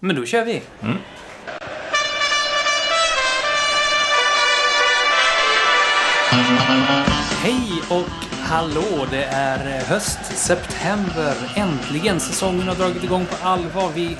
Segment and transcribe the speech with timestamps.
[0.00, 0.62] Men då kör vi.
[0.82, 0.96] Mm.
[7.42, 9.06] Hej och hallå!
[9.10, 11.34] Det är höst, september.
[11.56, 12.20] Äntligen!
[12.20, 13.90] Säsongen har dragit igång på allvar.
[13.94, 14.16] Vi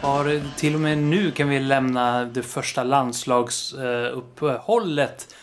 [0.00, 5.34] har till och med nu kan vi lämna det första landslagsuppehållet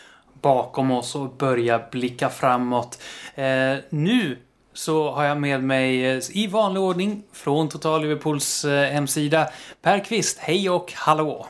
[0.41, 3.01] bakom oss och börja blicka framåt.
[3.35, 4.37] Eh, nu
[4.77, 9.49] så har jag med mig i vanlig ordning från Total Liverpools eh, hemsida
[9.81, 10.37] Per Kvist.
[10.39, 11.47] Hej och hallå!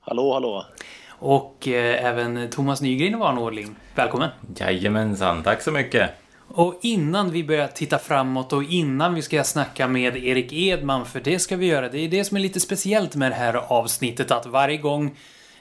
[0.00, 0.66] Hallå, hallå!
[1.08, 3.76] Och eh, även Thomas Nygren i vanlig ordning.
[3.94, 4.30] Välkommen!
[4.56, 6.10] Jajamensan, tack så mycket.
[6.48, 11.20] Och innan vi börjar titta framåt och innan vi ska snacka med Erik Edman, för
[11.20, 11.88] det ska vi göra.
[11.88, 15.16] Det är det som är lite speciellt med det här avsnittet, att varje gång,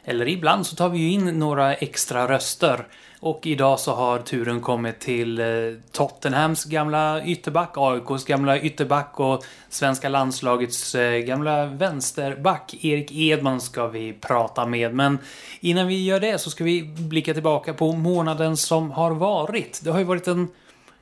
[0.06, 2.86] eller ibland så tar vi ju in några extra röster.
[3.24, 5.46] Och idag så har turen kommit till eh,
[5.92, 12.76] Tottenhams gamla ytterback, AIKs gamla ytterback och svenska landslagets eh, gamla vänsterback.
[12.82, 14.96] Erik Edman ska vi prata med.
[14.96, 15.18] Men
[15.60, 19.82] innan vi gör det så ska vi blicka tillbaka på månaden som har varit.
[19.84, 20.48] Det har ju varit en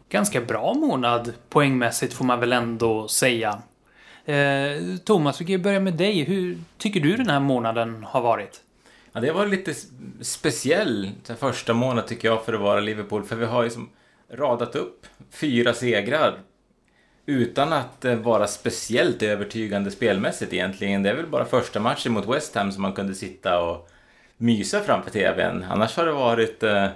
[0.10, 3.62] ganska bra månad poängmässigt får man väl ändå säga.
[4.26, 6.24] Eh, Thomas, vi kan ju börja med dig.
[6.24, 8.62] Hur tycker du den här månaden har varit?
[9.14, 9.74] Ja, det var lite
[10.22, 13.24] speciell den första månad tycker jag för att vara Liverpool.
[13.24, 13.90] För vi har ju som
[14.32, 16.40] radat upp fyra segrar
[17.26, 21.04] utan att eh, vara speciellt övertygande spelmässigt egentligen.
[21.04, 23.90] Det är väl bara första matchen mot West Ham som man kunde sitta och
[24.38, 25.66] mysa framför TVn.
[25.70, 26.88] Annars har det varit eh,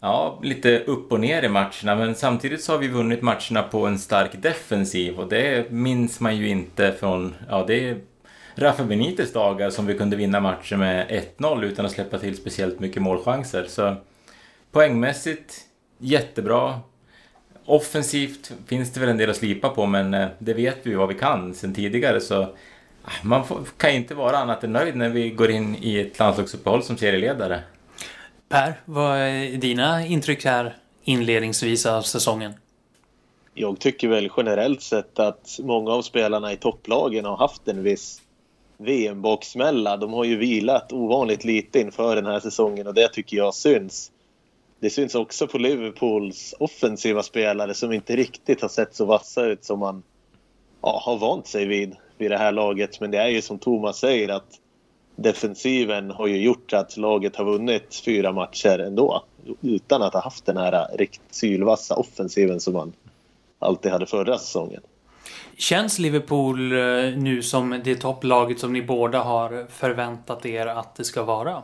[0.00, 1.94] ja, lite upp och ner i matcherna.
[1.94, 6.36] Men samtidigt så har vi vunnit matcherna på en stark defensiv och det minns man
[6.36, 8.00] ju inte från, ja det är
[8.56, 12.80] Rafa Benites dagar som vi kunde vinna matcher med 1-0 utan att släppa till speciellt
[12.80, 13.64] mycket målchanser.
[13.68, 13.96] Så
[14.72, 15.60] poängmässigt
[15.98, 16.80] jättebra.
[17.64, 21.08] Offensivt finns det väl en del att slipa på men eh, det vet vi vad
[21.08, 22.42] vi kan sen tidigare så
[23.02, 26.18] ah, man får, kan inte vara annat än nöjd när vi går in i ett
[26.18, 27.62] landslagsuppehåll som serieledare.
[28.48, 32.52] Per, vad är dina intryck här inledningsvis av säsongen?
[33.54, 38.20] Jag tycker väl generellt sett att många av spelarna i topplagen har haft en viss
[38.78, 39.96] VM-baksmälla.
[39.96, 44.12] De har ju vilat ovanligt lite inför den här säsongen och det tycker jag syns.
[44.80, 49.64] Det syns också på Liverpools offensiva spelare som inte riktigt har sett så vassa ut
[49.64, 50.02] som man
[50.82, 53.00] ja, har vant sig vid vid det här laget.
[53.00, 54.60] Men det är ju som Thomas säger att
[55.16, 59.24] defensiven har ju gjort att laget har vunnit fyra matcher ändå
[59.60, 62.92] utan att ha haft den här riktigt sylvassa offensiven som man
[63.58, 64.80] alltid hade förra säsongen.
[65.58, 66.78] Känns Liverpool eh,
[67.16, 71.62] nu som det topplaget som ni båda har förväntat er att det ska vara?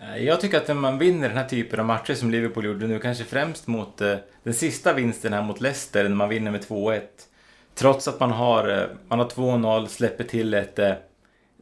[0.00, 2.86] Eh, jag tycker att när man vinner den här typen av matcher som Liverpool gjorde
[2.86, 6.64] nu, kanske främst mot eh, den sista vinsten här mot Leicester när man vinner med
[6.64, 7.00] 2-1.
[7.74, 10.98] Trots att man har, man har 2-0, släpper till ett, ett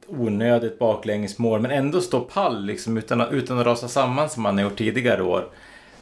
[0.09, 4.65] onödigt baklängesmål men ändå står pall liksom utan, utan att rasa samman som man har
[4.65, 5.49] gjort tidigare år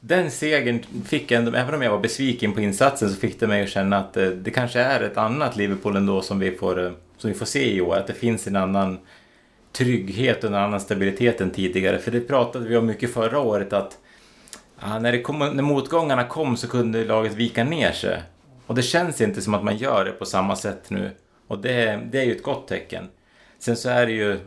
[0.05, 3.63] den segern fick ändå, även om jag var besviken på insatsen, så fick det mig
[3.63, 6.93] att känna att eh, det, kanske är ett annat Liverpool ändå som vi får, eh,
[7.17, 7.97] som vi får se i år.
[7.97, 8.99] Att det finns en annan
[9.73, 11.99] trygghet och en annan stabilitet än tidigare.
[11.99, 13.99] För det pratade vi om mycket förra året att
[14.81, 18.23] ja, när, det kom, när motgångarna kom så kunde laget vika ner sig.
[18.67, 21.11] Och det känns inte som att man gör det på samma sätt nu.
[21.47, 23.09] Och det, det är ju ett gott tecken.
[23.59, 24.39] Sen så är det ju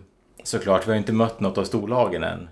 [0.44, 2.50] såklart, vi har inte mött något av storlagen än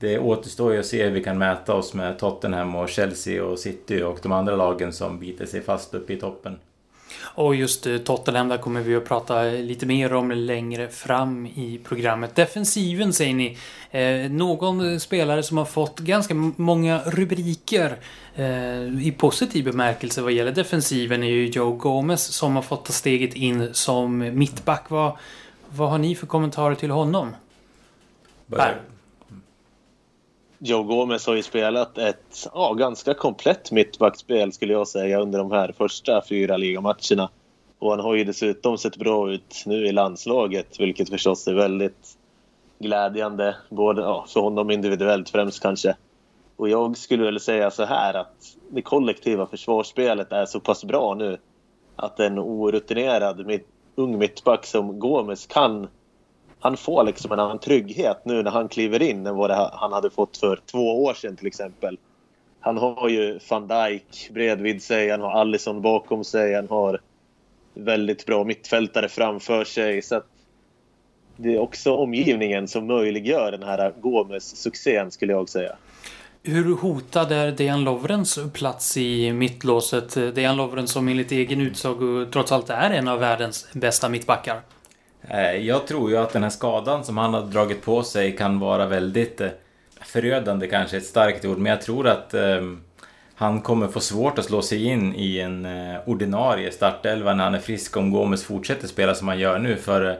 [0.00, 3.58] det återstår ju att se hur vi kan mäta oss med Tottenham och Chelsea och
[3.58, 6.58] City och de andra lagen som biter sig fast uppe i toppen.
[7.22, 11.80] Och just eh, Tottenham, där kommer vi att prata lite mer om längre fram i
[11.84, 12.34] programmet.
[12.34, 13.58] Defensiven säger ni.
[13.90, 17.96] Eh, någon spelare som har fått ganska många rubriker
[18.34, 22.92] eh, i positiv bemärkelse vad gäller defensiven är ju Joe Gomez som har fått ta
[22.92, 24.90] steget in som mittback.
[24.90, 25.16] Vad,
[25.68, 27.34] vad har ni för kommentarer till honom?
[28.46, 28.74] Börja,
[30.62, 35.52] Joe Gomez har ju spelat ett ja, ganska komplett mittbackspel skulle jag säga under de
[35.52, 37.30] här första fyra ligamatcherna.
[37.78, 42.18] Och han har ju dessutom sett bra ut nu i landslaget vilket förstås är väldigt
[42.78, 43.56] glädjande.
[43.68, 45.96] Både ja, för honom individuellt främst kanske.
[46.56, 51.14] Och jag skulle väl säga så här att det kollektiva försvarsspelet är så pass bra
[51.14, 51.38] nu
[51.96, 55.88] att en orutinerad mitt, ung mittback som Gomes kan
[56.60, 60.10] han får liksom en annan trygghet nu när han kliver in än vad han hade
[60.10, 61.98] fått för två år sedan till exempel.
[62.60, 67.00] Han har ju van Dijk bredvid sig, han har Allison bakom sig, han har
[67.74, 70.02] väldigt bra mittfältare framför sig.
[70.02, 70.22] Så
[71.36, 75.76] det är också omgivningen som möjliggör den här Gomes-succén skulle jag säga.
[76.42, 80.14] Hur hotad är Dejan Lovrens plats i mittlåset?
[80.34, 84.60] Dejan Lovren som enligt egen utsago trots allt är en av världens bästa mittbackar.
[85.28, 88.58] Eh, jag tror ju att den här skadan som han har dragit på sig kan
[88.58, 89.48] vara väldigt eh,
[90.00, 92.80] förödande kanske ett starkt ord, men jag tror att ehm,
[93.34, 97.54] han kommer få svårt att slå sig in i en eh, ordinarie startelva när han
[97.54, 99.76] är frisk om Gomes fortsätter spela som han gör nu.
[99.76, 100.18] För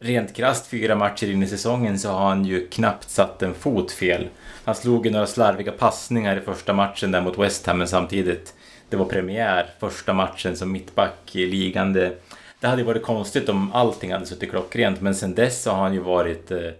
[0.00, 3.92] rent krasst fyra matcher in i säsongen så har han ju knappt satt en fot
[3.92, 4.28] fel.
[4.64, 8.54] Han slog ju några slarviga passningar i första matchen där mot West Ham, men samtidigt
[8.88, 11.92] det var premiär första matchen som mittback i ligan.
[11.92, 12.12] Det,
[12.60, 15.94] det hade varit konstigt om allting hade suttit klockrent, men sen dess så har han
[15.94, 16.70] ju varit eh,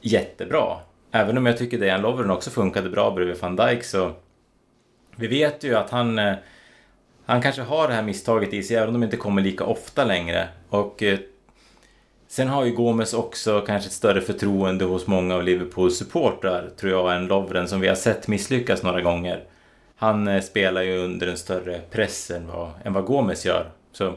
[0.00, 0.76] jättebra.
[1.10, 4.12] Även om jag tycker Dejan Lovren också funkade bra bredvid van Dijk så...
[5.16, 6.18] Vi vet ju att han...
[6.18, 6.34] Eh,
[7.26, 10.04] han kanske har det här misstaget i sig, även om de inte kommer lika ofta
[10.04, 10.48] längre.
[10.68, 11.02] Och...
[11.02, 11.18] Eh,
[12.28, 16.92] sen har ju Gomes också kanske ett större förtroende hos många av Liverpools supportrar, tror
[16.92, 19.44] jag, än Lovren som vi har sett misslyckas några gånger.
[19.96, 23.70] Han eh, spelar ju under en större press än vad, än vad Gomes gör.
[23.92, 24.14] Så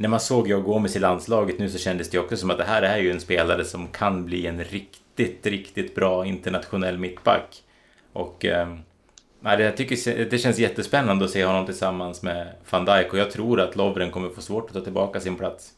[0.00, 2.64] när man såg jag Gomes i landslaget nu så kändes det också som att det
[2.64, 7.62] här är ju en spelare som kan bli en riktigt, riktigt bra internationell mittback.
[8.12, 8.68] Och eh,
[9.42, 13.60] jag tycker det känns jättespännande att se honom tillsammans med van Dijk och jag tror
[13.60, 15.72] att Lovren kommer få svårt att ta tillbaka sin plats.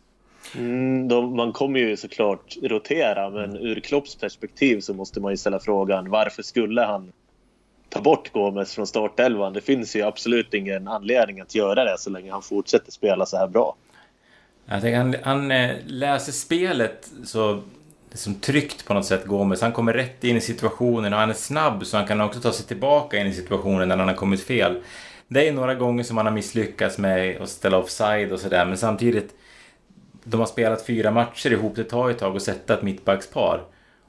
[0.56, 5.36] Mm, de, man kommer ju såklart rotera, men ur Klopps perspektiv så måste man ju
[5.36, 7.12] ställa frågan varför skulle han
[7.88, 9.52] ta bort Gomes från startelvan?
[9.52, 13.36] Det finns ju absolut ingen anledning att göra det så länge han fortsätter spela så
[13.36, 13.76] här bra.
[14.72, 17.62] Jag tänker, han, han eh, läser spelet så
[18.10, 19.60] liksom tryggt på något sätt Gomes.
[19.60, 22.52] Han kommer rätt in i situationen och han är snabb så han kan också ta
[22.52, 24.82] sig tillbaka in i situationen när han har kommit fel.
[25.28, 28.76] Det är några gånger som han har misslyckats med att ställa offside och sådär men
[28.76, 29.34] samtidigt
[30.24, 33.62] de har spelat fyra matcher ihop, det tar ett tag att sätta ett mittbackspar.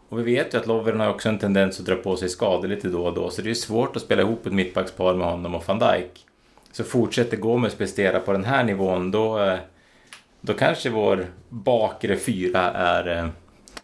[0.10, 2.68] Och vi vet ju att Lovren har också en tendens att dra på sig skador
[2.68, 5.56] lite då och då så det är svårt att spela ihop ett mittbackspar med honom
[5.56, 6.26] och van Dijk.
[6.72, 9.60] Så fortsätter Gomes prestera på den här nivån då, eh,
[10.42, 13.28] då kanske vår bakre fyra är eh,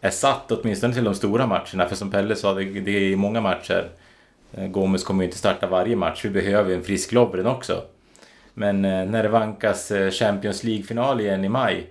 [0.02, 1.88] är satt åtminstone till de stora matcherna.
[1.88, 3.90] För som Pelle sa, det, det är många matcher.
[4.54, 6.26] Eh, Gomes kommer ju inte starta varje match.
[6.26, 7.82] Vi behöver en frisk Lovren också.
[8.54, 11.90] Men eh, när det vankas Champions League-final igen i maj.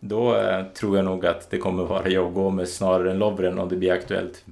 [0.00, 0.36] Då
[0.74, 3.92] tror jag nog att det kommer vara Joe Gomes snarare än Lovren om det blir
[3.92, 4.44] aktuellt.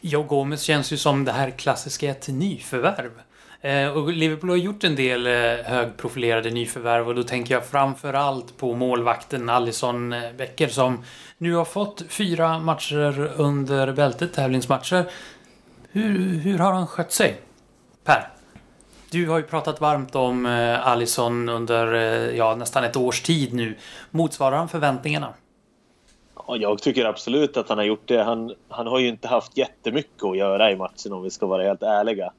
[0.00, 3.10] Joe Gomes känns ju som det här klassiska ett nyförvärv.
[3.60, 8.56] Eh, och Liverpool har gjort en del eh, högprofilerade nyförvärv och då tänker jag framförallt
[8.56, 11.04] på målvakten Alisson eh, Becker som
[11.38, 15.04] nu har fått fyra matcher under bältet, tävlingsmatcher.
[15.90, 17.40] Hur, hur har han skött sig?
[18.04, 18.28] Per?
[19.10, 20.46] Du har ju pratat varmt om
[20.82, 21.86] Alisson under
[22.32, 23.76] ja, nästan ett års tid nu.
[24.10, 25.34] Motsvarar han förväntningarna?
[26.46, 28.22] Ja, jag tycker absolut att han har gjort det.
[28.22, 31.62] Han, han har ju inte haft jättemycket att göra i matchen om vi ska vara
[31.62, 32.32] helt ärliga.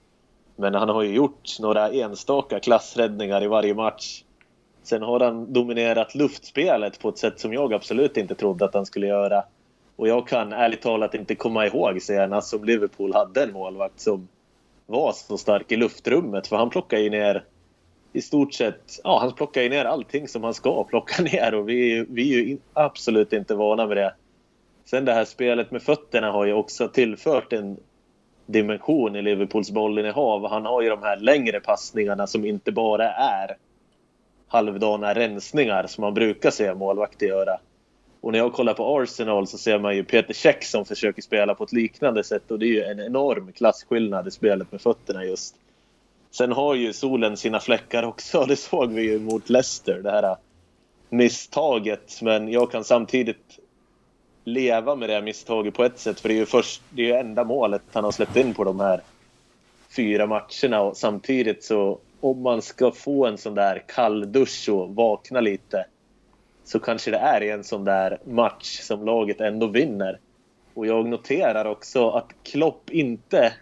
[0.59, 4.23] Men han har ju gjort några enstaka klassräddningar i varje match.
[4.83, 8.85] Sen har han dominerat luftspelet på ett sätt som jag absolut inte trodde att han
[8.85, 9.43] skulle göra.
[9.95, 14.27] Och jag kan ärligt talat inte komma ihåg senast som Liverpool hade en målvakt som
[14.85, 16.47] var så stark i luftrummet.
[16.47, 17.43] För han plockar ju ner
[18.13, 21.69] i stort sett, ja han plockar ju ner allting som han ska plocka ner och
[21.69, 24.13] vi, är, vi är ju absolut inte vana med det.
[24.85, 27.77] Sen det här spelet med fötterna har ju också tillfört en
[28.51, 30.49] dimension i Liverpools bollinnehav.
[30.49, 33.57] Han har ju de här längre passningarna som inte bara är
[34.47, 37.59] halvdana rensningar som man brukar se målvakter göra.
[38.21, 41.55] Och när jag kollar på Arsenal så ser man ju Peter Cech som försöker spela
[41.55, 45.25] på ett liknande sätt och det är ju en enorm klasskillnad i spelet med fötterna
[45.25, 45.55] just.
[46.31, 50.35] Sen har ju solen sina fläckar också, det såg vi ju mot Leicester, det här
[51.09, 52.21] misstaget.
[52.21, 53.58] Men jag kan samtidigt
[54.53, 56.19] leva med det här misstaget på ett sätt.
[56.19, 58.63] För det är ju först, det är ju enda målet han har släppt in på
[58.63, 59.01] de här
[59.95, 60.81] fyra matcherna.
[60.81, 65.85] Och samtidigt så om man ska få en sån där kall dusch och vakna lite
[66.63, 70.19] så kanske det är en sån där match som laget ändå vinner.
[70.73, 73.53] Och jag noterar också att Klopp inte...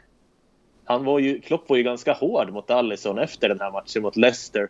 [0.85, 4.15] Han var ju, Klopp var ju ganska hård mot Allison efter den här matchen mot
[4.15, 4.69] Leicester.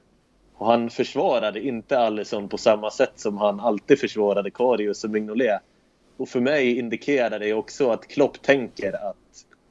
[0.57, 5.62] Och han försvarade inte Allison på samma sätt som han alltid försvarade Karius och Mignolet.
[6.17, 9.15] Och för mig indikerar det också att Klopp tänker att,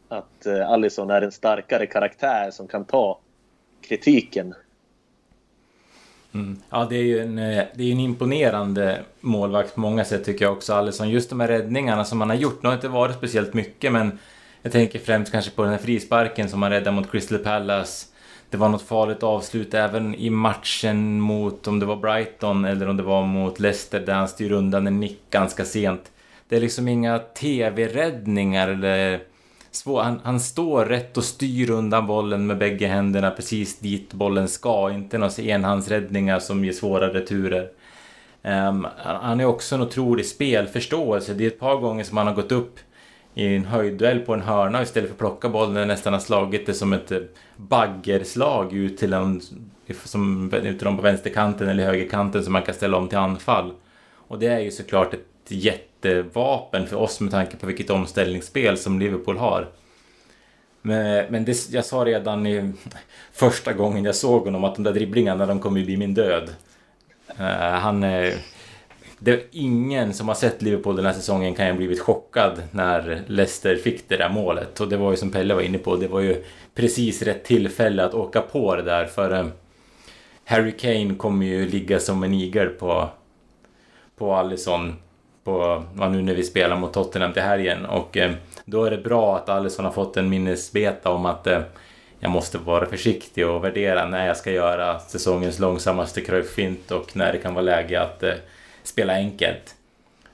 [0.08, 3.18] att eh, uh, Allison är en starkare karaktär som kan ta
[3.80, 4.54] kritiken.
[6.34, 6.62] Mm.
[6.70, 10.44] Ja, det är ju en, eh, det är en imponerande målvakt på många sätt tycker
[10.44, 11.10] jag också, Allison.
[11.10, 14.18] Just de här räddningarna som han har gjort, nu har inte varit speciellt mycket, men
[14.62, 18.06] jag tänker främst kanske på den här frisparken som han räddade mot Crystal Palace.
[18.50, 22.96] Det var något farligt avslut även i matchen mot, om det var Brighton eller om
[22.96, 26.10] det var mot Leicester, där han styr undan en nick ganska sent.
[26.48, 29.20] Det är liksom inga tv-räddningar eller
[29.70, 30.02] svår.
[30.02, 34.90] Han, han, står rätt och styr undan bollen med bägge händerna precis dit bollen ska.
[34.90, 37.62] Inte några enhandsräddningar som ger svåra returer.
[37.62, 41.34] Um, ehm, han är också en otrolig spelförståelse.
[41.34, 42.78] Det är ett par gånger som han har gått upp
[43.34, 46.74] i en höjdduell på en hörna istället för att plocka bollen nästan har slagit det
[46.74, 47.18] som ett eh,
[47.56, 49.40] baggerslag ut till en
[50.04, 53.72] som ut på vänsterkanten eller högerkanten som man kan ställa om till anfall.
[54.28, 58.98] Och det är ju såklart ett jättevapen för oss med tanke på vilket omställningsspel som
[58.98, 59.68] Liverpool har.
[60.82, 62.72] Men, men det, jag sa redan i
[63.32, 66.50] första gången jag såg honom att de där dribblingarna de kommer ju bli min död.
[67.40, 68.34] Uh, han är...
[69.18, 72.62] Det är ingen som har sett Liverpool den här säsongen kan ju ha blivit chockad
[72.70, 74.80] när Leicester fick det där målet.
[74.80, 78.04] Och det var ju som Pelle var inne på, det var ju precis rätt tillfälle
[78.04, 79.46] att åka på det där för eh,
[80.44, 83.08] Harry Kane kommer ju ligga som en igel på,
[84.16, 84.96] på Allison
[85.46, 87.86] på, ja, nu när vi spelar mot Tottenham till helgen.
[87.86, 88.32] Och eh,
[88.64, 91.60] då är det bra att Alisson har fått en minnesbeta om att eh,
[92.18, 97.32] jag måste vara försiktig och värdera när jag ska göra säsongens långsammaste kröjfint och när
[97.32, 98.34] det kan vara läge att eh,
[98.82, 99.74] spela enkelt.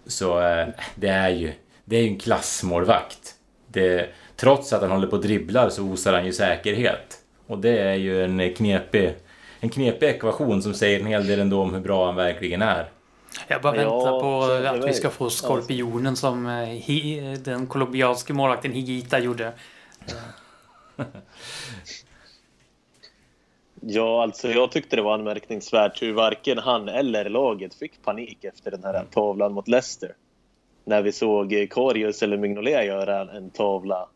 [0.06, 1.52] Så eh, det är ju
[1.84, 3.34] det är ju en klassmålvakt.
[3.66, 7.18] Det, trots att han håller på och dribblar så osar han ju säkerhet.
[7.46, 9.14] Och det är ju en knepig,
[9.60, 12.88] en knepig ekvation som säger en hel del ändå om hur bra han verkligen är.
[13.48, 18.72] Jag bara väntar ja, på att vi ska få skorpionen som eh, den colombianske målvakten
[18.72, 19.52] Higita gjorde.
[23.84, 28.70] Ja, alltså jag tyckte det var anmärkningsvärt hur varken han eller laget fick panik efter
[28.70, 29.06] den här mm.
[29.06, 30.14] tavlan mot Leicester.
[30.84, 34.08] När vi såg Karius eller Mignolet göra en tavla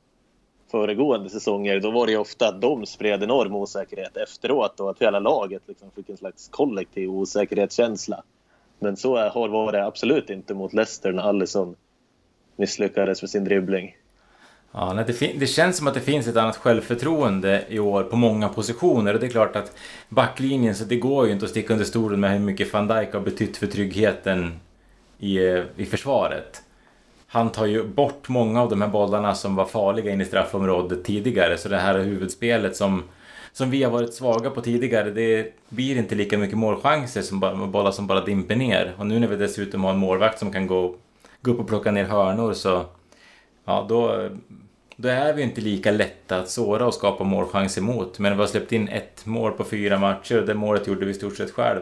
[0.71, 5.19] föregående säsonger, då var det ofta att de spred enorm osäkerhet efteråt och att hela
[5.19, 8.23] laget liksom fick en slags kollektiv osäkerhetskänsla.
[8.78, 11.76] Men så har var det absolut inte mot Leicester när Alisson
[12.56, 13.97] misslyckades med sin dribbling.
[14.73, 18.49] Ja, det, det, känns som att det finns ett annat självförtroende i år på många
[18.49, 19.76] positioner och det är klart att
[20.09, 23.12] backlinjen, så det går ju inte att sticka under stolen med hur mycket van Dijk
[23.12, 24.61] har betytt för tryggheten
[25.18, 26.62] i, eh, i försvaret.
[27.26, 31.04] Han tar ju bort många av de här bollarna som var farliga in i straffområdet
[31.04, 33.02] tidigare, så det här huvudspelet som,
[33.57, 37.41] som vi har varit svaga på tidigare, det blir inte lika mycket målchanser som
[37.73, 38.95] bollar som bara dimper ner.
[38.99, 40.97] Och nu när vi dessutom har en målvakt som kan gå,
[41.41, 42.85] gå upp och plocka ner hörnor så
[43.65, 44.29] ja, då,
[44.97, 48.19] då är vi inte lika lätta att såra och skapa målchanser mot.
[48.19, 51.11] Men vi har släppt in ett mål på fyra matcher och det målet gjorde vi
[51.11, 51.81] i stort sett själv.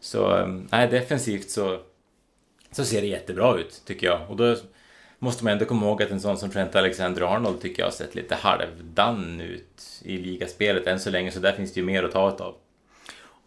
[0.00, 1.78] Så eh, nej, defensivt så,
[2.72, 4.20] så ser det jättebra ut, tycker jag.
[4.28, 4.56] Och då
[5.24, 8.14] måste man ändå komma ihåg att en sån som Trent Alexander-Arnold tycker jag har sett
[8.14, 12.12] lite halvdan ut i ligaspelet än så länge, så där finns det ju mer att
[12.12, 12.54] ta av.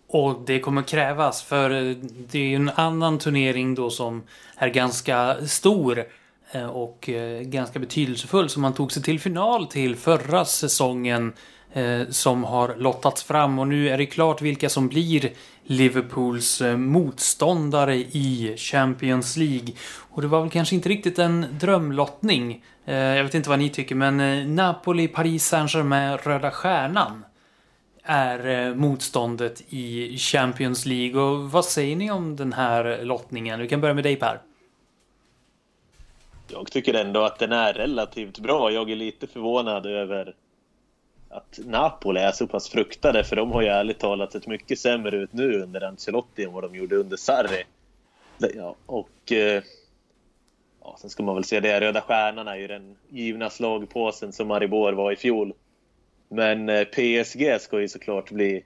[0.08, 1.70] Och det kommer krävas, för
[2.32, 4.24] det är ju en annan turnering då som
[4.56, 6.04] är ganska stor
[6.52, 11.34] eh, och eh, ganska betydelsefull som man tog sig till final till förra säsongen
[11.74, 15.32] eh, som har lottats fram och nu är det klart vilka som blir
[15.68, 19.74] Liverpools eh, motståndare i Champions League.
[20.10, 22.64] Och det var väl kanske inte riktigt en drömlottning.
[22.86, 27.26] Eh, jag vet inte vad ni tycker men eh, Napoli, Paris Saint-Germain, Röda Stjärnan
[28.04, 31.22] är motståndet i Champions League.
[31.22, 33.60] Och vad säger ni om den här lottningen?
[33.60, 34.42] Vi kan börja med dig Per.
[36.48, 38.72] Jag tycker ändå att den är relativt bra.
[38.72, 40.34] Jag är lite förvånad över
[41.38, 45.18] att Napoli är så pass fruktade för de har ju ärligt talat sett mycket sämre
[45.18, 47.64] ut nu under Ancelotti än vad de gjorde under Sarri.
[48.38, 49.64] Ja, och eh,
[50.82, 54.48] ja, sen ska man väl säga det, Röda Stjärnan är ju den givna slagpåsen som
[54.48, 55.54] Maribor var i fjol.
[56.30, 58.64] Men eh, PSG ska ju såklart bli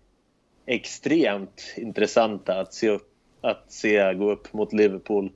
[0.66, 5.32] extremt intressanta att se, upp, att se gå upp mot Liverpool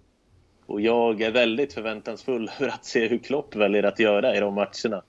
[0.65, 4.53] och jag är väldigt förväntansfull för att se hur Klopp väljer att göra i de
[4.53, 5.03] matcherna.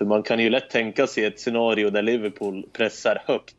[0.00, 3.56] För man kan ju lätt tänka sig ett scenario där Liverpool pressar högt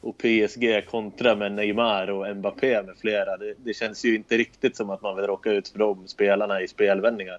[0.00, 3.36] och PSG kontra med Neymar och Mbappé med flera.
[3.36, 6.62] Det, det, känns ju inte riktigt som att man vill råka ut för de spelarna
[6.62, 7.38] i spelvändningar.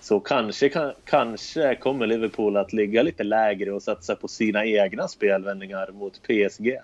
[0.00, 5.08] Så kanske, kan, kanske kommer Liverpool att ligga lite lägre och satsa på sina egna
[5.08, 6.78] spelvändningar mot PSG.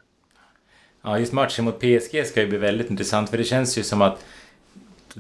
[1.03, 4.03] Ja, just matchen mot PSG ska ju bli väldigt intressant för det känns ju som
[4.03, 4.25] att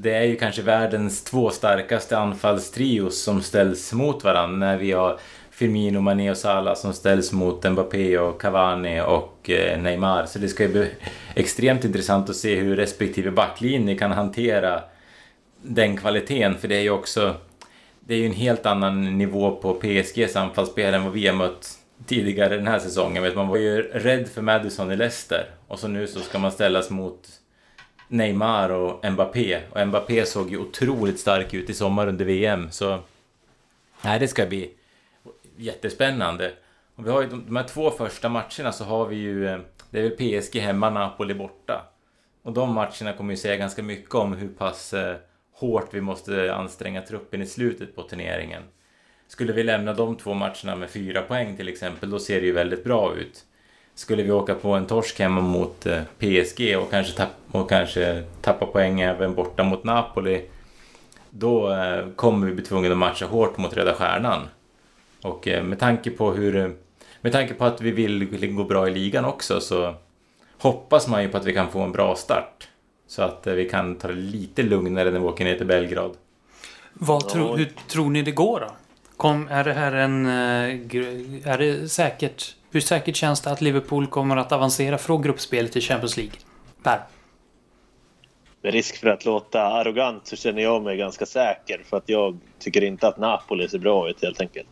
[0.02, 5.18] det är ju kanske världens två starkaste anfallstrios som ställs mot varandra när vi har
[5.50, 10.26] Firmino, Mané och Salah som ställs mot Mbappé och Cavani och eh, Neymar.
[10.26, 10.90] Så det ska ju bli
[11.34, 14.82] extremt intressant att se hur respektive backlinje kan hantera
[15.62, 16.58] den kvaliteten.
[16.58, 17.34] För det är ju också
[18.00, 21.70] det är ju en helt annan nivå på PSGs anfallsspel än vad vi har mött
[22.06, 23.34] tidigare den här säsongen.
[23.34, 26.90] Man var ju rädd för Madison i Leicester och så nu så ska man ställas
[26.90, 27.39] mot
[28.10, 29.60] Neymar och Mbappé.
[29.70, 32.70] Och Mbappé såg ju otroligt stark ut i sommar under VM.
[32.70, 32.98] Så
[34.02, 34.70] nej, det ska bli
[35.56, 36.52] jättespännande.
[36.94, 39.48] Och vi har ju de, de här två första matcherna så har vi ju...
[39.48, 39.58] Eh,
[39.90, 41.86] det är väl PSG hemma, Napoli borta.
[42.42, 45.16] Och de matcherna kommer ju säga ganska mycket om hur pass eh,
[45.52, 48.62] hårt vi måste anstränga truppen i slutet på turneringen.
[49.28, 52.52] Skulle vi lämna de två matcherna med fyra poäng till exempel, då ser det ju
[52.52, 53.44] väldigt bra ut.
[54.00, 58.22] Skulle vi åka på en torsk hemma mot eh, PSG och kanske, tapp och kanske
[58.40, 60.44] tappa poäng även borta mot Napoli,
[61.30, 64.48] då eh, kommer vi bli tvungna att matcha hårt mot Röda Stjärnan.
[65.22, 66.76] Och eh, med tanke på hur
[67.20, 69.94] med tanke på att vi vill gå bra i ligan också så
[70.58, 72.68] hoppas man ju på att vi kan få en bra start.
[73.06, 76.16] Så att vi kan ta det lite lugnare när vi åker ner till Belgrad.
[76.92, 78.70] Vad tro, hur tror ni det går då?
[79.16, 80.26] Kom, är det här en...
[80.26, 82.56] Är det säkert...
[82.70, 86.34] Hur säkert känns det att Liverpool kommer att avancera från gruppspelet till Champions League?
[86.82, 87.00] Per?
[88.62, 92.38] Med risk för att låta arrogant så känner jag mig ganska säker för att jag
[92.58, 94.68] tycker inte att Napoli ser bra ut helt enkelt.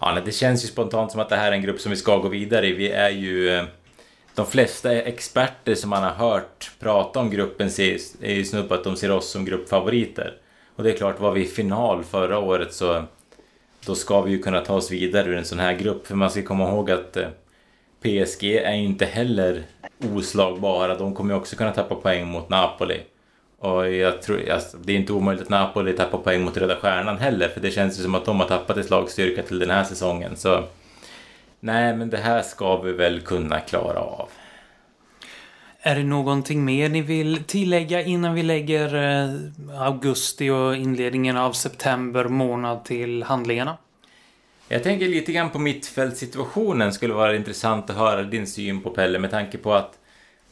[0.00, 2.16] Ja, det känns ju spontant som att det här är en grupp som vi ska
[2.16, 2.72] gå vidare i.
[2.72, 3.50] Vi är ju...
[3.50, 3.64] Eh,
[4.34, 8.84] de flesta experter som man har hört prata om gruppen är ju snudd på att
[8.84, 10.34] de ser oss som gruppfavoriter.
[10.76, 13.04] Och det är klart, var vi i final förra året så
[13.86, 16.06] då ska vi ju kunna ta oss vidare ur en sån här grupp.
[16.06, 17.28] För man ska komma ihåg att eh,
[18.02, 19.62] PSG är ju inte heller
[20.14, 20.94] oslagbara.
[20.94, 23.00] De kommer ju också kunna tappa poäng mot Napoli.
[23.58, 27.18] Och jag tror, alltså, det är inte omöjligt att Napoli tappar poäng mot Röda Stjärnan
[27.18, 29.84] heller, för det känns ju som att de har tappat i slagstyrka till den här
[29.84, 30.36] säsongen.
[30.36, 30.64] Så
[31.60, 34.28] nej, men det här ska vi väl kunna klara av.
[35.84, 41.52] Är det någonting mer ni vill tillägga innan vi lägger eh, augusti och inledningen av
[41.52, 43.76] september månad till handlingarna?
[44.68, 49.18] Jag tänker lite grann på mittfältssituationen skulle vara intressant att höra din syn på Pelle
[49.18, 49.98] med tanke på att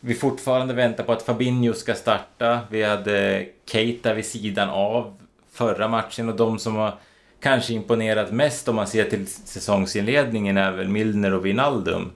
[0.01, 2.61] vi fortfarande väntar på att Fabinho ska starta.
[2.71, 5.17] Vi hade Keita vid sidan av
[5.53, 6.95] förra matchen och de som har
[7.41, 12.13] kanske imponerat mest om man ser till säsongsinledningen är väl Milner och Wijnaldum.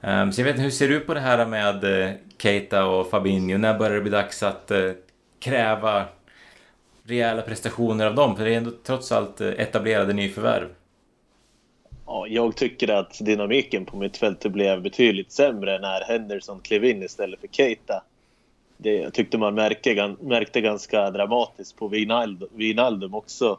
[0.00, 3.10] Um, så jag vet inte, hur ser du på det här med uh, Keita och
[3.10, 3.58] Fabinho?
[3.58, 4.92] När börjar det bli dags att uh,
[5.40, 6.04] kräva
[7.02, 8.36] rejäla prestationer av dem?
[8.36, 10.68] För det är ändå trots allt uh, etablerade nyförvärv.
[12.06, 17.40] Ja, jag tycker att dynamiken på mittfältet blev betydligt sämre när Henderson klev in istället
[17.40, 18.02] för Keita.
[18.76, 21.88] Det jag tyckte man märkte, märkte ganska dramatiskt på
[22.54, 23.58] Wijnaldum också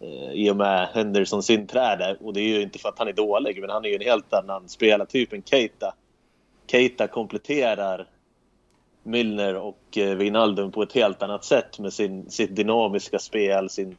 [0.00, 2.16] eh, i och med Hendersons inträde.
[2.20, 4.00] Och det är ju inte för att han är dålig, men han är ju en
[4.00, 5.94] helt annan spelartyp än Keita.
[6.66, 8.06] Keita kompletterar
[9.02, 13.96] Milner och eh, Wijnaldum på ett helt annat sätt med sin, sitt dynamiska spel, sin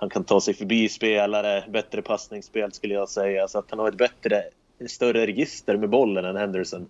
[0.00, 3.48] han kan ta sig förbi spelare, bättre passningsspel skulle jag säga.
[3.48, 4.42] Så att han har ett bättre,
[4.88, 6.86] större register med bollen än Henderson.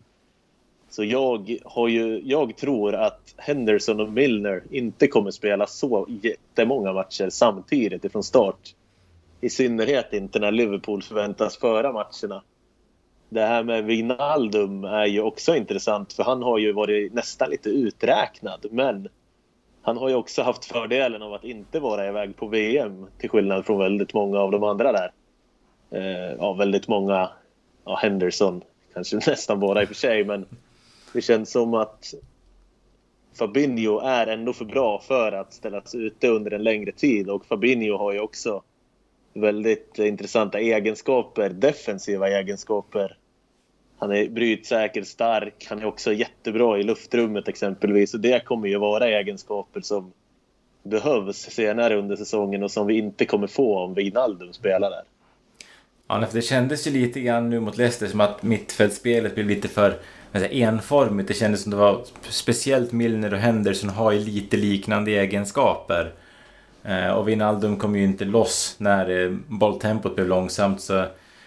[0.90, 6.92] Så jag, har ju, jag tror att Henderson och Milner inte kommer spela så jättemånga
[6.92, 8.74] matcher samtidigt ifrån start.
[9.40, 12.42] I synnerhet inte när Liverpool förväntas föra matcherna.
[13.28, 17.68] Det här med Wijnaldum är ju också intressant för han har ju varit nästan lite
[17.68, 19.08] uträknad men
[19.82, 23.66] han har ju också haft fördelen av att inte vara iväg på VM till skillnad
[23.66, 25.12] från väldigt många av de andra där.
[25.90, 27.30] Eh, ja, väldigt många.
[27.84, 28.62] Ja, Henderson
[28.94, 30.46] kanske nästan bara i och för sig, men
[31.12, 32.14] det känns som att
[33.34, 37.96] Fabinho är ändå för bra för att ställas ute under en längre tid och Fabinho
[37.96, 38.62] har ju också
[39.32, 43.16] väldigt intressanta egenskaper, defensiva egenskaper
[43.98, 45.66] han är brytsäker, stark.
[45.68, 48.14] Han är också jättebra i luftrummet exempelvis.
[48.14, 50.12] Och det kommer ju vara egenskaper som
[50.82, 55.02] behövs senare under säsongen och som vi inte kommer få om Wijnaldum spelar där.
[56.08, 59.68] Ja, för det kändes ju lite grann nu mot Leicester som att mittfältsspelet blev lite
[59.68, 59.98] för
[60.32, 61.28] enformigt.
[61.28, 66.12] Det kändes som det var speciellt Milner och Henderson har ju lite liknande egenskaper.
[66.84, 71.04] Eh, och Wijnaldum kom ju inte loss när eh, bolltempot blev långsamt så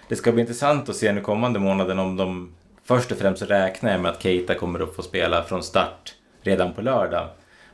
[0.08, 3.98] det ska bli intressant att se nu kommande månaden om de först och främst räknar
[3.98, 7.28] med att Keita kommer att få spela från start redan på lördag.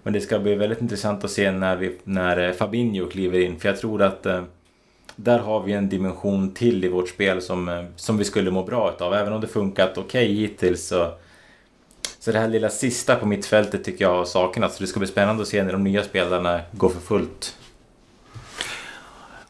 [0.04, 3.60] Men det ska bli väldigt intressant att se när, vi, när eh, Fabinho kliver in
[3.60, 4.44] för jag tror att eh,
[5.20, 8.64] där har vi en dimension till i vårt spel som, eh, som vi skulle må
[8.64, 9.14] bra av.
[9.14, 11.12] Även om det funkat okej okay hittills så
[12.20, 14.76] så det här lilla sista på mittfältet tycker jag har saknats.
[14.76, 17.56] Så det ska bli spännande att se när de nya spelarna går för fullt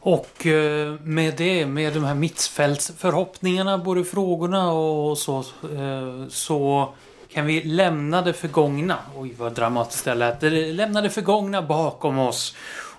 [0.08, 6.90] och eh, med det, med de här mittfältsförhoppningarna, både frågorna och så, eh, så
[7.30, 8.98] kan vi lämna det förgångna.
[9.16, 10.42] Oj, vad dramatiskt det lät.
[10.76, 12.56] Lämna det förgångna bakom oss.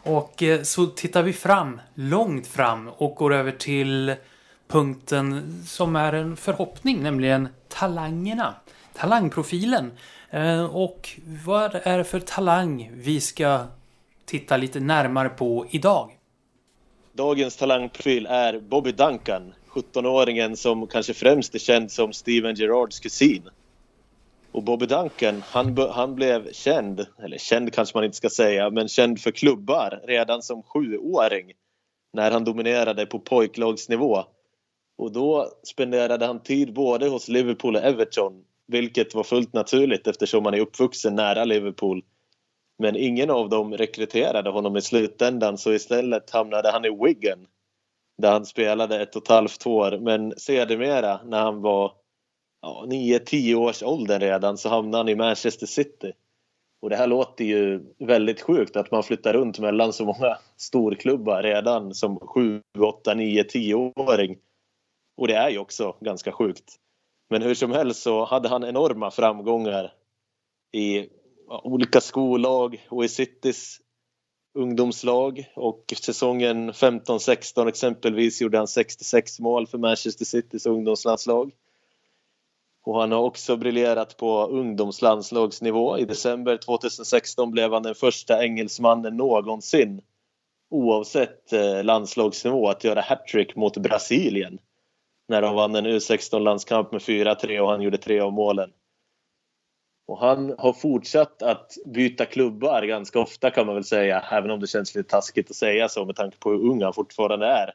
[0.09, 4.15] Och eh, så tittar vi fram, långt fram och går över till
[4.69, 8.55] punkten som är en förhoppning, nämligen talangerna.
[8.95, 9.93] Talangprofilen.
[10.31, 11.09] Eh, och
[11.45, 13.65] vad är det för talang vi ska
[14.25, 16.11] titta lite närmare på idag?
[17.13, 19.55] Dagens talangprofil är Bobby Duncan.
[19.71, 23.43] 17-åringen som kanske främst är känd som Steven Gerrards kusin.
[24.53, 28.89] Och Bobby Duncan, han, han blev känd, eller känd kanske man inte ska säga, men
[28.89, 31.53] känd för klubbar redan som sjuåring
[32.13, 34.25] när han dominerade på pojklagsnivå.
[34.99, 40.45] Och då spenderade han tid både hos Liverpool och Everton vilket var fullt naturligt eftersom
[40.45, 42.05] han är uppvuxen nära Liverpool.
[42.79, 47.47] Men ingen av dem rekryterade honom i slutändan så istället hamnade han i Wigan
[48.19, 49.99] där han spelade ett och ett halvt år.
[50.01, 51.93] Men sedermera när han var
[52.63, 56.13] ja, 9-10 års ålder redan så hamnade han i Manchester City.
[56.81, 61.43] Och det här låter ju väldigt sjukt att man flyttar runt mellan så många storklubbar
[61.43, 64.39] redan som 7, 8, 9, 10-åring.
[65.17, 66.77] Och det är ju också ganska sjukt.
[67.31, 69.93] Men hur som helst så hade han enorma framgångar
[70.73, 71.09] i
[71.49, 73.81] olika skollag och i Citys
[74.55, 81.53] ungdomslag och säsongen 15-16 exempelvis gjorde han 66 mål för Manchester Citys ungdomslandslag.
[82.89, 85.99] Och han har också briljerat på ungdomslandslagsnivå.
[85.99, 90.01] I december 2016 blev han den första engelsmannen någonsin
[90.71, 94.59] oavsett eh, landslagsnivå att göra hattrick mot Brasilien
[95.29, 98.71] när de vann en U16-landskamp med 4-3 och han gjorde tre av målen.
[100.07, 104.61] Och han har fortsatt att byta klubbar ganska ofta kan man väl säga, även om
[104.61, 107.75] det känns lite taskigt att säga så med tanke på hur ung han fortfarande är.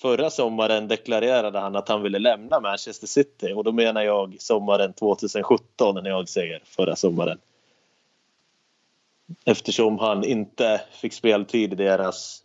[0.00, 4.92] Förra sommaren deklarerade han att han ville lämna Manchester City och då menar jag sommaren
[4.92, 7.38] 2017 när jag säger förra sommaren.
[9.44, 12.42] Eftersom han inte fick speltid i deras...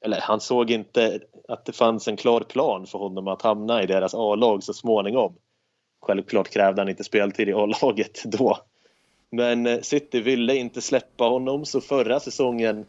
[0.00, 3.86] Eller han såg inte att det fanns en klar plan för honom att hamna i
[3.86, 5.34] deras A-lag så småningom.
[6.00, 8.58] Självklart krävde han inte speltid i A-laget då.
[9.30, 12.86] Men City ville inte släppa honom så förra säsongen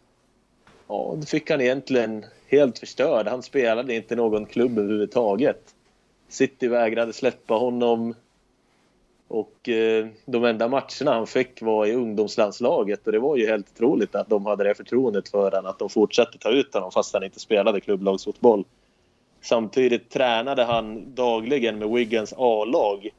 [0.87, 3.27] ja, då fick han egentligen helt förstörd.
[3.27, 5.75] Han spelade inte någon klubb överhuvudtaget.
[6.29, 8.13] City vägrade släppa honom
[9.27, 13.67] och eh, de enda matcherna han fick var i ungdomslandslaget och det var ju helt
[13.75, 17.13] otroligt att de hade det förtroendet för honom att de fortsatte ta ut honom fast
[17.13, 18.65] han inte spelade klubblagsfotboll.
[19.41, 23.09] Samtidigt tränade han dagligen med Wiggins A-lag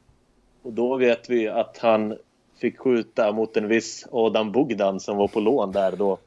[0.61, 2.17] och då vet vi att han
[2.57, 6.17] fick skjuta mot en viss Adam Bogdan som var på lån där då.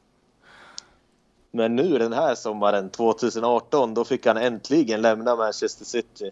[1.55, 6.31] Men nu den här sommaren 2018 då fick han äntligen lämna Manchester City.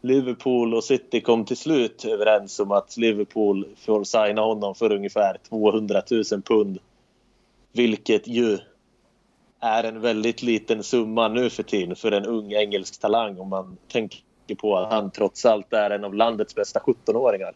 [0.00, 5.38] Liverpool och City kom till slut överens om att Liverpool får signa honom för ungefär
[5.48, 6.78] 200 000 pund.
[7.72, 8.58] Vilket ju
[9.60, 13.76] är en väldigt liten summa nu för tiden för en ung engelsk talang om man
[13.88, 17.54] tänker på att han trots allt är en av landets bästa 17-åringar.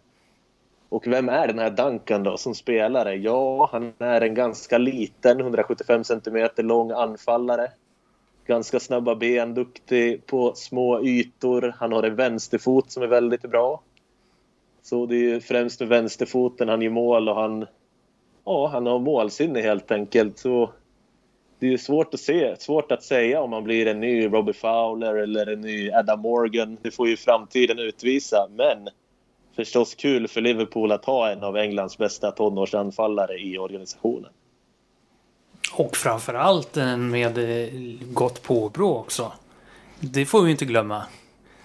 [0.92, 3.14] Och vem är den här Duncan då som spelare?
[3.14, 7.70] Ja, han är en ganska liten, 175 cm lång anfallare
[8.46, 11.74] ganska snabba ben, duktig på små ytor.
[11.78, 13.82] Han har en vänsterfot som är väldigt bra.
[14.82, 17.66] Så det är främst med vänsterfoten han gör mål och han,
[18.44, 20.38] ja, han har målsinne helt enkelt.
[20.38, 20.70] Så
[21.58, 25.14] det är svårt att se, svårt att säga om han blir en ny Robbie Fowler
[25.14, 26.78] eller en ny Adam Morgan.
[26.82, 28.48] Det får ju framtiden utvisa.
[28.56, 28.88] Men
[29.56, 34.30] förstås kul för Liverpool att ha en av Englands bästa tonårsanfallare i organisationen.
[35.72, 37.68] Och framförallt en med eh,
[38.12, 39.32] gott påbrå också.
[40.00, 41.02] Det får vi inte glömma.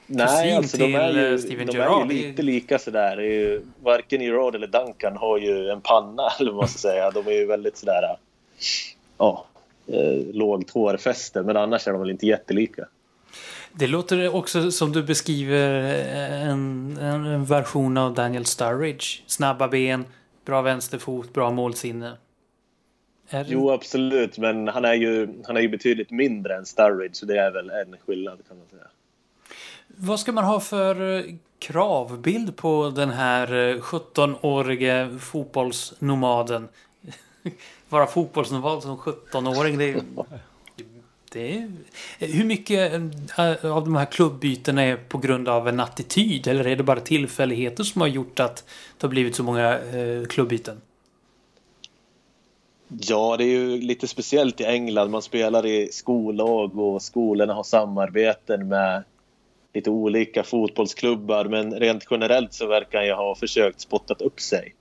[0.07, 3.17] Nej, alltså de är ju, Steven de är ju lite lika sådär.
[3.17, 7.11] Ju, varken Gerard eller Duncan har ju en panna, eller vad man ska säga.
[7.11, 8.17] De är ju väldigt sådär...
[9.17, 9.45] Ja,
[9.87, 12.85] eh, lågt hårfäste, men annars är de väl inte jättelika.
[13.79, 15.83] Det låter också som du beskriver
[16.49, 19.05] en, en version av Daniel Sturridge.
[19.27, 20.05] Snabba ben,
[20.45, 22.17] bra vänsterfot, bra målsinne.
[23.29, 23.45] Är...
[23.49, 24.37] Jo, absolut.
[24.37, 27.69] Men han är, ju, han är ju betydligt mindre än Sturridge, så det är väl
[27.69, 28.87] en skillnad kan man säga.
[29.87, 31.23] Vad ska man ha för eh,
[31.59, 36.67] kravbild på den här 17-årige eh, fotbollsnomaden?
[37.89, 40.01] Vara fotbollsnomad som 17-åring, det är,
[41.31, 41.71] det är...
[42.19, 46.47] Hur mycket eh, av de här klubbytena är på grund av en attityd?
[46.47, 48.65] Eller är det bara tillfälligheter som har gjort att
[48.97, 50.81] det har blivit så många eh, klubbyten?
[52.87, 55.11] Ja, det är ju lite speciellt i England.
[55.11, 59.03] Man spelar i skollag och skolorna har samarbeten med
[59.73, 61.45] lite olika fotbollsklubbar.
[61.45, 64.75] Men rent generellt så verkar jag ha försökt spottat upp sig.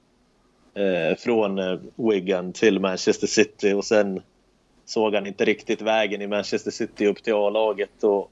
[0.75, 4.23] Eh, från eh, Wigan till Manchester City och sen
[4.87, 8.05] såg han inte riktigt vägen i Manchester City upp till A-laget.
[8.05, 8.31] Och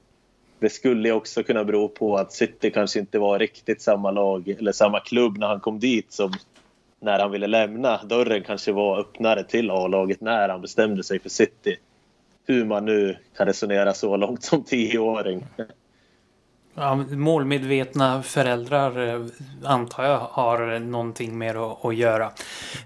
[0.59, 4.71] det skulle också kunna bero på att City kanske inte var riktigt samma lag eller
[4.71, 6.31] samma klubb när han kom dit som
[6.99, 8.03] när han ville lämna.
[8.03, 11.77] Dörren kanske var öppnare till A-laget när han bestämde sig för City.
[12.47, 15.45] Hur man nu kan resonera så långt som tioåring.
[16.77, 19.25] Ja, målmedvetna föräldrar eh,
[19.63, 22.31] antar jag har någonting med att, att göra.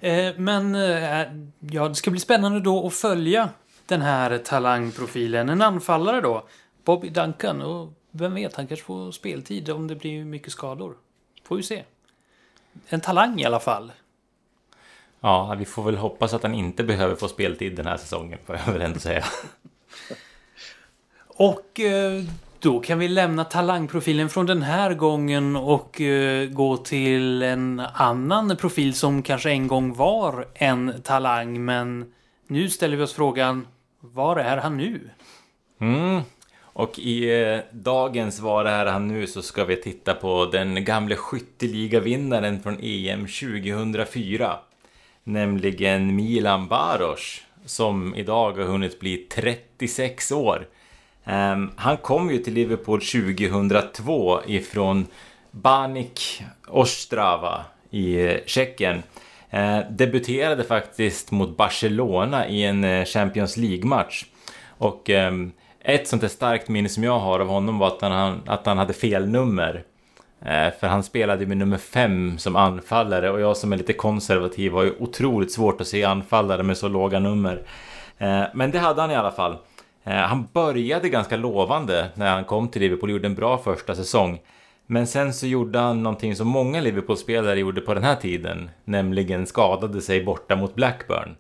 [0.01, 1.27] Eh, men eh,
[1.59, 3.49] ja, det ska bli spännande då att följa
[3.85, 5.49] den här talangprofilen.
[5.49, 6.47] En anfallare då,
[6.83, 7.61] Bobby Duncan.
[7.61, 10.95] Och vem vet, han kanske får speltid om det blir mycket skador.
[11.43, 11.83] Får vi se.
[12.87, 13.91] En talang i alla fall.
[15.19, 18.55] Ja, vi får väl hoppas att han inte behöver få speltid den här säsongen, får
[18.65, 19.25] jag väl ändå säga.
[21.27, 21.79] Och
[22.59, 28.57] då kan vi lämna talangprofilen från den här gången och uh, gå till en annan
[28.57, 31.65] profil som kanske en gång var en talang.
[31.65, 32.13] Men
[32.47, 33.67] nu ställer vi oss frågan,
[33.99, 35.09] var är han nu?
[35.81, 36.21] Mm.
[36.61, 41.15] Och i eh, dagens Var är han nu så ska vi titta på den gamle
[41.15, 44.59] skytteligavinnaren från EM 2004.
[45.23, 47.41] Nämligen Milan Baros.
[47.65, 50.67] Som idag har hunnit bli 36 år.
[51.29, 55.07] Ehm, han kom ju till Liverpool 2002 ifrån
[55.51, 59.03] Banik Ostrava i eh, Tjeckien.
[59.49, 64.25] Ehm, debuterade faktiskt mot Barcelona i en eh, Champions League-match.
[64.77, 68.41] Och ehm, ett sånt där starkt minne som jag har av honom var att han,
[68.45, 69.83] att han hade fel nummer.
[70.79, 74.83] För han spelade med nummer fem som anfallare och jag som är lite konservativ har
[74.83, 77.63] ju otroligt svårt att se anfallare med så låga nummer.
[78.53, 79.57] Men det hade han i alla fall.
[80.03, 83.95] Eh, han började ganska lovande när han kom till Liverpool och gjorde en bra första
[83.95, 84.39] säsong.
[84.85, 88.69] Men sen så gjorde han någonting som många Liverpool-spelare gjorde på den här tiden.
[88.85, 91.35] Nämligen skadade sig borta mot Blackburn.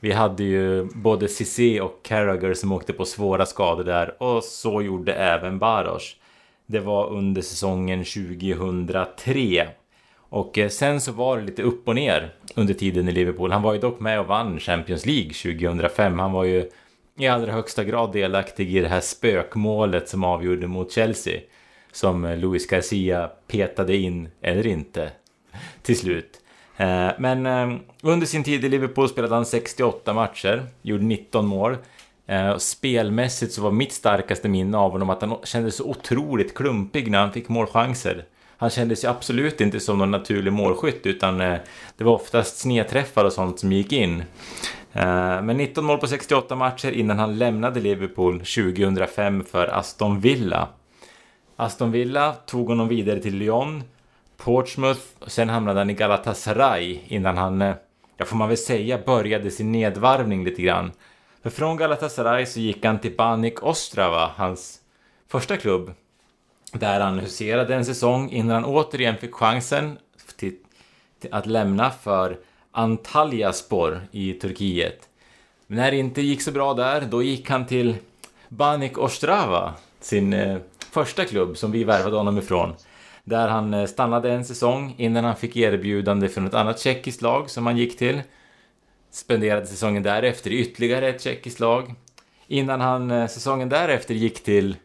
[0.00, 4.82] Vi hade ju både Cissé och Carragher som åkte på svåra skador där och så
[4.82, 6.16] gjorde även Baros.
[6.66, 9.68] Det var under säsongen 2003.
[10.30, 13.52] Och eh, sen så var det lite upp och ner under tiden i Liverpool.
[13.52, 16.18] Han var ju dock med och vann Champions League 2005.
[16.18, 16.70] Han var ju
[17.18, 21.40] i allra högsta grad delaktig i det här spökmålet som avgjorde mot Chelsea.
[21.92, 25.10] Som Luis Garcia petade in, eller inte,
[25.82, 26.40] till slut.
[26.76, 31.76] Eh, men eh, under sin tid i Liverpool spelade han 68 matcher, gjorde 19 mål.
[32.26, 37.10] Eh, spelmässigt så var mitt starkaste minne av honom att han kändes så otroligt klumpig
[37.10, 38.24] när han fick målchanser.
[38.56, 41.60] Han kändes ju absolut inte som någon naturlig målskytt utan det
[41.98, 44.22] var oftast snedträffar och sånt som gick in.
[44.98, 50.68] Eh, men 19 mål på 68 matcher innan han lämnade Liverpool 2005 för Aston Villa.
[51.56, 53.82] Aston Villa tog honom vidare till Lyon,
[54.36, 57.74] Portsmouth och sen hamnade han i Galatasaray innan han, eh,
[58.16, 60.92] ja får man väl säga, började sin nedvarvning lite grann.
[61.42, 64.80] För från Galatasaray så gick han till Banik Ostrava, hans
[65.28, 65.92] första klubb.
[66.72, 69.98] Där han huserade en säsong innan han återigen fick chansen
[70.36, 70.56] till,
[71.20, 72.38] till att lämna för
[72.78, 75.08] Antalyaspor i Turkiet.
[75.66, 77.96] Men när det inte gick så bra där, då gick han till
[78.48, 80.58] Banik Ostrava, sin eh,
[80.90, 82.74] första klubb som vi värvade honom ifrån.
[83.24, 87.50] Där han eh, stannade en säsong innan han fick erbjudande från ett annat tjeckiskt lag
[87.50, 88.22] som han gick till.
[89.10, 91.94] Spenderade säsongen därefter i ytterligare ett tjeckiskt lag.
[92.46, 94.76] Innan han eh, säsongen därefter gick till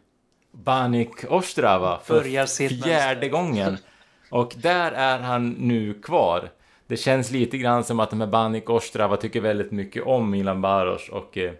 [0.51, 2.23] Banik Ostrava för
[2.69, 3.77] fjärde gången.
[4.29, 6.49] Och där är han nu kvar
[6.93, 10.61] det känns lite grann som att de här Banik Ostrava tycker väldigt mycket om Milan
[10.61, 11.51] Baros och eh,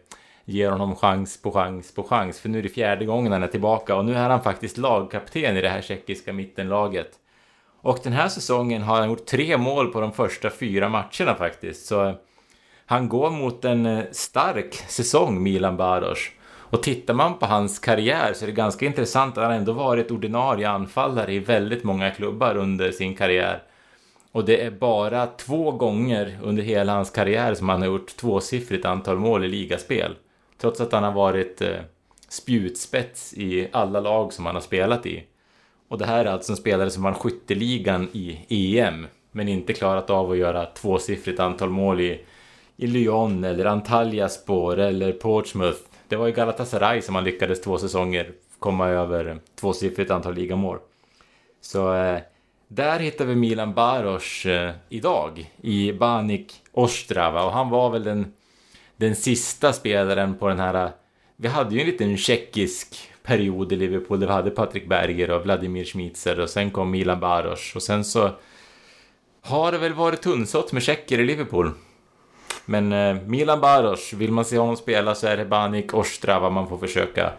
[0.46, 2.39] ger honom chans på chans på chans.
[2.39, 5.58] För nu är det fjärde gången han är tillbaka och nu är han faktiskt lagkapten
[5.58, 7.12] i det här tjeckiska mittenlaget.
[7.82, 11.86] Och den här säsongen har han gjort tre mål på de första fyra matcherna faktiskt.
[11.86, 12.15] Så eh,
[12.86, 16.30] han går mot en eh, stark säsong, Milan Baros.
[16.46, 20.12] Och tittar man på hans karriär så är det ganska intressant att han ändå varit
[20.12, 23.63] ordinarie anfallare i väldigt många klubbar under sin karriär.
[24.34, 28.86] Och det är bara två gånger under hela hans karriär som han har gjort tvåsiffrigt
[28.86, 30.15] antal mål i ligaspel.
[30.58, 31.78] Trots att han har varit eh,
[32.30, 35.24] spjutspets i alla lag som han har spelat i.
[35.88, 40.10] Och det här är alltså en spelare som vann skytteligan i EM, men inte klarat
[40.10, 42.22] av att göra tvåsiffrigt antal mål i,
[42.78, 45.80] i Lyon eller Antalyaspor eller Portsmouth.
[46.08, 50.80] Det var i Galatasaray som han lyckades två säsonger komma över tvåsiffrigt antal ligamål.
[51.62, 52.19] Så eh,
[52.75, 58.33] där hittar vi Milan Baros eh, idag i Banik Ostrava och han var väl den,
[58.97, 60.86] den sista spelaren på den här...
[60.86, 60.91] Eh,
[61.36, 65.43] vi hade ju en liten tjeckisk period i Liverpool där vi hade Patrik Berger och
[65.43, 68.29] Vladimir Schmitzer och sen kom Milan Baros och sen så
[69.41, 71.71] har det väl varit tunnsått med tjecker i Liverpool.
[72.65, 76.69] Men eh, Milan Baros, vill man se honom spela så är det Banik Ostrava man
[76.69, 77.33] får försöka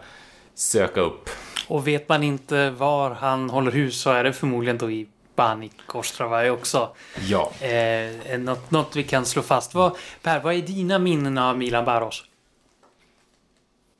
[0.53, 1.29] söka upp.
[1.67, 5.71] Och vet man inte var han håller hus så är det förmodligen då i Bani
[5.85, 6.89] Kostrava också.
[7.27, 7.51] Ja.
[7.65, 9.73] Eh, något, något vi kan slå fast.
[9.75, 12.23] Vad, per, vad är dina minnen av Milan Baros?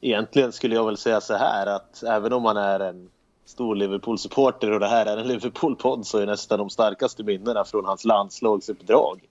[0.01, 3.09] Egentligen skulle jag väl säga så här att även om man är en
[3.45, 7.85] stor Liverpool-supporter och det här är en Liverpool-podd så är nästan de starkaste minnena från
[7.85, 9.21] hans landslagsuppdrag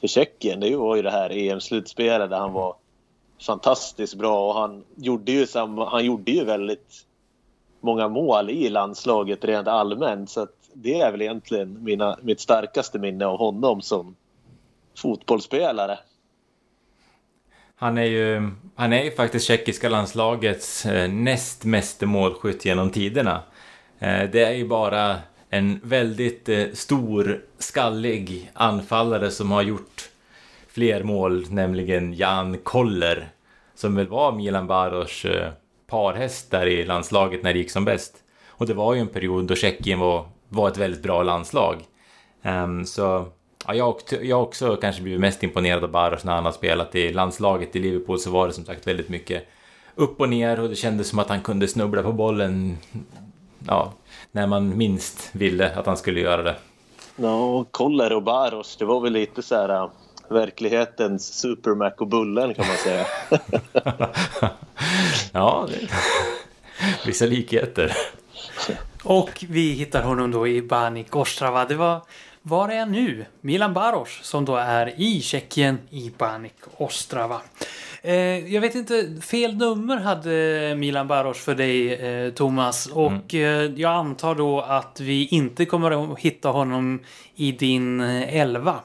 [0.00, 0.60] för Tjeckien.
[0.60, 2.74] Det var ju det här EM-slutspelet där han var
[3.46, 7.06] fantastiskt bra och han gjorde ju, samma, han gjorde ju väldigt
[7.80, 10.30] många mål i landslaget rent allmänt.
[10.30, 10.46] Så
[10.82, 14.16] det är väl egentligen mina, mitt starkaste minne av honom som
[14.96, 15.98] fotbollsspelare.
[17.76, 23.42] Han är ju, han är ju faktiskt tjeckiska landslagets eh, näst meste målskytt genom tiderna.
[23.98, 25.16] Eh, det är ju bara
[25.50, 30.10] en väldigt eh, stor, skallig anfallare som har gjort
[30.68, 33.28] fler mål, nämligen Jan Koller.
[33.74, 35.52] Som väl var Milan Baros eh,
[35.86, 38.16] parhäst där i landslaget när det gick som bäst.
[38.48, 41.76] Och det var ju en period då Tjeckien var, var ett väldigt bra landslag.
[42.42, 43.28] Um, så
[43.66, 47.12] ja, jag, jag också kanske blivit mest imponerad av Baros när han har spelat i
[47.12, 49.48] landslaget i Liverpool så var det som sagt väldigt mycket
[49.94, 52.78] upp och ner och det kändes som att han kunde snubbla på bollen
[53.66, 53.92] ja,
[54.32, 56.56] när man minst ville att han skulle göra det.
[57.16, 59.90] Ja, Koller och Baros, det var väl lite så här äh,
[60.28, 63.06] verklighetens Supermac och Bullen kan man säga.
[65.32, 65.88] ja, det...
[67.06, 67.92] vissa likheter.
[69.02, 71.64] Och vi hittar honom då i Banik Ostrava.
[71.64, 72.00] Det var
[72.42, 73.24] var är nu?
[73.40, 77.40] Milan Baros som då är i Tjeckien i Banik Ostrava.
[78.02, 83.72] Eh, jag vet inte, fel nummer hade Milan Baros för dig eh, Thomas och mm.
[83.72, 87.00] eh, jag antar då att vi inte kommer att hitta honom
[87.34, 88.80] i din eh, elva.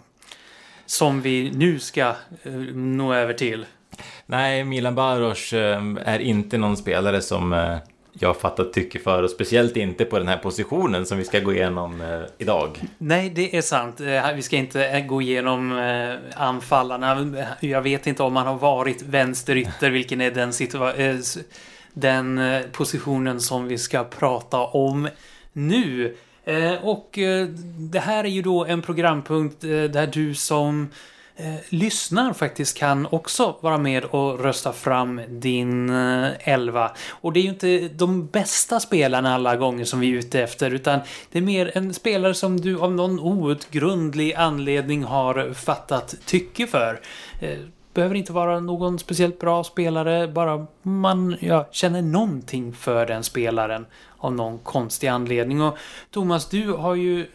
[0.86, 2.08] Som vi nu ska
[2.44, 3.66] eh, nå över till.
[4.26, 7.80] Nej, Milan Baros eh, är inte någon spelare som
[8.14, 11.54] jag fattat tycke för och speciellt inte på den här positionen som vi ska gå
[11.54, 12.82] igenom eh, idag.
[12.98, 14.02] Nej, det är sant.
[14.02, 17.34] Eh, vi ska inte eh, gå igenom eh, anfallarna.
[17.60, 20.52] Jag vet inte om han har varit vänsterytter, vilken är den,
[20.98, 21.16] eh,
[21.94, 25.10] den eh, positionen som vi ska prata om
[25.54, 26.16] nu.
[26.82, 27.20] och
[27.78, 30.90] det här är ju då en programpunkt där du som
[31.36, 36.92] eh, lyssnar faktiskt kan också vara med och rösta fram din eh, elva.
[37.10, 40.72] Och det är ju inte de bästa spelarna alla gånger som vi är ute efter
[40.72, 41.00] utan
[41.32, 47.02] det är mer en spelare som du av någon outgrundlig anledning har fattat tycke för.
[47.40, 47.58] Eh,
[47.94, 53.86] behöver inte vara någon speciellt bra spelare, bara man ja, känner någonting för den spelaren
[54.18, 55.62] av någon konstig anledning.
[55.62, 55.78] Och
[56.12, 57.28] Thomas, du har ju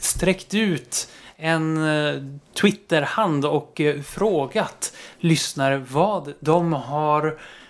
[0.00, 1.08] sträckt ut
[1.42, 2.22] en eh,
[2.60, 7.26] Twitterhand och eh, frågat lyssnare vad de har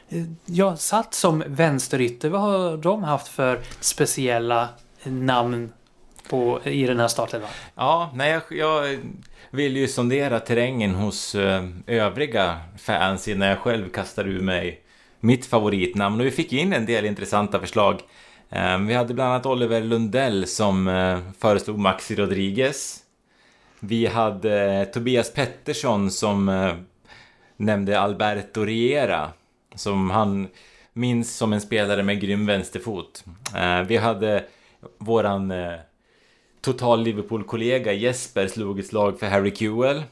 [0.09, 2.29] eh, ja, satt som vänsterytter.
[2.29, 4.69] Vad har de haft för speciella
[5.05, 5.73] namn
[6.31, 7.51] på, i den här startelvan?
[7.75, 8.99] Ja, nej, jag, jag
[9.51, 11.37] vill ju sondera terrängen hos
[11.87, 14.81] övriga fans innan jag själv kastar ur mig
[15.21, 16.21] mitt favoritnamn.
[16.21, 18.01] Och vi fick in en del intressanta förslag.
[18.87, 20.87] Vi hade bland annat Oliver Lundell som
[21.39, 23.02] föreslog Maxi Rodriguez.
[23.85, 26.75] Vi hade eh, Tobias Pettersson som eh,
[27.57, 29.31] nämnde Alberto Riera.
[29.75, 30.49] Som han
[30.93, 33.25] minns som en spelare med grym vänsterfot.
[33.57, 34.45] Eh, vi hade
[34.99, 35.75] våran eh,
[36.61, 40.03] total Liverpool-kollega Jesper slog ett slag för Harry Kewell.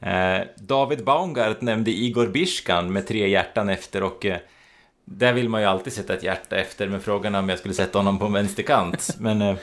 [0.00, 4.38] Eh, David Baumgart nämnde Igor Biskan med tre hjärtan efter och eh,
[5.04, 7.98] där vill man ju alltid sätta ett hjärta efter med frågan om jag skulle sätta
[7.98, 9.16] honom på en vänsterkant.
[9.18, 9.56] Men eh,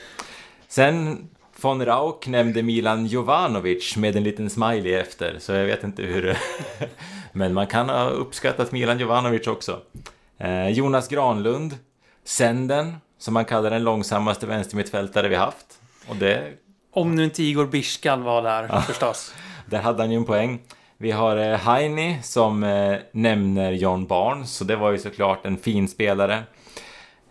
[0.67, 1.27] sen
[1.61, 6.37] Von Rauk nämnde Milan Jovanovic med en liten smiley efter, så jag vet inte hur...
[7.31, 9.81] Men man kan ha uppskattat Milan Jovanovic också.
[10.37, 11.77] Eh, Jonas Granlund,
[12.23, 15.79] Senden, som man kallar den långsammaste vänstermittfältare vi haft.
[16.09, 16.53] Och det...
[16.93, 19.33] Om nu inte Igor Biskan var där, ja, förstås.
[19.65, 20.59] Där hade han ju en poäng.
[20.97, 25.57] Vi har eh, Heini som eh, nämner John Barnes, så det var ju såklart en
[25.57, 26.43] fin spelare.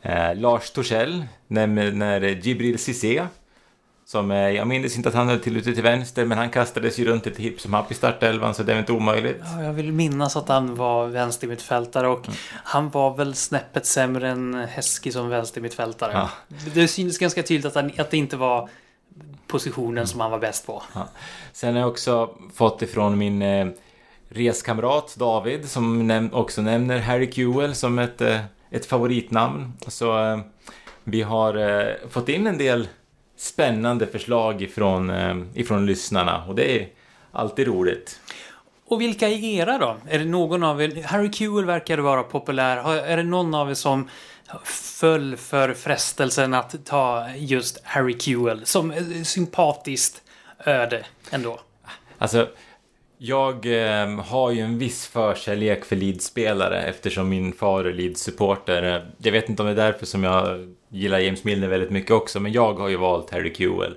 [0.02, 3.26] Eh, Lars Torssell nämner Gibril Cissé
[4.06, 6.98] som, eh, jag minns inte att han höll till ute till vänster, men han kastades
[6.98, 9.42] ju runt lite hipp som happ i startelvan, så det är inte omöjligt.
[9.42, 12.38] Ja, jag vill minnas att han var vänstermittfältare och mm.
[12.64, 16.12] han var väl snäppet sämre än Häski som vänstermittfältare.
[16.12, 16.30] Ja.
[16.74, 18.68] Det syns ganska tydligt att, han, att det inte var
[19.46, 20.06] positionen mm.
[20.06, 20.82] som han var bäst på.
[20.94, 21.08] Ja.
[21.52, 23.66] Sen har jag också fått ifrån min eh,
[24.28, 28.40] reskamrat David, som näm också nämner Harry Kewell som ett, eh,
[28.70, 29.72] ett favoritnamn.
[29.86, 30.38] Så eh,
[31.04, 32.88] vi har eh, fått in en del
[33.36, 36.88] spännande förslag ifrån, eh, ifrån lyssnarna och det är
[37.32, 38.20] alltid roligt.
[38.88, 39.96] Och vilka är era då?
[40.08, 41.02] Är det någon av er?
[41.02, 42.96] Harry Kewell verkar vara populär.
[43.06, 44.08] Är det någon av er som
[44.64, 48.92] föll för frestelsen att ta just Harry Kewell som
[49.24, 50.22] sympatiskt
[50.58, 51.60] öde ändå?
[52.18, 52.48] Alltså,
[53.18, 59.06] jag eh, har ju en viss förkärlek för Leeds-spelare eftersom min far är Leeds-supporter.
[59.18, 62.40] Jag vet inte om det är därför som jag gillar James Milner väldigt mycket också,
[62.40, 63.94] men jag har ju valt Harry Kewell.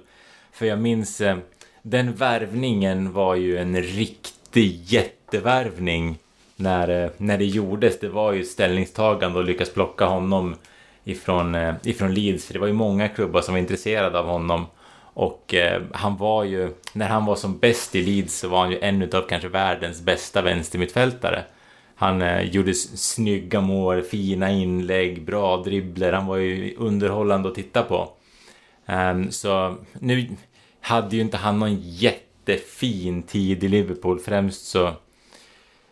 [0.51, 1.37] För jag minns, eh,
[1.81, 6.17] den värvningen var ju en riktig jättevärvning
[6.55, 7.99] när, eh, när det gjordes.
[7.99, 10.55] Det var ju ställningstagande och lyckas plocka honom
[11.03, 12.45] ifrån, eh, ifrån Leeds.
[12.45, 14.65] För det var ju många klubbar som var intresserade av honom.
[15.13, 18.71] Och eh, han var ju, när han var som bäst i Leeds så var han
[18.71, 21.43] ju en av kanske världens bästa vänstermittfältare.
[21.99, 26.13] Han eh, gjorde snygga mål, fina inlägg, bra dribbler.
[26.13, 28.09] Han var ju underhållande att titta på.
[28.85, 30.27] Um, så nu
[30.81, 34.19] hade ju inte han någon jättefin tid i Liverpool.
[34.19, 34.93] Främst så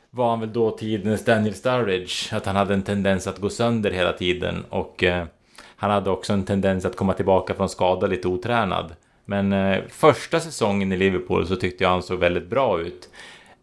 [0.10, 2.36] var han väl då tidens Daniel Sturridge.
[2.38, 4.66] Att han hade en tendens att gå sönder hela tiden.
[4.70, 5.26] Och eh,
[5.76, 8.96] han hade också en tendens att komma tillbaka från skada lite otränad.
[9.26, 13.10] Men eh, första säsongen i Liverpool så tyckte jag han såg väldigt bra ut.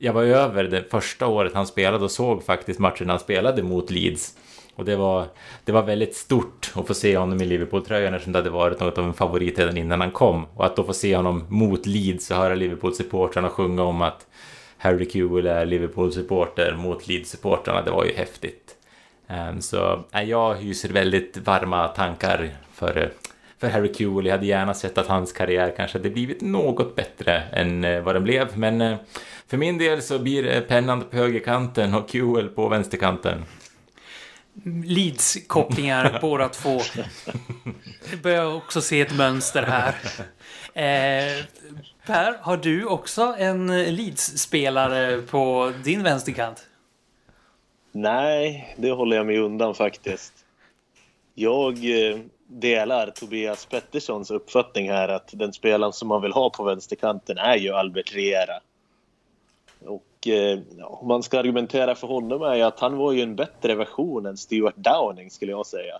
[0.04, 3.90] Jag var över det första året han spelade och såg faktiskt matchen han spelade mot
[3.90, 4.34] Leeds.
[4.74, 5.26] Och det var,
[5.64, 8.98] det var väldigt stort att få se honom i Liverpool-tröjan eftersom det hade varit något
[8.98, 10.46] av en favorit redan innan han kom.
[10.54, 14.26] Och att då få se honom mot Leeds och höra Liverpool-supportrarna sjunga om att
[14.78, 18.76] Harry Kewell är Liverpool-supporter mot Leeds-supportrarna, det var ju häftigt.
[19.28, 23.12] Ehm, så jag hyser väldigt varma tankar för,
[23.58, 24.26] för Harry Kewell.
[24.26, 28.14] Jag hade gärna sett att hans karriär kanske hade blivit något bättre än uh, vad
[28.14, 28.58] den blev.
[28.58, 28.96] Men uh,
[29.46, 33.44] för min del så blir det pennan på högerkanten och Kewell på vänsterkanten.
[34.84, 36.80] Leeds-kopplingar båda två.
[38.10, 39.94] Jag börjar också se ett mönster här.
[40.74, 41.44] Eh,
[42.06, 46.66] Per, har du också en Leeds-spelare på din vänsterkant?
[47.92, 50.32] Nej, det håller jag mig undan faktiskt.
[51.34, 56.64] Jag eh, delar Tobias Petterssons uppfattning här att den spelaren som man vill ha på
[56.64, 58.60] vänsterkanten är ju Albert Riera.
[59.84, 63.36] Och eh, om man ska argumentera för honom är ju att han var ju en
[63.36, 65.98] bättre version än Stuart Downing skulle jag säga.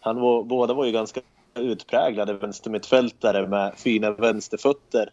[0.00, 1.20] Han var, båda var ju ganska
[1.54, 5.10] utpräglade vänstermittfältare med fina vänsterfötter.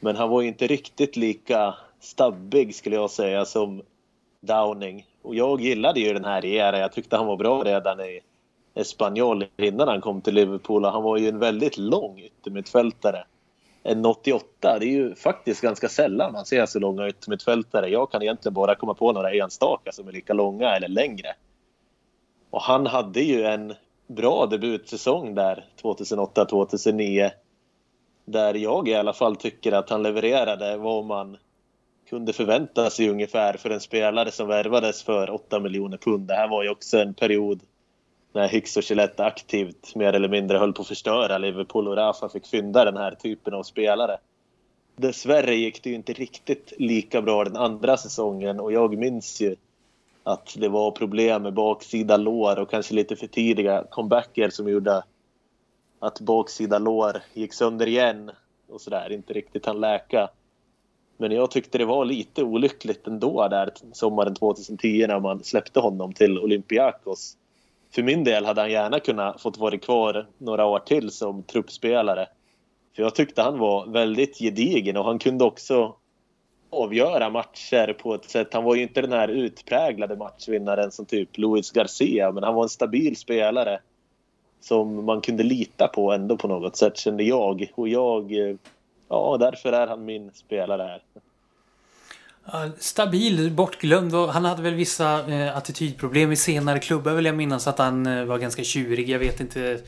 [0.00, 3.82] Men han var ju inte riktigt lika stabbig skulle jag säga som
[4.40, 5.06] Downing.
[5.22, 6.78] Och jag gillade ju den här Riera.
[6.78, 8.20] Jag tyckte han var bra redan i
[8.74, 10.84] Espanyol innan han kom till Liverpool.
[10.84, 13.24] Och han var ju en väldigt lång yttermittfältare.
[13.82, 17.88] En 88, det är ju faktiskt ganska sällan man ser så långa yttermittfältare.
[17.88, 21.34] Jag kan egentligen bara komma på några enstaka som är lika långa eller längre.
[22.50, 23.74] Och han hade ju en
[24.06, 27.30] bra debutsäsong där 2008-2009
[28.24, 31.36] där jag i alla fall tycker att han levererade vad man
[32.08, 36.28] kunde förvänta sig ungefär för en spelare som värvades för 8 miljoner pund.
[36.28, 37.60] Det här var ju också en period
[38.34, 42.28] när Hicks och Gillette aktivt mer eller mindre höll på att förstöra Liverpool och Rafa
[42.28, 44.18] fick fynda den här typen av spelare.
[44.96, 49.56] Dessvärre gick det ju inte riktigt lika bra den andra säsongen och jag minns ju
[50.22, 55.02] att det var problem med baksida lår och kanske lite för tidiga comebacker som gjorde
[55.98, 58.30] att baksida lår gick sönder igen
[58.68, 60.28] och sådär, inte riktigt han läka.
[61.16, 66.12] Men jag tyckte det var lite olyckligt ändå där sommaren 2010 när man släppte honom
[66.12, 67.36] till Olympiakos.
[67.94, 72.26] För min del hade han gärna kunnat fått vara kvar några år till som truppspelare.
[72.96, 75.94] För jag tyckte han var väldigt gedigen och han kunde också
[76.70, 78.54] avgöra matcher på ett sätt.
[78.54, 82.62] Han var ju inte den här utpräglade matchvinnaren som typ Luis Garcia men han var
[82.62, 83.80] en stabil spelare
[84.60, 87.72] som man kunde lita på ändå på något sätt kände jag.
[87.74, 88.56] Och jag, eh,
[89.08, 91.02] ja därför är han min spelare här.
[92.78, 97.66] Stabil, bortglömd och han hade väl vissa eh, attitydproblem i senare klubbar vill jag minnas
[97.66, 99.08] att han eh, var ganska tjurig.
[99.08, 99.80] Jag vet inte.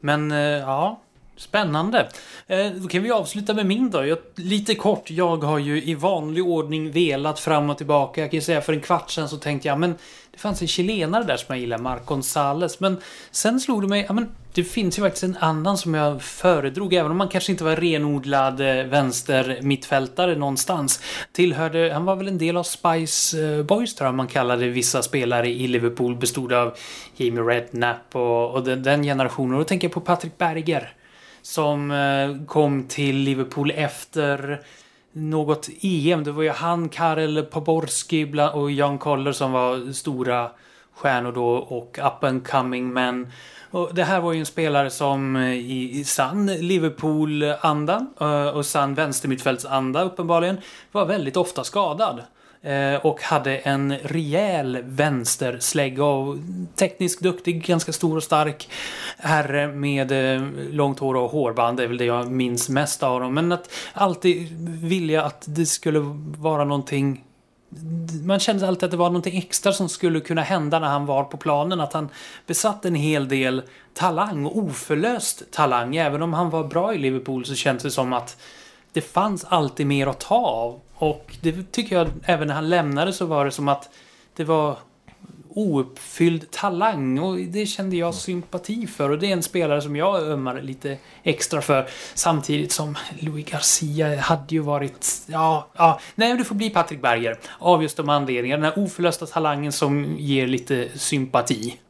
[0.00, 1.00] Men eh, ja,
[1.36, 2.08] Spännande.
[2.46, 4.06] Eh, då kan vi avsluta med min då.
[4.06, 8.20] Jag, lite kort, jag har ju i vanlig ordning velat fram och tillbaka.
[8.20, 9.94] Jag kan ju säga för en kvart sedan så tänkte jag men
[10.34, 12.80] det fanns en chilenare där som jag gillar, Marc Gonzales.
[12.80, 12.96] Men
[13.30, 16.94] sen slog det mig, ja men det finns ju faktiskt en annan som jag föredrog,
[16.94, 21.00] även om man kanske inte var renodlad vänstermittfältare vänster mittfältare någonstans.
[21.32, 25.02] Tillhörde, han var väl en del av Spice eh, Boys tror jag man kallade vissa
[25.02, 26.16] spelare i Liverpool.
[26.16, 26.76] Bestod av
[27.16, 29.54] Jamie Redknapp och, och den, den generationen.
[29.54, 30.92] Och då tänker jag på Patrick Berger.
[31.44, 34.60] Som eh, kom till Liverpool efter
[35.12, 36.24] något EM.
[36.24, 40.50] Det var ju han, Karel Poborski och Jan Koller som var stora
[40.94, 43.32] stjärnor då och up and coming men
[43.70, 48.66] och det här var ju en spelare som eh, i, i sann Liverpool-anda eh, och
[48.66, 50.60] sann vänstermittfältsanda uppenbarligen
[50.92, 52.22] var väldigt ofta skadad.
[52.64, 56.36] Eh, och hade en rejäl vänsterslägga och
[56.76, 58.68] tekniskt duktig, ganska stor och stark
[59.18, 63.34] herre med eh, långt hår och hårband är väl det jag minns mest av dem.
[63.34, 64.48] Men att alltid
[64.82, 65.98] vilja att det skulle
[66.38, 67.24] vara någonting
[68.24, 71.24] man kände alltid att det var någonting extra som skulle kunna hända när han var
[71.24, 71.80] på planen.
[71.80, 72.08] Att han
[72.46, 73.62] besatt en hel del
[73.94, 75.96] talang, oförlöst talang.
[75.96, 78.36] Även om han var bra i Liverpool så kändes det som att
[78.94, 80.80] det fanns alltid mer att ta av.
[80.94, 83.90] Och det tycker jag, även när han lämnade så var det som att
[84.36, 84.78] det var
[85.48, 90.22] ouppfylld talang och det kände jag sympati för och det är en spelare som jag
[90.22, 91.88] ömmar lite extra för.
[92.14, 97.38] Samtidigt som Louis Garcia hade ju varit, ja, ja, nej det får bli Patrik Berger.
[97.58, 101.80] Av just de anledningarna, den här oförlösta talangen som ger lite sympati.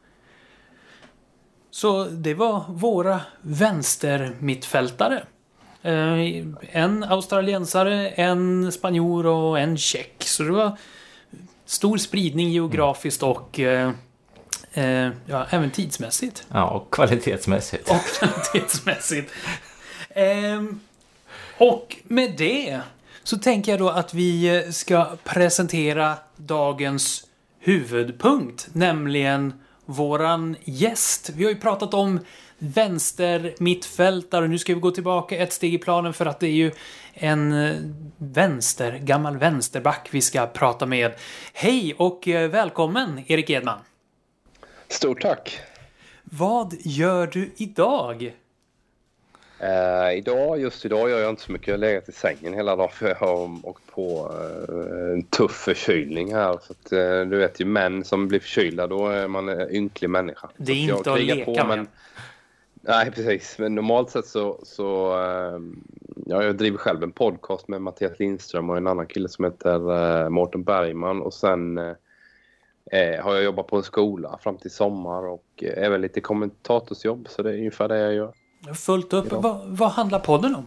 [1.71, 5.25] Så det var våra vänstermittfältare
[5.85, 10.15] en australiensare, en spanjor och en tjeck.
[10.19, 10.79] Så det var
[11.67, 13.91] stor spridning geografiskt och eh,
[14.73, 16.47] eh, ja, även tidsmässigt.
[16.53, 17.91] Ja, och kvalitetsmässigt.
[17.91, 19.33] Och kvalitetsmässigt.
[20.09, 20.63] Eh,
[21.59, 22.81] och med det
[23.23, 27.27] så tänker jag då att vi ska presentera dagens
[27.61, 29.53] huvudpunkt, nämligen
[29.85, 31.31] våran gäst.
[31.35, 32.21] Vi har ju pratat om
[32.59, 34.49] vänster mittfältare.
[34.49, 36.71] Nu ska vi gå tillbaka ett steg i planen för att det är ju
[37.15, 37.77] en eh,
[38.19, 41.13] vänster, gammal vänsterback vi ska prata med.
[41.53, 43.79] Hej och eh, välkommen Erik Edman!
[44.89, 45.61] Stort tack!
[46.23, 48.35] Vad gör du idag?
[49.63, 51.69] Uh, idag, just idag gör jag inte så mycket.
[51.69, 54.33] Jag har legat i sängen hela dagen för jag har åkt på
[54.69, 56.59] uh, en tuff förkylning här.
[56.63, 60.11] Så att, uh, du vet ju män som blir förkylda, då är man en ynklig
[60.11, 60.51] människa.
[60.57, 61.67] Det är inte att leka på, med.
[61.67, 61.87] Men,
[62.87, 63.59] nej, precis.
[63.59, 65.15] Men normalt sett så, så
[66.27, 69.93] ja, jag driver själv en podcast med Mattias Lindström och en annan kille som heter
[69.93, 71.23] uh, Mårten Bergman.
[71.23, 71.95] Och sen uh,
[73.23, 77.27] har jag jobbat på en skola fram till sommar och uh, även lite kommentatorsjobb.
[77.29, 78.33] Så det är ungefär det jag gör.
[78.75, 79.33] Fullt upp.
[79.33, 80.65] Vad, vad handlar podden om?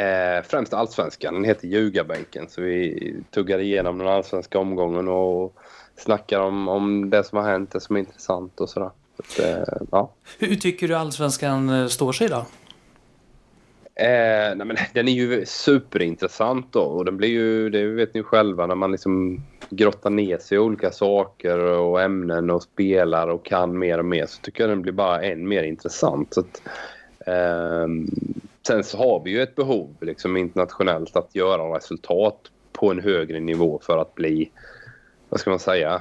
[0.00, 1.34] Eh, främst allsvenskan.
[1.34, 2.48] Den heter Ljugarbänken.
[2.48, 5.56] Så vi tuggar igenom den allsvenska omgången och
[5.96, 8.90] snackar om, om det som har hänt, det som är intressant och sådär.
[9.28, 10.10] Så eh, ja.
[10.38, 12.44] Hur tycker du allsvenskan står sig idag?
[13.98, 18.22] Eh, nej men, den är ju superintressant då och den blir ju, det vet ni
[18.22, 23.44] själva, när man liksom grottar ner sig i olika saker och ämnen och spelar och
[23.44, 26.34] kan mer och mer så tycker jag den blir bara än mer intressant.
[26.34, 26.62] Så att,
[27.26, 27.86] eh,
[28.66, 32.40] sen så har vi ju ett behov liksom internationellt att göra resultat
[32.72, 34.50] på en högre nivå för att bli,
[35.28, 36.00] vad ska man säga, eh,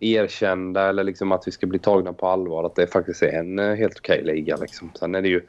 [0.00, 2.64] erkända eller liksom att vi ska bli tagna på allvar.
[2.64, 4.56] Att det faktiskt är en eh, helt okej liga.
[4.56, 4.90] Liksom.
[4.94, 5.42] Sen är det ju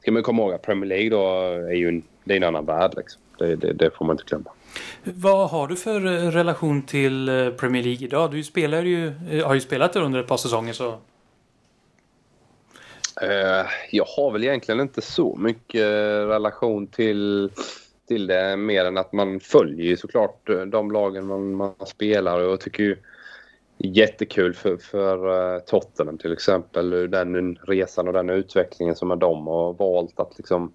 [0.00, 1.26] ska man komma ihåg att Premier League då
[1.68, 2.92] är ju en, det är en annan värld.
[2.96, 3.20] Liksom.
[3.38, 4.50] Det, det, det, får man inte glömma.
[5.04, 8.30] Vad har du för eh, relation till eh, Premier League idag?
[8.30, 9.12] Du spelar ju,
[9.44, 10.98] har ju spelat det under ett par säsonger så...
[13.90, 15.82] Jag har väl egentligen inte så mycket
[16.28, 17.50] relation till,
[18.08, 22.60] till det mer än att man följer såklart de lagen man, man spelar och jag
[22.60, 22.96] tycker ju
[23.78, 27.10] jättekul för, för eh, Tottenham till exempel.
[27.10, 30.72] Den resan och den utvecklingen som de har valt att liksom...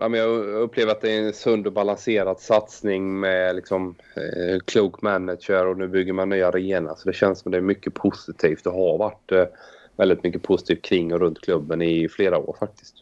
[0.00, 5.66] Jag upplever att det är en sund och balanserad satsning med liksom, eh, klok manager
[5.66, 6.96] och nu bygger man ny arena.
[6.96, 9.44] Så det känns som det är mycket positivt och har varit eh,
[9.96, 12.94] väldigt mycket positivt kring och runt klubben i flera år faktiskt.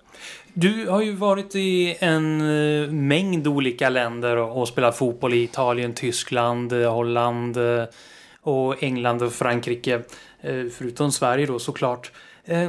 [0.55, 2.39] Du har ju varit i en
[3.09, 7.59] mängd olika länder och spelat fotboll i Italien, Tyskland, Holland,
[8.49, 10.03] och England och Frankrike.
[10.41, 12.13] Eh, förutom Sverige då såklart.
[12.45, 12.69] Eh,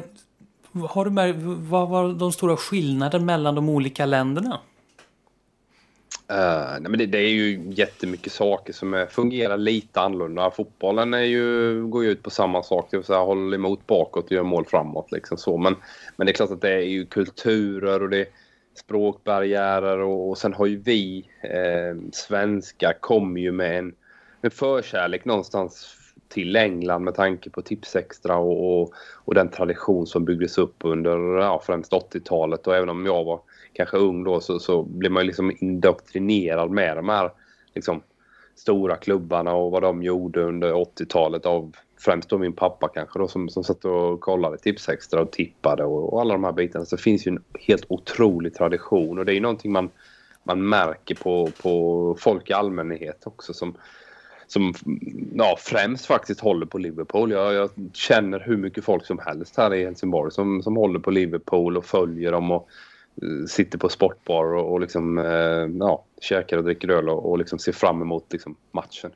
[0.90, 4.60] har du med, vad var de stora skillnaderna mellan de olika länderna?
[6.32, 10.52] Uh, nej men det, det, är ju jättemycket saker som är, fungerar lite annorlunda.
[10.52, 14.26] Fotbollen är ju, går ju ut på samma sak, det vill säga håller emot bakåt
[14.26, 15.12] och gör mål framåt.
[15.12, 15.58] Liksom så.
[15.58, 15.76] Men,
[16.18, 18.28] men det är klart att det är ju kulturer och det är
[18.80, 23.94] språkbarriärer och, och sen har ju vi eh, svenskar kommer ju med en
[24.42, 25.96] en förkärlek någonstans
[26.28, 28.94] till England med tanke på Tipsextra och, och,
[29.26, 32.68] och den tradition som byggdes upp under ja, främst 80-talet.
[32.68, 33.42] Och även om jag var
[33.74, 37.32] kanske ung då så, så blev man liksom indoktrinerad med de här
[37.76, 38.02] liksom,
[38.56, 43.28] stora klubbarna och vad de gjorde under 80-talet av främst då min pappa kanske då
[43.28, 46.86] som, som satt och kollade Tipsextra och tippade och, och alla de här bitarna.
[46.86, 49.90] Så det finns ju en helt otrolig tradition och det är ju någonting man,
[50.44, 53.76] man märker på, på folk i allmänhet också som
[54.52, 54.74] som
[55.34, 57.32] ja, främst faktiskt håller på Liverpool.
[57.32, 61.12] Jag, jag, känner hur mycket folk som helst här i Helsingborg som, som håller på
[61.12, 62.70] Liverpool och följer dem och
[63.24, 67.38] uh, sitter på sportbar och, och liksom, uh, ja, käkar och dricker öl och, och
[67.38, 69.12] liksom ser fram emot liksom, matchen.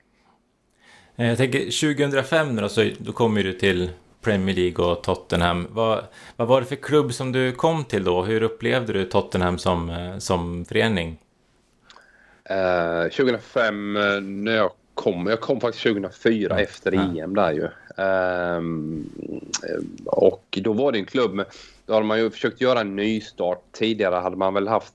[1.16, 3.90] Eh, jag tänker 2005 då, så, då kom du till
[4.22, 5.68] Premier League och Tottenham.
[5.70, 6.04] Vad,
[6.36, 8.24] vad var det för klubb som du kom till då?
[8.24, 11.18] Hur upplevde du Tottenham som, som förening?
[12.52, 13.94] Uh, 2005
[14.44, 16.64] när jag kom, jag kom faktiskt 2004 mm.
[16.64, 17.68] efter EM där ju.
[18.04, 19.10] Um,
[20.06, 21.46] och då var det en klubb med,
[21.86, 23.64] då hade man ju försökt göra en nystart.
[23.72, 24.94] Tidigare hade man väl haft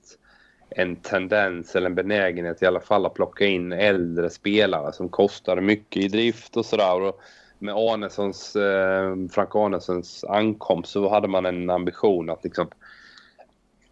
[0.69, 5.61] en tendens eller en benägenhet i alla fall att plocka in äldre spelare som kostade
[5.61, 7.13] mycket i drift och sådär.
[7.59, 12.67] Med Arnessons, eh, Frank Arnessons ankomst så hade man en ambition att liksom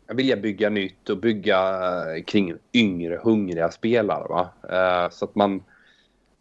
[0.08, 1.60] vilja bygga nytt och bygga
[2.16, 4.28] eh, kring yngre, hungriga spelare.
[4.30, 4.50] Va?
[4.70, 5.64] Eh, så att man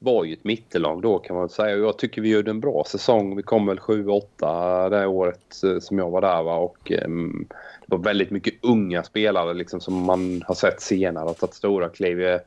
[0.07, 1.77] var ju ett mittellag då kan man säga.
[1.77, 3.37] Jag tycker vi gjorde en bra säsong.
[3.37, 6.43] Vi kom väl 7-8 det året eh, som jag var där.
[6.43, 6.57] Va?
[6.57, 7.47] Och, um,
[7.87, 11.89] det var väldigt mycket unga spelare liksom, som man har sett senare har tagit stora
[11.89, 12.39] kliv.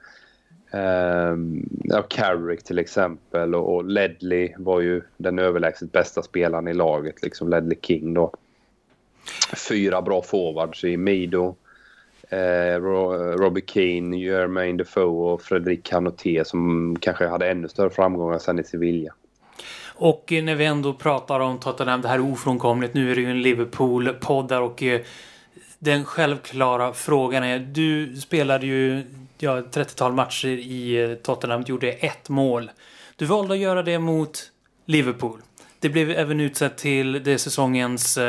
[0.72, 6.74] Um, ja, Carrick till exempel och, och Ledley var ju den överlägset bästa spelaren i
[6.74, 7.24] laget.
[7.24, 8.34] Liksom Ledley King då.
[9.70, 11.56] Fyra bra forwards i Mido,
[12.30, 12.80] eh,
[13.38, 18.64] Robbie Keane, Jermaine Defoe och Fredrik Canoté som kanske hade ännu större framgångar sen i
[18.64, 19.14] Sevilla.
[20.00, 22.94] Och eh, när vi ändå pratar om Tottenham, det här är ofrånkomligt.
[22.94, 25.02] Nu är det ju en Liverpool-podd där och eh,
[25.80, 29.04] den självklara frågan är, du spelade ju
[29.38, 32.72] ja, 30-tal matcher i eh, Tottenham, Tottenham, gjorde ett mål.
[33.16, 34.52] Du valde att göra det mot
[34.86, 35.42] Liverpool.
[35.80, 38.20] Det blev även utsett till det säsongens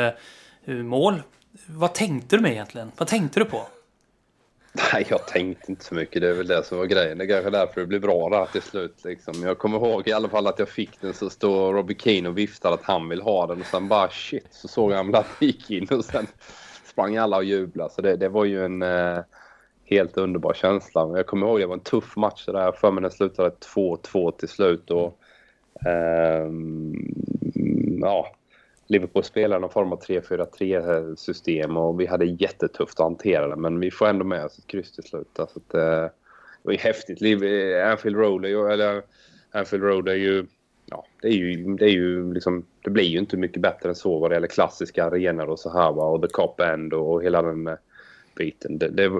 [0.65, 1.21] mål.
[1.65, 2.91] Vad tänkte du med egentligen?
[2.97, 3.67] Vad tänkte du på?
[4.73, 6.21] Nej, jag tänkte inte så mycket.
[6.21, 7.17] Det är väl det som var grejen.
[7.17, 9.03] Det är kanske därför det blev bra där till slut.
[9.03, 9.33] Liksom.
[9.43, 12.37] Jag kommer ihåg i alla fall att jag fick den så står Robbie Keane och
[12.37, 15.45] viftar att han vill ha den och sen bara shit så såg han att det
[15.45, 16.27] gick in och sen
[16.85, 17.93] sprang alla och jublade.
[17.93, 19.19] Så det, det var ju en eh,
[19.85, 21.11] helt underbar känsla.
[21.15, 22.71] Jag kommer ihåg det var en tuff match där.
[22.71, 24.91] För mig den slutade 2-2 till slut.
[24.91, 25.19] Och,
[25.85, 26.51] eh,
[28.01, 28.35] ja,
[28.91, 33.79] Liverpool spelar någon form av 3-4-3 system och vi hade jättetufft att hantera det men
[33.79, 35.39] vi får ändå med oss ett kryss till slut.
[35.39, 36.11] Alltså att, eh, det
[36.61, 37.21] var ju häftigt.
[37.91, 39.01] Anfield Road, eller
[39.51, 40.45] Anfield Road är ju
[40.91, 43.95] ja, det är ju, det är ju liksom, det blir ju inte mycket bättre än
[43.95, 47.23] så vad det gäller klassiska arenor och så här va, och The Cop End och,
[47.23, 47.75] hela den eh,
[48.35, 48.77] biten.
[48.77, 49.11] Det, det,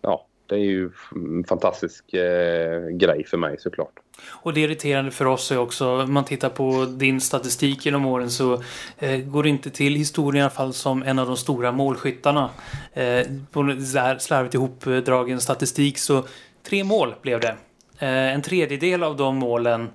[0.00, 3.92] ja, det är ju en fantastisk eh, grej för mig såklart.
[4.28, 8.30] Och det irriterande för oss är också, om man tittar på din statistik genom åren
[8.30, 8.62] så
[8.98, 12.50] eh, går det inte till historien i alla fall som en av de stora målskyttarna.
[12.92, 13.62] Eh, på
[14.18, 16.24] slarvigt ihopdragen statistik så
[16.62, 17.56] tre mål blev det.
[17.98, 19.90] Eh, en tredjedel av de målen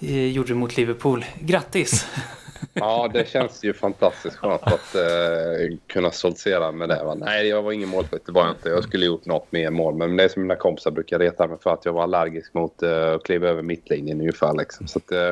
[0.00, 1.24] eh, gjorde du mot Liverpool.
[1.40, 2.06] Grattis!
[2.72, 7.04] Ja, det känns ju fantastiskt skönt att eh, kunna stoltsera med det.
[7.04, 7.14] Va?
[7.14, 8.68] Nej, jag var ingen målskytt, det var jag inte.
[8.68, 9.94] Jag skulle gjort något mer mål.
[9.94, 12.82] Men det är som mina kompisar brukar reta mig för att jag var allergisk mot
[12.82, 14.58] eh, att kliva över mittlinjen ungefär.
[14.58, 14.88] Liksom.
[14.88, 15.30] Så att, eh,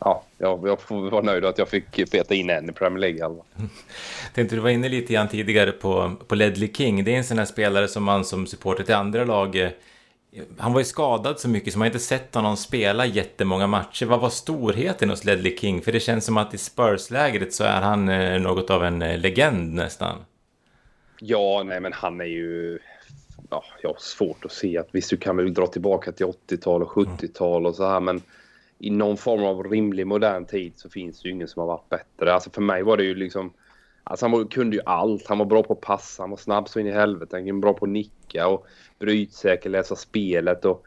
[0.00, 3.24] ja, jag, jag får vara nöjd att jag fick peta in en i Premier League.
[3.24, 3.44] Alltså.
[4.34, 7.04] Tänkte du var inne lite grann tidigare på, på Ledley King.
[7.04, 9.70] Det är en sån här spelare som man som supporter till andra lag eh,
[10.58, 14.06] han var ju skadad så mycket så man inte sett honom spela jättemånga matcher.
[14.06, 15.82] Vad var storheten hos Ledley King?
[15.82, 19.18] För det känns som att i Spurs-lägret så är han eh, något av en eh,
[19.18, 20.18] legend nästan.
[21.20, 22.78] Ja, nej men han är ju...
[23.50, 26.82] Ja, jag har svårt att se att visst du kan väl dra tillbaka till 80-tal
[26.82, 28.22] och 70-tal och så här men
[28.78, 31.88] i någon form av rimlig modern tid så finns det ju ingen som har varit
[31.88, 32.34] bättre.
[32.34, 33.52] Alltså för mig var det ju liksom...
[34.04, 35.26] Alltså han var, kunde ju allt.
[35.26, 37.60] Han var bra på att passa, han var snabb så in i helvete, han var
[37.60, 38.66] bra på att nicka och
[39.04, 40.84] brytsäker, läsa spelet och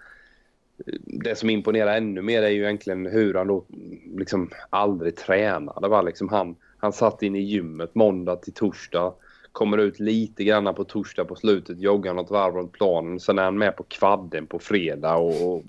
[0.88, 5.16] eh, det som imponerar ännu mer är ju egentligen hur han då mm, liksom aldrig
[5.16, 5.88] tränade.
[5.88, 6.02] Va?
[6.02, 9.14] Liksom han, han satt in i gymmet måndag till torsdag,
[9.52, 13.20] kommer ut lite grann på torsdag på slutet, joggar något varv runt planen.
[13.20, 15.64] Sen är han med på kvadden på fredag och, och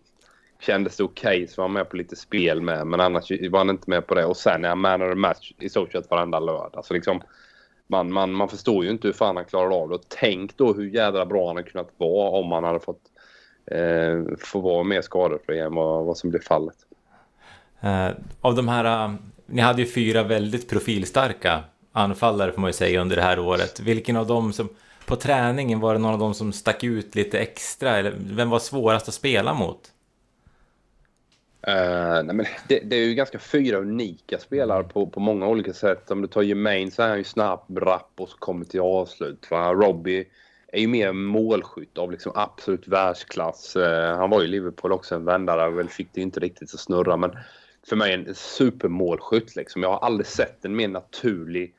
[0.61, 2.87] kändes det okej okay, så var han med på lite spel med.
[2.87, 4.25] Men annars var han inte med på det.
[4.25, 6.85] Och sen är han man of the match i stort sett varenda lördag.
[6.85, 7.21] Så liksom,
[7.89, 9.95] man, man, man förstår ju inte hur fan han klarade av det.
[9.95, 13.03] Och tänk då hur jädra bra han hade kunnat vara om han hade fått
[13.71, 16.77] eh, få vara mer skadefri än vad, vad som blev fallet.
[17.81, 18.09] Eh,
[18.41, 19.15] av de här, eh,
[19.47, 23.81] ni hade ju fyra väldigt profilstarka anfallare får man ju säga under det här året.
[23.81, 24.69] Vilken av dem som
[25.07, 27.97] på träningen var det någon av dem som stack ut lite extra?
[27.97, 29.81] Eller vem var svårast att spela mot?
[31.69, 35.73] Uh, nej men det, det, är ju ganska fyra unika spelare på, på många olika
[35.73, 36.11] sätt.
[36.11, 39.51] Om du tar Jermaine så är han ju snabb, rapp och så kommer till avslut.
[39.51, 39.73] Va?
[39.73, 40.25] Robbie
[40.73, 43.77] är ju mer målskytt av liksom absolut världsklass.
[43.77, 46.81] Uh, han var ju i Liverpool också en vändare väl fick det inte riktigt att
[46.81, 47.31] snurra men
[47.89, 49.83] för mig en supermålskytt liksom.
[49.83, 51.75] Jag har aldrig sett en mer naturlig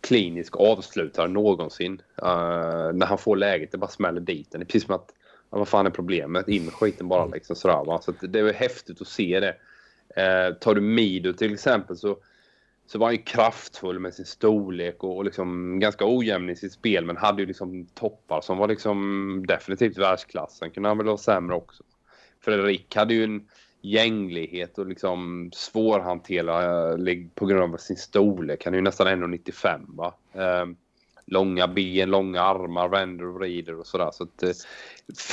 [0.00, 2.02] klinisk avslutare någonsin.
[2.22, 4.60] Uh, när han får läget, det bara smäller dit den.
[4.60, 5.12] Det är precis som att
[5.50, 6.48] ja, vad fan är problemet?
[6.48, 8.00] In med skiten bara liksom sådär va.
[8.00, 9.56] Så det är häftigt att se det.
[10.22, 12.16] Eh, tar du Mido till exempel så,
[12.86, 16.72] så var han ju kraftfull med sin storlek och, och liksom ganska ojämn i sitt
[16.72, 20.70] spel men hade ju liksom toppar som var liksom definitivt världsklassen.
[20.70, 21.82] Kunde han väl vara sämre också.
[22.40, 23.48] Fredrik hade ju en
[23.82, 28.64] gänglighet och liksom svårhanterlig på grund av sin storlek.
[28.64, 30.14] Han är ju nästan 1,95 va.
[30.32, 30.66] Eh,
[31.30, 34.10] långa ben, långa armar, vänder och vrider och sådär.
[34.12, 34.50] Så att, eh,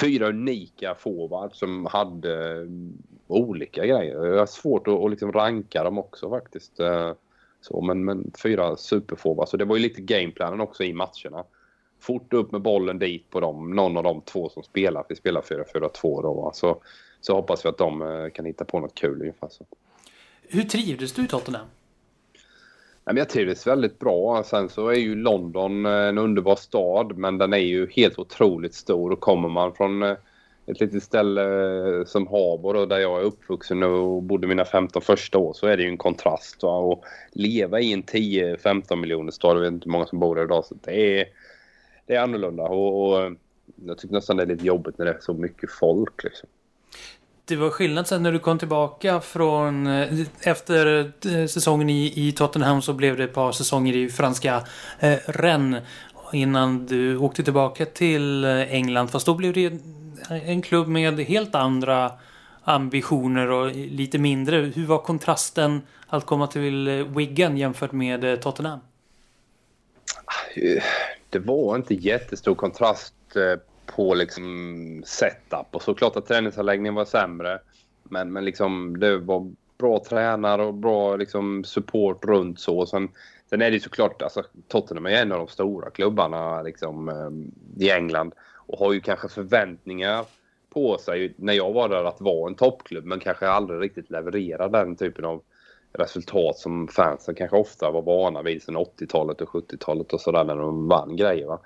[0.01, 2.67] fyra unika forwards som hade eh,
[3.27, 4.25] olika grejer.
[4.25, 6.79] Jag har svårt att, att liksom ranka dem också faktiskt.
[6.79, 7.11] Eh,
[7.61, 9.51] så, men, men fyra superforwards.
[9.51, 11.43] Så det var ju lite gameplanen också i matcherna.
[11.99, 13.71] Fort upp med bollen dit på dem.
[13.71, 15.05] Någon av de två som spelar.
[15.09, 16.33] Vi spelar 4-4-2 då.
[16.33, 16.51] Va?
[16.53, 16.81] Så,
[17.21, 19.65] så hoppas vi att de eh, kan hitta på något kul ungefär så.
[20.41, 21.67] Hur trivdes du i Tottenham?
[23.15, 24.43] Jag trivdes väldigt bra.
[24.43, 28.73] Sen så är ju London eh, en underbar stad men den är ju helt otroligt
[28.73, 30.17] stor och kommer man från eh,
[30.65, 35.37] ett litet ställe eh, som Habo där jag är uppvuxen och bodde mina 15 första
[35.37, 36.63] år så är det ju en kontrast.
[36.63, 36.77] Va?
[36.77, 40.43] Och leva i en 10-15 miljoner stad, jag vet inte hur många som bor där
[40.43, 41.25] idag, så det är,
[42.05, 42.63] det är annorlunda.
[42.63, 43.31] Och, och
[43.85, 46.23] jag tycker nästan det är lite jobbigt när det är så mycket folk.
[46.23, 46.49] Liksom
[47.47, 52.31] det var skillnad sen när du kom tillbaka från eh, efter eh, säsongen i, i
[52.31, 54.63] Tottenham så blev det ett par säsonger i franska
[54.99, 55.83] eh, Rennes
[56.33, 59.07] innan du åkte tillbaka till eh, England.
[59.07, 59.79] Fast då blev det
[60.29, 62.11] en klubb med helt andra
[62.63, 64.57] ambitioner och lite mindre.
[64.57, 68.79] Hur var kontrasten att komma till Wigan jämfört med Tottenham?
[71.29, 73.13] Det var inte jättestor kontrast
[73.95, 75.67] på liksom setup.
[75.71, 77.59] Och såklart att träningsanläggningen var sämre.
[78.03, 82.85] Men, men liksom det var bra tränare och bra liksom support runt så.
[82.85, 83.09] Sen,
[83.49, 87.91] sen är det såklart, alltså Tottenham är en av de stora klubbarna liksom, eh, i
[87.91, 88.33] England.
[88.67, 90.25] Och har ju kanske förväntningar
[90.69, 93.05] på sig när jag var där att vara en toppklubb.
[93.05, 95.41] Men kanske aldrig riktigt leverera den typen av
[95.93, 100.55] resultat som fansen kanske ofta var vana vid sen 80-talet och 70-talet och sådär när
[100.55, 101.45] de vann grejer.
[101.45, 101.59] Va?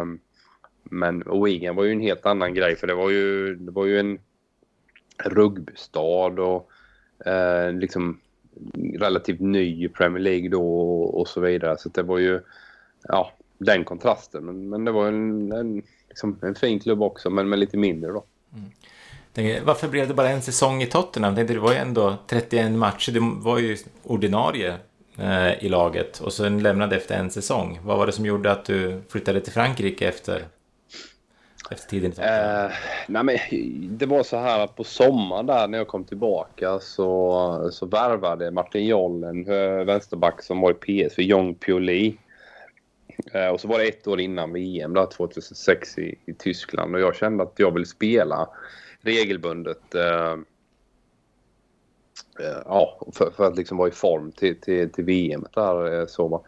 [0.00, 0.20] Um,
[0.84, 4.00] men Wigan var ju en helt annan grej för det var ju, det var ju
[4.00, 4.18] en
[5.24, 6.70] rugbystad och
[7.26, 8.20] eh, liksom
[8.98, 11.78] relativt ny i Premier League då och, och, så vidare.
[11.78, 12.40] Så det var ju
[13.02, 14.44] ja, den kontrasten.
[14.44, 18.12] Men, men det var en, en, liksom en fin klubb också men med lite mindre
[18.12, 18.24] då.
[18.52, 19.64] Mm.
[19.64, 21.34] Varför blev det bara en säsong i Tottenham?
[21.34, 23.12] Det var ju ändå 31 matcher.
[23.12, 24.76] Det var ju ordinarie
[25.18, 27.80] eh, i laget och sen lämnade efter en säsong.
[27.84, 30.44] Vad var det som gjorde att du flyttade till Frankrike efter
[31.70, 32.72] efter tiden eh,
[33.08, 33.38] nej men,
[33.98, 38.50] Det var så här att på sommaren där när jag kom tillbaka så, så värvade
[38.50, 42.16] Martin Joll en eh, vänsterback som var i PS för Jong Pioli.
[43.32, 46.94] Eh, och så var det ett år innan VM, där, 2006 i, i Tyskland.
[46.94, 48.48] Och jag kände att jag ville spela
[49.00, 49.94] regelbundet.
[49.94, 50.32] Eh,
[52.40, 55.46] eh ja, för, för, att liksom vara i form till, till, till VM.
[55.54, 56.44] Där, eh, så.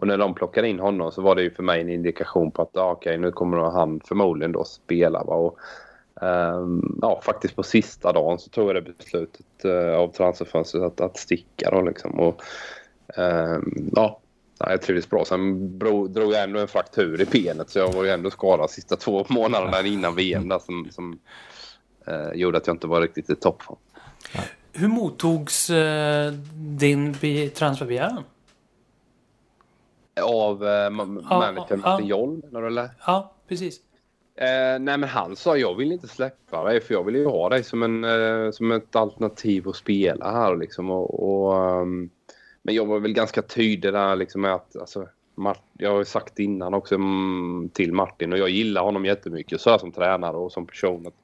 [0.00, 2.62] Och när de plockade in honom så var det ju för mig en indikation på
[2.62, 5.24] att ah, okej, okay, nu kommer han förmodligen då spela.
[5.24, 5.34] Va?
[5.34, 5.58] Och,
[6.22, 11.00] um, ja, faktiskt på sista dagen så tog jag det beslutet uh, av transferfönstret att,
[11.00, 12.20] att sticka då liksom.
[12.20, 12.42] Och,
[13.16, 14.20] um, ja,
[14.58, 15.24] jag trivdes bra.
[15.24, 18.70] Sen bro, drog jag ändå en fraktur i benet så jag var ju ändå skadad
[18.70, 21.18] sista två månaderna innan VM där som, som
[22.08, 23.78] uh, gjorde att jag inte var riktigt i toppform.
[24.72, 27.14] Hur mottogs uh, din
[27.54, 28.24] transferbegäran?
[30.22, 32.90] Av eh, manager Martin du eller?
[33.06, 33.80] Ja, precis.
[34.36, 37.48] Eh, nej men han sa jag vill inte släppa dig för jag vill ju ha
[37.48, 40.90] dig som, en, eh, som ett alternativ att spela här liksom.
[40.90, 42.10] Och, och um,
[42.62, 46.38] men jag var väl ganska tydlig där liksom med att alltså, Mart jag har sagt
[46.38, 50.52] innan också mm, till Martin och jag gillar honom jättemycket så här som tränare och
[50.52, 51.06] som person.
[51.06, 51.14] Att,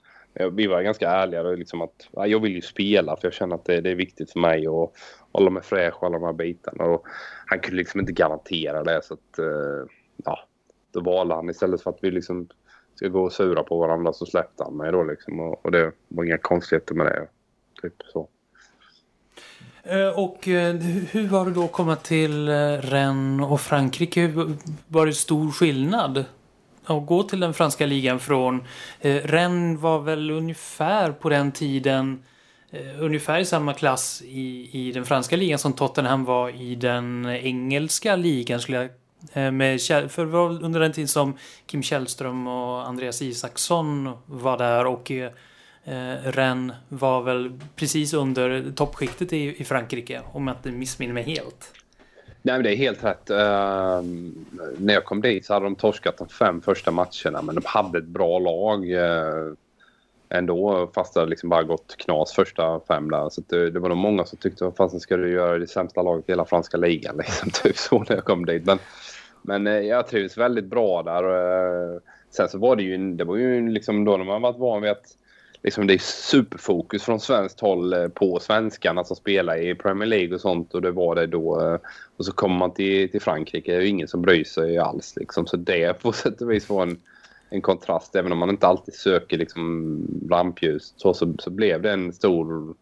[0.52, 3.64] vi var ganska ärliga liksom att ja, jag vill ju spela för jag känner att
[3.64, 4.90] det, det är viktigt för mig att
[5.36, 6.84] hålla mig fräsch och alla de här bitarna.
[6.84, 7.06] Och
[7.46, 9.90] han kunde liksom inte garantera det så att eh,
[10.24, 10.38] ja,
[10.92, 12.48] då valde han istället för att vi liksom
[12.94, 15.92] ska gå och sura på varandra så släppte han mig då liksom och, och det
[16.08, 17.26] var inga konstigheter med det.
[17.82, 18.28] Typ så.
[19.82, 20.74] Eh, och eh,
[21.10, 22.48] hur var det då att komma till
[22.80, 24.32] Rennes och Frankrike?
[24.86, 26.24] Var det stor skillnad
[26.84, 28.64] att gå till den franska ligan från
[29.00, 32.35] Rennes var väl ungefär på den tiden eh,
[32.76, 37.26] Eh, ungefär i samma klass i, i den franska ligan som Tottenham var i den
[37.26, 38.90] engelska ligan skulle jag
[39.46, 44.58] eh, med, för det var under den tid som Kim Källström och Andreas Isaksson var
[44.58, 45.30] där och eh,
[45.84, 51.22] eh, Rennes var väl precis under toppskiktet i, i Frankrike om jag inte missminner mig
[51.22, 51.72] helt.
[52.42, 53.30] Nej, men det är helt rätt.
[53.30, 53.36] Uh,
[54.78, 57.98] när jag kom dit så hade de torskat de fem första matcherna men de hade
[57.98, 58.90] ett bra lag.
[58.90, 59.54] Uh,
[60.28, 63.28] ändå fast det liksom bara gått knas första fem där.
[63.28, 66.02] Så det, det, var nog många som tyckte vad fasen ska du göra det sämsta
[66.02, 67.50] laget i hela franska ligan liksom.
[67.50, 68.64] Typ så när jag kom dit.
[68.64, 68.78] Men,
[69.42, 71.24] men eh, jag trivs väldigt bra där.
[71.24, 72.00] Eh,
[72.30, 74.90] sen så var det ju, det var ju liksom då när man varit van vid
[74.90, 75.16] att
[75.62, 80.34] liksom det är superfokus från svenskt håll eh, på svenskarna som spelar i Premier League
[80.34, 81.78] och sånt och det var det då.
[82.16, 85.16] Och så kommer man till, till Frankrike, det är ju ingen som bryr sig alls
[85.16, 85.46] liksom.
[85.46, 86.98] Så det på sätt och vis var en
[87.50, 88.16] en kontrast.
[88.16, 92.74] Även om man inte alltid söker liksom rampljus så, så, så blev det en stor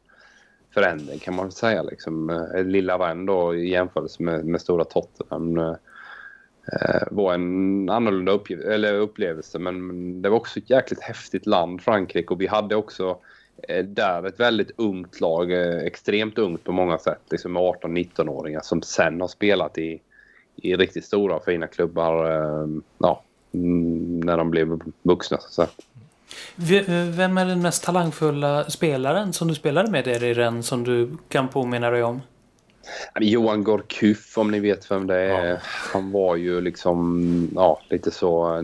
[0.74, 1.82] förändring kan man säga.
[1.82, 2.30] Liksom.
[2.30, 5.74] Eh, Lilla Rennes då i jämförelse med, med stora Tottenham eh,
[6.72, 9.58] eh var en annorlunda uppgiv- eller upplevelse.
[9.58, 12.34] Men det var också ett jäkligt häftigt land, Frankrike.
[12.34, 13.18] Och vi hade också
[13.68, 15.52] eh, där ett väldigt ungt lag.
[15.52, 17.22] Eh, extremt ungt på många sätt.
[17.30, 20.00] Liksom med 18-19-åringar som sen har spelat i,
[20.56, 22.30] i riktigt stora och fina klubbar.
[22.30, 23.22] Eh, ja,
[23.54, 25.38] när de blev vuxna.
[25.40, 25.66] Så.
[26.56, 31.10] Vem är den mest talangfulla spelaren som du spelade med där i den som du
[31.28, 32.22] kan påminna dig om?
[33.20, 35.50] Johan Gorkuf om ni vet vem det är.
[35.50, 35.56] Ja.
[35.92, 38.62] Han var ju liksom ja, lite så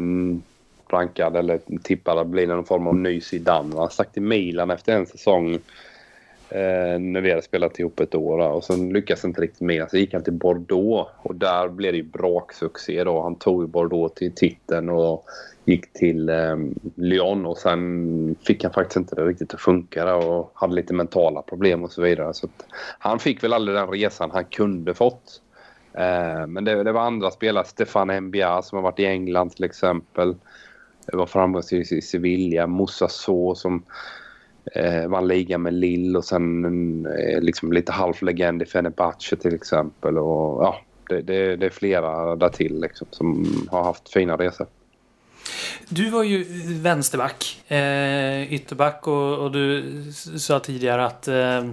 [0.88, 3.76] rankad eller tippad att bli någon form av ny Zidane.
[3.76, 5.58] Han stack till Milan efter en säsong
[6.52, 9.90] Eh, när vi hade spelat ihop ett år och sen lyckades inte riktigt med.
[9.90, 13.22] Så gick han till Bordeaux och där blev det ju braksuccé då.
[13.22, 15.24] Han tog Bordeaux till titeln och
[15.64, 16.56] gick till eh,
[16.94, 21.42] Lyon och sen fick han faktiskt inte det riktigt att funka och hade lite mentala
[21.42, 22.34] problem och så vidare.
[22.34, 22.48] Så
[22.98, 25.42] han fick väl aldrig den resan han kunde fått.
[25.92, 29.64] Eh, men det, det, var andra spelare, Stefan Mbia som har varit i England till
[29.64, 30.34] exempel.
[31.06, 33.82] Det var framgångsrik i Sevilla, Moussa So som
[34.74, 40.18] Eh, vann ligan med Lill och sen eh, liksom lite halvlegend i Fenerbahce till exempel.
[40.18, 44.66] Och, ja, det, det, det är flera där till liksom, som har haft fina resor.
[45.88, 46.44] Du var ju
[46.80, 49.84] vänsterback, eh, ytterback och, och, du
[50.38, 51.64] sa tidigare att eh,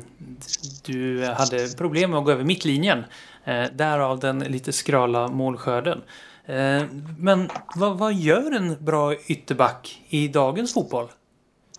[0.85, 3.03] du hade problem med att gå över mittlinjen.
[3.43, 6.01] Eh, därav den lite skrala målskörden.
[6.45, 6.83] Eh,
[7.19, 11.07] men vad, vad gör en bra ytterback i dagens fotboll?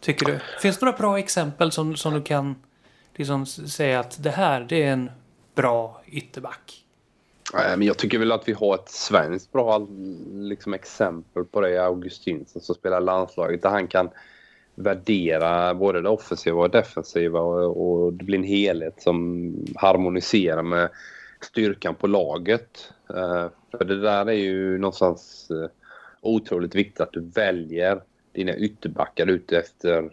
[0.00, 0.38] Tycker du?
[0.62, 2.56] Finns det några bra exempel som, som du kan
[3.14, 5.10] liksom säga att det här det är en
[5.54, 6.84] bra ytterback?
[7.52, 9.86] Men jag tycker väl att vi har ett svenskt bra
[10.32, 11.84] liksom, exempel på det.
[11.84, 14.10] Augustinsson som spelar landslaget där han kan
[14.74, 20.88] värdera både det offensiva och defensiva och, och det blir en helhet som harmoniserar med
[21.40, 22.92] styrkan på laget.
[23.10, 25.66] Uh, för det där är ju någonstans uh,
[26.20, 28.02] otroligt viktigt att du väljer
[28.38, 30.10] dina ytterbackar ute efter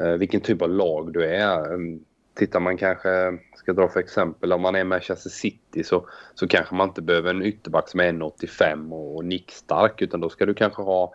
[0.00, 1.74] eh, vilken typ av lag du är.
[1.74, 6.48] Ehm, tittar man kanske, ska dra för exempel, om man är Manchester City så, så
[6.48, 10.54] kanske man inte behöver en ytterback som är 1,85 och, nickstark utan då ska du
[10.54, 11.12] kanske ha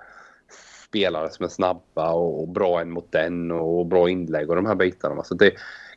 [0.88, 4.66] spelare som är snabba och, och bra en mot den och bra inlägg och de
[4.66, 5.24] här bitarna.
[5.24, 5.52] Så det,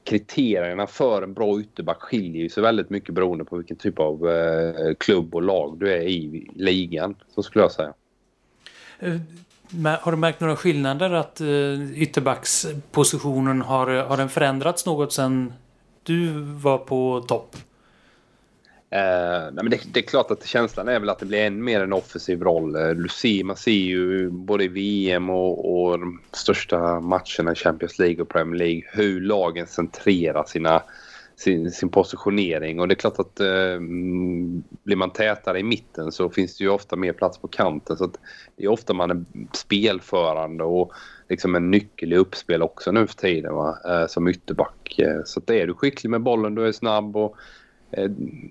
[0.05, 4.95] kriterierna för en bra ytterback skiljer sig väldigt mycket beroende på vilken typ av eh,
[4.99, 7.15] klubb och lag du är i ligan.
[7.35, 7.95] Så skulle jag säga.
[8.99, 9.17] Eh,
[10.01, 15.53] har du märkt några skillnader att eh, ytterbackspositionen har, eh, har den förändrats något sen
[16.03, 17.57] du var på topp?
[18.95, 21.65] Uh, nej men det, det, är klart att känslan är väl att det blir än
[21.65, 22.77] mer en offensiv roll.
[22.77, 27.99] Uh, ser, man ser ju både i VM och, och de största matcherna i Champions
[27.99, 30.83] League och Premier League hur lagen centrerar sina
[31.37, 32.81] sin, sin positionering.
[32.81, 33.79] Och det är klart att eh,
[34.83, 37.97] blir man tätare i mitten så finns det ju ofta mer plats på kanten.
[37.97, 38.11] Så
[38.57, 40.93] det är ofta man är spelförande och
[41.29, 43.79] liksom en nyckel i uppspel också nu för tiden va?
[43.89, 44.99] Eh, som ytterback.
[44.99, 47.37] Eh, så att är du skicklig med bollen, du är snabb och
[47.91, 48.11] eh,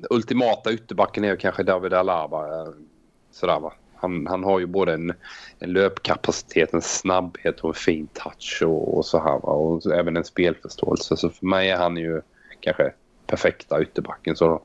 [0.09, 2.61] ultimata ytterbacken är kanske David Alaba.
[2.61, 2.69] Eh,
[3.31, 3.73] sådär va.
[3.95, 5.13] Han, han, har ju både en,
[5.59, 9.39] en löpkapacitet, en snabbhet och en fin touch och, och så här.
[9.39, 9.51] Va?
[9.51, 11.17] Och även en spelförståelse.
[11.17, 12.21] Så för mig är han ju
[12.65, 12.93] kanske
[13.27, 14.35] perfekta ytterbacken.
[14.35, 14.61] Så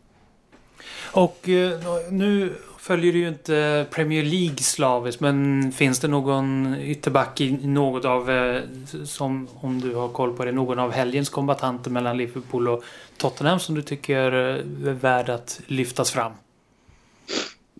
[1.13, 1.81] Och eh,
[2.11, 8.05] nu följer du ju inte Premier League slaviskt men finns det någon ytterback i något
[8.05, 8.63] av, eh,
[9.05, 12.85] som om du har koll på det, någon av helgens kombatanter mellan Liverpool och
[13.17, 16.33] Tottenham som du tycker är värd att lyftas fram?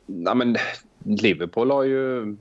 [0.07, 0.57] Nej men
[1.05, 2.37] Liverpool har ju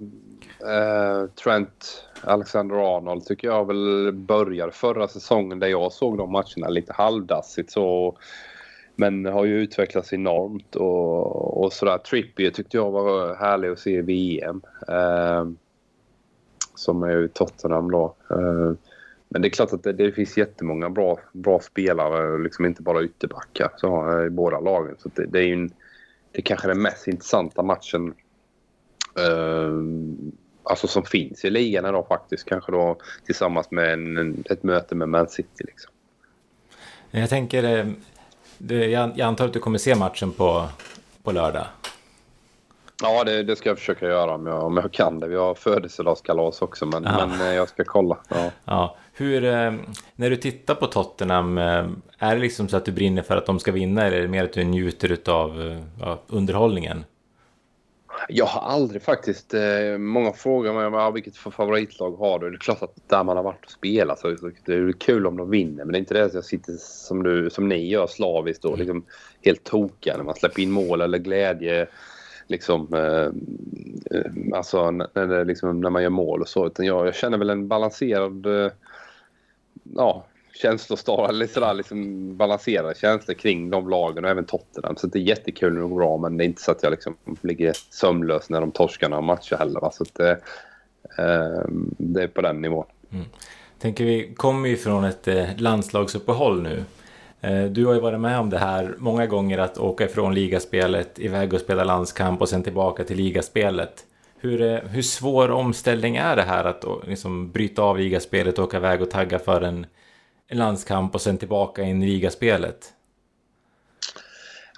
[0.59, 6.93] Eh, Trent Alexander-Arnold tycker jag väl började förra säsongen där jag såg de matcherna lite
[6.93, 8.17] halvdassigt så.
[8.95, 11.97] Men har ju utvecklats enormt och, och sådär.
[11.97, 14.61] Trippier tyckte jag var härlig att se i VM.
[14.87, 15.45] Eh,
[16.75, 18.15] som är ju Tottenham då.
[18.29, 18.73] Eh,
[19.29, 23.03] men det är klart att det, det, finns jättemånga bra, bra spelare, liksom inte bara
[23.03, 24.95] ytterbackar så, eh, i båda lagen.
[24.99, 25.67] Så det, det är ju en,
[26.31, 28.13] det är kanske den mest intressanta matchen
[30.69, 32.45] alltså som finns i ligan idag faktiskt.
[32.45, 35.63] Kanske då tillsammans med en, ett möte med Man City.
[35.67, 35.91] Liksom.
[37.11, 40.67] Jag tänker, eh, jag antar att du kommer se matchen på,
[41.23, 41.65] på lördag?
[43.01, 45.27] Ja, det, det, ska jag försöka göra om jag, om jag kan det.
[45.27, 48.17] Vi har födelsedagskalas också, men, men eh, jag ska kolla.
[48.29, 48.51] Ja.
[48.65, 48.97] ja.
[49.13, 49.73] Hur, eh,
[50.15, 53.59] när du tittar på Tottenham, är det liksom så att du brinner för att de
[53.59, 57.03] ska vinna eller är det mer att du njuter av ja, underhållningen?
[58.27, 59.53] Jag har aldrig faktiskt...
[59.53, 62.49] Eh, många frågar mig ja, vilket favoritlag har du.
[62.49, 65.27] Det är klart att där man har varit och spelat så, så det är kul
[65.27, 65.85] om de vinner.
[65.85, 68.77] Men det är inte det att jag sitter som, du, som ni gör slaviskt och
[68.77, 69.05] liksom
[69.41, 71.87] helt tokiga när man släpper in mål eller glädje.
[72.47, 76.67] Liksom, eh, eh alltså när, det, liksom, när man gör mål och så.
[76.67, 78.45] Utan jag, jag känner väl en balanserad...
[78.45, 78.71] Eh,
[79.95, 80.25] ja,
[80.61, 84.95] känslostar, lite sådär, liksom balanserade känslor kring de lagen och även Tottenham.
[84.95, 86.91] Så det är jättekul när det går bra men det är inte så att jag
[86.91, 89.79] liksom ligger sömnlös när de torskar några matcher heller.
[89.79, 89.91] Va?
[89.91, 90.31] Så att det,
[91.17, 92.85] eh, ehm, det är på den nivån.
[93.11, 93.25] Mm.
[93.79, 96.83] Tänker vi kommer ju från ett eh, landslagsuppehåll nu.
[97.41, 101.19] Eh, du har ju varit med om det här många gånger att åka ifrån ligaspelet,
[101.19, 104.05] iväg och spela landskamp och sen tillbaka till ligaspelet.
[104.37, 108.77] Hur, eh, hur svår omställning är det här att liksom bryta av ligaspelet och åka
[108.77, 109.85] iväg och tagga för en
[110.57, 112.93] landskamp och sen tillbaka in i ligaspelet?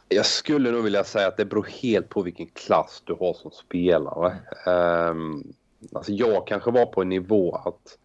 [0.07, 3.51] Jag skulle nog vilja säga att det beror helt på vilken klass du har som
[3.51, 4.37] spelare.
[4.65, 5.53] Um,
[5.93, 7.97] alltså jag kanske var på en nivå att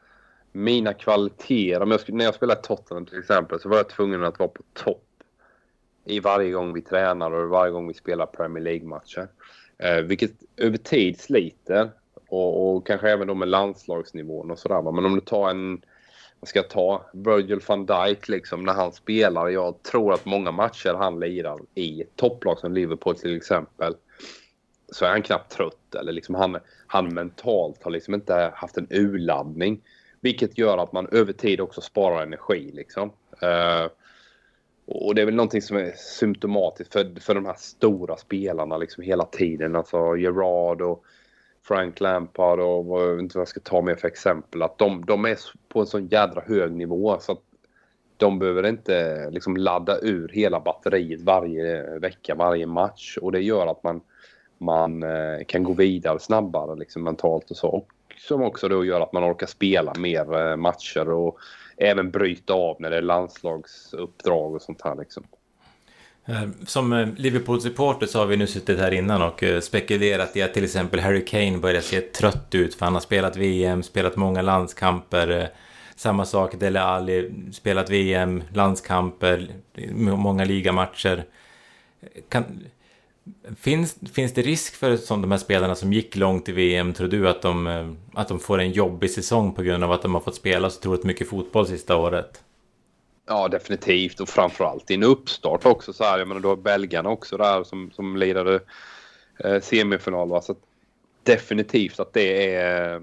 [0.52, 4.38] mina kvaliteter, om jag, när jag spelade Tottenham till exempel så var jag tvungen att
[4.38, 5.02] vara på topp
[6.04, 9.28] i varje gång vi tränar och varje gång vi spelar Premier League-matcher.
[9.84, 11.90] Uh, vilket över tid sliter
[12.28, 14.92] och, och, kanske även då med landslagsnivån och sådär.
[14.92, 15.82] Men om du tar en
[16.46, 17.06] ska jag ta?
[17.12, 19.48] Virgil van Dijk liksom när han spelar.
[19.48, 23.94] Jag tror att många matcher han lirar i topplag som Liverpool till exempel
[24.92, 28.86] så är han knappt trött eller liksom han, han mentalt har liksom inte haft en
[28.90, 29.80] urladdning.
[30.20, 33.08] Vilket gör att man över tid också sparar energi liksom.
[33.42, 33.90] Uh,
[34.86, 39.02] och det är väl någonting som är symptomatiskt för, för de här stora spelarna liksom
[39.02, 39.76] hela tiden.
[39.76, 41.04] Alltså Gerard och
[41.68, 44.62] Frank Lampard och vad, inte vad jag ska ta mer för exempel.
[44.62, 45.38] Att de, de är
[45.68, 47.42] på en sån jädra hög nivå så att
[48.16, 53.18] de behöver inte liksom ladda ur hela batteriet varje vecka, varje match.
[53.22, 54.00] Och det gör att man,
[54.58, 57.68] man eh, kan gå vidare snabbare liksom mentalt och så.
[57.68, 57.88] Och
[58.18, 61.38] som också då gör att man orkar spela mer eh, matcher och
[61.76, 65.24] även bryta av när det är landslagsuppdrag och sånt här liksom.
[66.28, 70.42] Eh, som eh, Liverpool-supporter så har vi nu suttit här innan och eh, spekulerat i
[70.42, 74.16] att till exempel Harry Kane börjar se trött ut för han har spelat VM, spelat
[74.16, 75.50] många landskamper.
[75.96, 79.48] Samma sak Dele Alli, spelat VM, landskamper,
[79.94, 81.24] många ligamatcher.
[82.28, 82.44] Kan,
[83.56, 87.08] finns, finns det risk för som de här spelarna som gick långt i VM, tror
[87.08, 90.20] du att de, att de får en jobbig säsong på grund av att de har
[90.20, 92.42] fått spela så otroligt mycket fotboll sista året?
[93.26, 94.20] Ja, definitivt.
[94.20, 95.92] Och framförallt i en uppstart också.
[95.92, 98.60] Så här, jag menar, du har belgarna också där som, som lirade
[99.38, 100.28] eh, semifinal.
[100.28, 100.40] Va?
[100.40, 100.54] Så
[101.22, 103.00] definitivt att det är eh,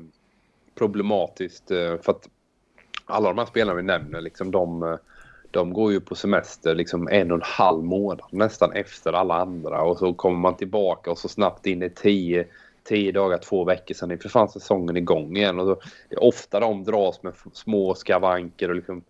[0.75, 1.71] problematiskt.
[1.71, 2.29] Eh, för att
[3.05, 4.95] alla de här spelarna vi nämner, liksom, de, eh,
[5.51, 9.81] de går ju på semester liksom en och en halv månad nästan efter alla andra.
[9.81, 12.47] Och så kommer man tillbaka och så snabbt in i tio,
[12.83, 15.59] tio dagar, två veckor sedan är för fan säsongen igång igen.
[15.59, 19.03] Och så, det är ofta de dras med små skavanker och liksom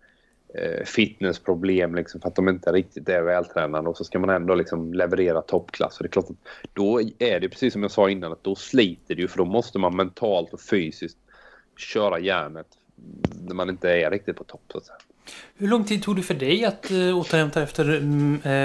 [0.85, 4.93] fitnessproblem liksom, för att de inte riktigt är vältränade och så ska man ändå liksom
[4.93, 5.97] leverera toppklass.
[5.97, 6.35] Och det är klart att
[6.73, 9.45] då är det precis som jag sa innan att då sliter det ju för då
[9.45, 11.17] måste man mentalt och fysiskt
[11.77, 12.67] köra järnet
[13.47, 14.61] när man inte är riktigt på topp.
[14.71, 14.97] Så att säga.
[15.57, 17.99] Hur lång tid tog det för dig att uh, återhämta efter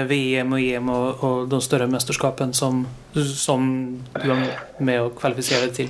[0.05, 2.87] VM och EM och, och, de större mästerskapen som,
[3.35, 3.89] som
[4.23, 5.89] du var med och kvalificerade till?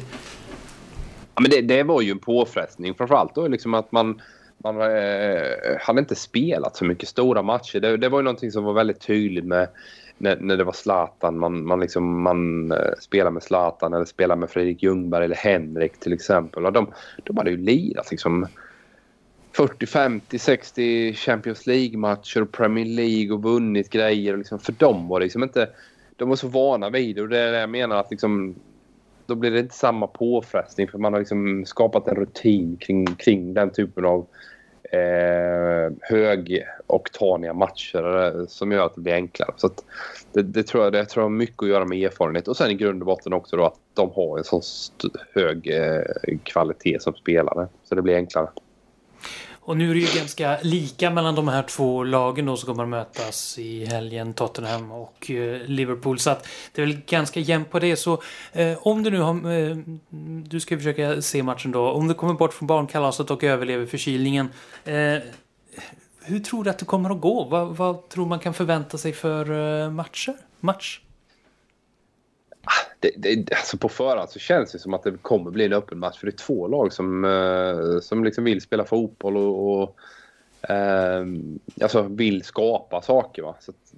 [1.35, 4.21] Ja, men det, det var ju en påfrestning framförallt då liksom att man
[4.63, 7.79] man eh, hade inte spelat så mycket stora matcher.
[7.79, 9.67] Det, det var ju någonting som var väldigt tydligt med
[10.17, 11.39] när, när det var Zlatan.
[11.39, 15.99] Man, man, liksom, man eh, spelade med Zlatan eller spelade med Fredrik Ljungberg eller Henrik
[15.99, 16.65] till exempel.
[16.65, 16.93] Och de,
[17.23, 18.47] de hade ju lirat liksom
[19.51, 24.33] 40, 50, 60 Champions League-matcher och Premier League och vunnit grejer.
[24.33, 25.69] Och liksom, för dem var det liksom inte...
[26.15, 28.55] De var så vana vid det och det är det jag menar att liksom,
[29.29, 33.53] då blir det inte samma påfrestning för man har liksom skapat en rutin kring, kring
[33.53, 34.27] den typen av
[34.91, 39.53] eh, högoktaniga matcher eh, som gör att det blir enklare.
[39.57, 39.69] Så
[40.33, 42.71] det, det, tror jag, det tror jag har mycket att göra med erfarenhet och sen
[42.71, 44.61] i grund och botten också då att de har en så
[45.35, 48.49] hög eh, kvalitet som spelare så det blir enklare.
[49.69, 52.83] Och nu är det ju ganska lika mellan de här två lagen då som kommer
[52.83, 56.19] att mötas i helgen, Tottenham och eh, Liverpool.
[56.19, 57.95] Så att det är väl ganska jämnt på det.
[57.95, 59.51] Så eh, om du nu har...
[59.51, 59.77] Eh,
[60.43, 61.89] du ska försöka se matchen då.
[61.89, 64.49] Om du kommer bort från barnkalaset och överlever förkylningen.
[64.85, 65.17] Eh,
[66.21, 67.43] hur tror du att det kommer att gå?
[67.43, 70.35] Vad, vad tror man kan förvänta sig för eh, matcher?
[70.59, 70.99] Match?
[72.99, 75.99] Det, det, alltså på förhand så känns det som att det kommer bli en öppen
[75.99, 76.17] match.
[76.19, 79.99] För det är två lag som, eh, som liksom vill spela fotboll och, och
[80.71, 81.25] eh,
[81.81, 83.41] alltså vill skapa saker.
[83.41, 83.55] Va?
[83.59, 83.93] Så att,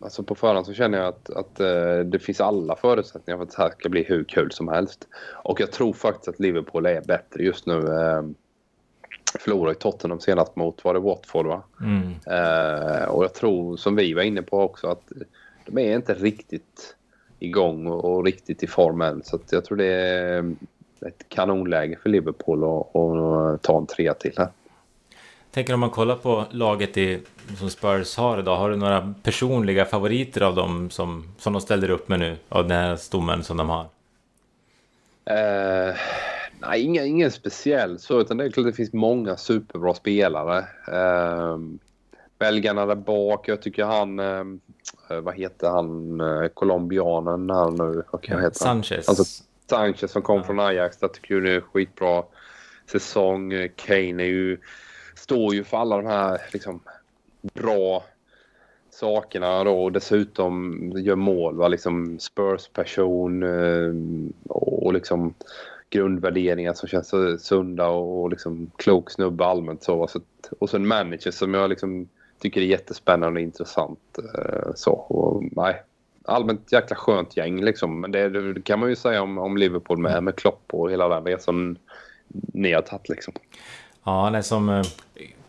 [0.00, 3.56] alltså på förhand så känner jag att, att eh, det finns alla förutsättningar för att
[3.56, 5.08] det här ska bli hur kul som helst.
[5.32, 7.78] Och jag tror faktiskt att Liverpool är bättre just nu.
[7.78, 8.22] Eh,
[9.38, 11.62] förlorade i Tottenham senast mot, var det Watford va?
[11.80, 12.14] Mm.
[12.26, 15.12] Eh, och jag tror, som vi var inne på också, att
[15.66, 16.96] de är inte riktigt
[17.38, 19.22] igång och, och riktigt i form än.
[19.24, 20.54] Så jag tror det är
[21.00, 24.48] ett kanonläge för Liverpool att ta en trea till här.
[25.50, 27.20] Tänker om man kollar på laget i,
[27.58, 31.90] som Spurs har idag, har du några personliga favoriter av dem som, som de ställer
[31.90, 32.36] upp med nu?
[32.48, 33.86] Av den här stommen som de har?
[35.24, 35.94] Eh,
[36.60, 40.58] nej, ingen, ingen speciell så, utan det är klart det finns många superbra spelare.
[40.88, 41.58] Eh,
[42.38, 44.44] belgarna där bak, jag tycker han, eh,
[45.22, 48.02] vad heter han, eh, colombianen här nu?
[48.10, 49.08] Vad kan ja, Sanchez.
[49.08, 50.44] Alltså, Sanchez som kom ja.
[50.44, 52.24] från Ajax, jag tycker det är skitbra
[52.90, 53.68] säsong.
[53.76, 54.58] Kane är ju,
[55.14, 56.80] står ju för alla de här liksom,
[57.54, 58.04] bra
[58.90, 61.56] sakerna då och dessutom gör mål.
[61.56, 61.68] Va?
[61.68, 63.94] Liksom Spurs-person eh,
[64.48, 65.34] och liksom
[65.90, 69.82] grundvärderingar som känns så sunda och liksom klok snubbe allmänt.
[69.82, 70.08] Så.
[70.58, 72.08] och så en manager som jag liksom
[72.38, 74.18] tycker det är jättespännande och intressant.
[74.18, 75.82] Eh, så, och, nej,
[76.24, 78.00] allmänt jäkla skönt gäng liksom.
[78.00, 81.08] Men det, det, kan man ju säga om, om Liverpool med, med Klopp och hela
[81.08, 81.78] den resan
[82.52, 83.34] ni har tagit liksom.
[84.04, 84.86] Ja, nej, som eh,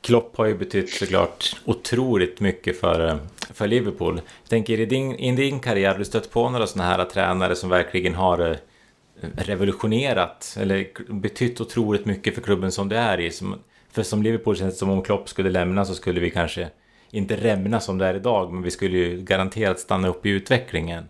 [0.02, 3.16] Klopp har ju betytt såklart otroligt mycket för, eh,
[3.54, 4.16] för Liverpool.
[4.44, 7.56] Jag tänker i din, i din karriär, har du stött på några sådana här tränare
[7.56, 8.58] som verkligen har eh,
[9.36, 13.32] revolutionerat eller betytt otroligt mycket för klubben som det är i?
[13.32, 13.56] Som,
[13.98, 16.70] för som Liverpool känns det som om Klopp skulle lämna så skulle vi kanske
[17.12, 21.04] inte rämna som det är idag, men vi skulle ju garanterat stanna upp i utvecklingen.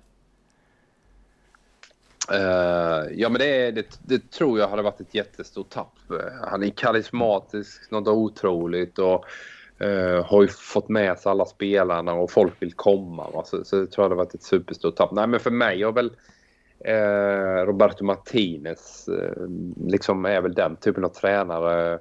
[2.32, 5.94] Uh, ja, men det, det, det, tror jag hade varit ett jättestort tapp.
[6.10, 9.26] Eh, han är karismatisk, något otroligt och
[9.84, 13.30] uh, har ju fått med sig alla spelarna och folk vill komma.
[13.34, 13.44] Va?
[13.46, 15.12] Så, så det tror jag hade varit ett superstort tapp.
[15.12, 16.12] Nej, men för mig har väl
[16.88, 19.10] uh, Roberto Martinez
[19.86, 22.00] liksom är väl den typen av tränare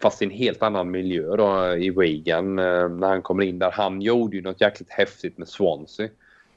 [0.00, 3.70] fast i en helt annan miljö då i Wigan eh, när han kommer in där.
[3.70, 6.08] Han gjorde ju något jäkligt häftigt med Swansea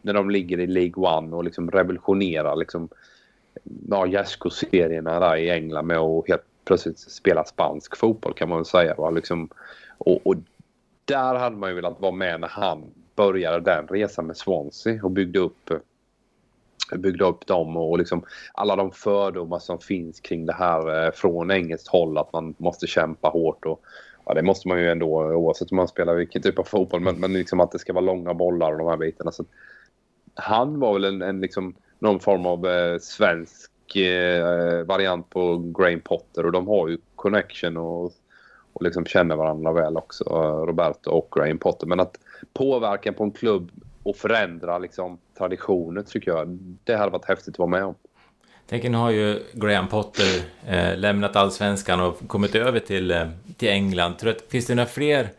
[0.02, 2.90] när de ligger i League One och liksom revolutionerar liksom
[3.90, 8.66] ja, gärdsgårdsserierna där i England med att helt plötsligt spela spansk fotboll kan man väl
[8.66, 8.96] säga.
[8.96, 9.10] Va?
[9.10, 9.50] Liksom,
[9.98, 10.36] och, och,
[11.06, 12.84] där hade man ju velat vara med när han
[13.16, 15.78] började den resan med Swansea och byggde upp eh,
[16.98, 18.24] byggde upp dem och liksom
[18.54, 22.88] alla de fördomar som finns kring det här eh, från engelskt håll att man måste
[22.88, 23.82] kämpa hårt och
[24.26, 27.20] ja, det måste man ju ändå oavsett om man spelar vilken typ av fotboll men,
[27.20, 29.32] men liksom att det ska vara långa bollar och de här bitarna.
[29.32, 29.46] Så
[30.36, 36.00] han var väl en, en liksom, någon form av eh, svensk eh, variant på Graham
[36.00, 38.06] Potter och de har ju connection och,
[38.74, 41.88] och liksom känner varandra väl också, eh, Roberto och Graham Potter.
[41.88, 42.20] Men att
[42.54, 43.72] påverkan på en klubb
[44.04, 46.48] och förändra liksom, traditioner tycker jag.
[46.84, 47.96] Det hade varit häftigt att vara med om.
[48.68, 53.70] Tänk, nu har ju Graham Potter eh, lämnat allsvenskan och kommit över till, eh, till
[53.70, 54.18] England.
[54.18, 55.30] Tror att, finns det några fler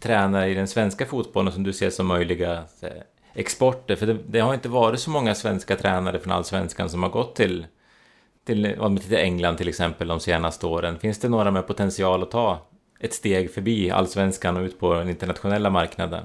[0.00, 2.88] tränare i den svenska fotbollen som du ser som möjliga eh,
[3.34, 3.96] exporter?
[3.96, 7.36] För det, det, har inte varit så många svenska tränare från allsvenskan som har gått
[7.36, 7.66] till,
[8.44, 10.98] till, till England till exempel de senaste åren.
[10.98, 12.58] Finns det några med potential att ta
[13.00, 16.24] ett steg förbi allsvenskan och ut på den internationella marknaden?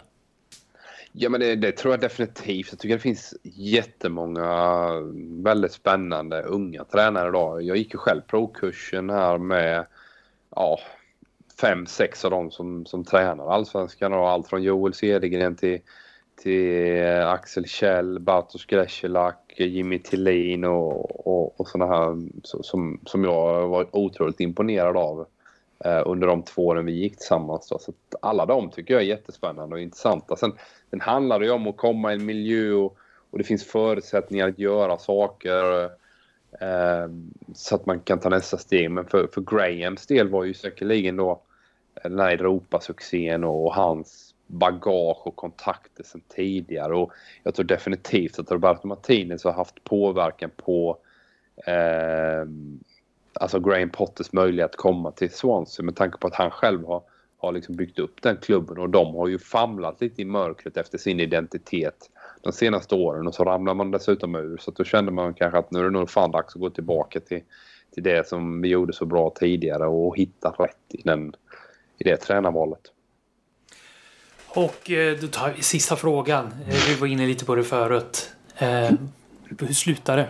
[1.17, 2.67] Ja, men det, det, tror jag definitivt.
[2.71, 4.89] Jag tycker det finns jättemånga
[5.43, 7.61] väldigt spännande unga tränare idag.
[7.61, 9.85] Jag gick ju själv provkursen här med
[10.55, 10.79] ja,
[11.61, 14.13] fem, sex av dem som, som tränar allsvenskan.
[14.13, 15.79] Och allt från Joel Cedergren till,
[16.41, 23.67] till Axel Kjell, Bartosz Grzelak, Jimmy Tillin och, och, och sådana här som, som jag
[23.67, 25.27] var otroligt imponerad av
[25.79, 27.69] Eh, under de två åren vi gick tillsammans.
[27.69, 27.79] Då.
[27.79, 30.35] Så alla de tycker jag är jättespännande och intressanta.
[30.35, 30.53] Sen,
[30.89, 32.97] sen handlar det ju om att komma i en miljö och,
[33.29, 35.83] och det finns förutsättningar att göra saker
[36.61, 37.09] eh,
[37.53, 38.91] så att man kan ta nästa steg.
[38.91, 41.41] Men för, för Grahams del var ju säkerligen då
[41.95, 46.95] eh, den här Europasuccén och, och hans bagage och kontakter sedan tidigare.
[46.95, 47.11] Och
[47.43, 50.97] jag tror definitivt att Roberto Martinez har haft påverkan på
[51.67, 52.45] eh,
[53.39, 57.03] alltså Graham Potters möjlighet att komma till Swansea med tanke på att han själv har
[57.37, 60.97] har liksom byggt upp den klubben och de har ju famlat lite i mörkret efter
[60.97, 62.09] sin identitet
[62.41, 65.71] de senaste åren och så ramlar man dessutom ur så då kände man kanske att
[65.71, 67.41] nu är det nog fan dags att gå tillbaka till,
[67.93, 71.33] till det som vi gjorde så bra tidigare och hitta rätt i, den,
[71.97, 72.91] i det tränarvalet.
[74.47, 76.45] Och eh, då tar vi sista frågan.
[76.45, 78.31] Eh, vi var inne lite på det förut.
[78.57, 78.91] Eh,
[79.59, 80.29] hur slutar det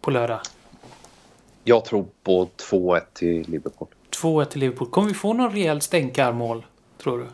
[0.00, 0.40] på lördag?
[1.68, 3.88] Jag tror på 2-1 till Liverpool.
[4.22, 4.88] 2-1 till Liverpool.
[4.88, 6.66] Kommer vi få någon rejäl stänkarmål,
[7.02, 7.26] tror du?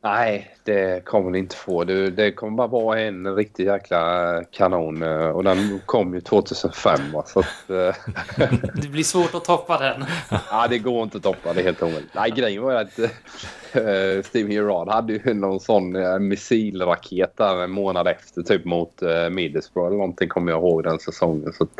[0.00, 1.84] Nej, det kommer vi inte få.
[1.84, 7.00] Det, det kommer bara vara en riktig jäkla kanon och den kom ju 2005.
[7.26, 7.94] Så att, eh,
[8.74, 10.04] det blir svårt att toppa den.
[10.50, 11.52] ja, det går inte att toppa.
[11.52, 12.14] Det är helt omöjligt.
[12.14, 15.96] Nej, grejen var att uh, Steven Gerrard hade ju någon sån
[16.28, 20.98] missilraket där en månad efter typ mot uh, Middlesbrough eller någonting kommer jag ihåg den
[20.98, 21.52] säsongen.
[21.52, 21.70] Så att,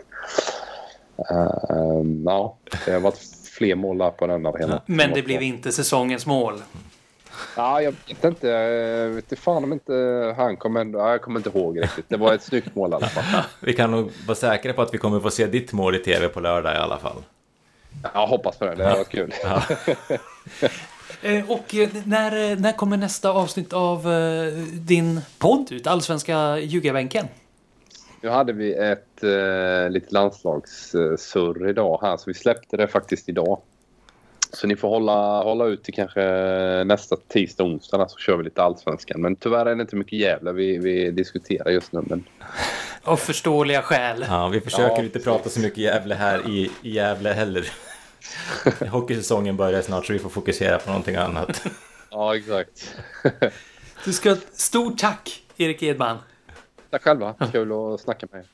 [1.30, 3.18] uh, ja, det har varit
[3.52, 4.80] fler mål där på den arenan.
[4.86, 6.62] Men det blev inte säsongens mål.
[7.56, 8.48] Ja, jag vet inte.
[8.48, 9.94] Jag vet fan om inte
[10.36, 10.98] han kommer ändå...
[10.98, 12.04] Jag kommer inte ihåg riktigt.
[12.08, 13.42] Det var ett snyggt mål i alla fall.
[13.60, 16.28] vi kan nog vara säkra på att vi kommer få se ditt mål i tv
[16.28, 17.22] på lördag i alla fall.
[18.14, 18.74] Jag hoppas på det.
[18.74, 19.34] Det har varit kul.
[19.44, 19.62] Ja.
[21.22, 21.74] Eh, och
[22.04, 24.06] när, när kommer nästa avsnitt av
[24.72, 25.86] din podd ut?
[25.86, 27.28] Allsvenska ljugarbänken?
[28.20, 33.60] Nu hade vi ett eh, lite landslagssurr idag här, så vi släppte det faktiskt idag.
[34.52, 36.20] Så ni får hålla, hålla ut till kanske
[36.84, 39.20] nästa tisdag, onsdag så kör vi lite allsvenskan.
[39.20, 42.02] Men tyvärr är det inte mycket jävla vi, vi diskuterar just nu.
[42.06, 42.24] Men...
[43.02, 44.24] Av förståeliga skäl.
[44.28, 47.70] Ja, vi försöker ja, inte prata så mycket Gävle här i, i Gävle heller.
[48.90, 51.66] Hockeysäsongen börjar snart så vi får fokusera på någonting annat.
[52.10, 52.96] Ja, exakt.
[54.04, 56.18] du ska stort tack, Erik Edman.
[56.90, 57.34] Tack själva.
[57.52, 58.46] Kul att snacka med er.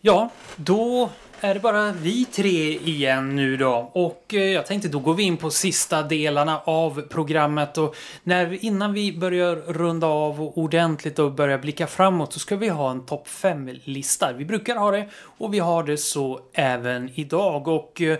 [0.00, 1.10] Ja, då
[1.40, 3.90] är det bara vi tre igen nu då.
[3.92, 8.64] Och eh, jag tänkte då går vi in på sista delarna av programmet och när,
[8.64, 13.06] innan vi börjar runda av ordentligt och börjar blicka framåt så ska vi ha en
[13.06, 14.32] topp 5-lista.
[14.32, 17.68] Vi brukar ha det och vi har det så även idag.
[17.68, 18.18] Och eh,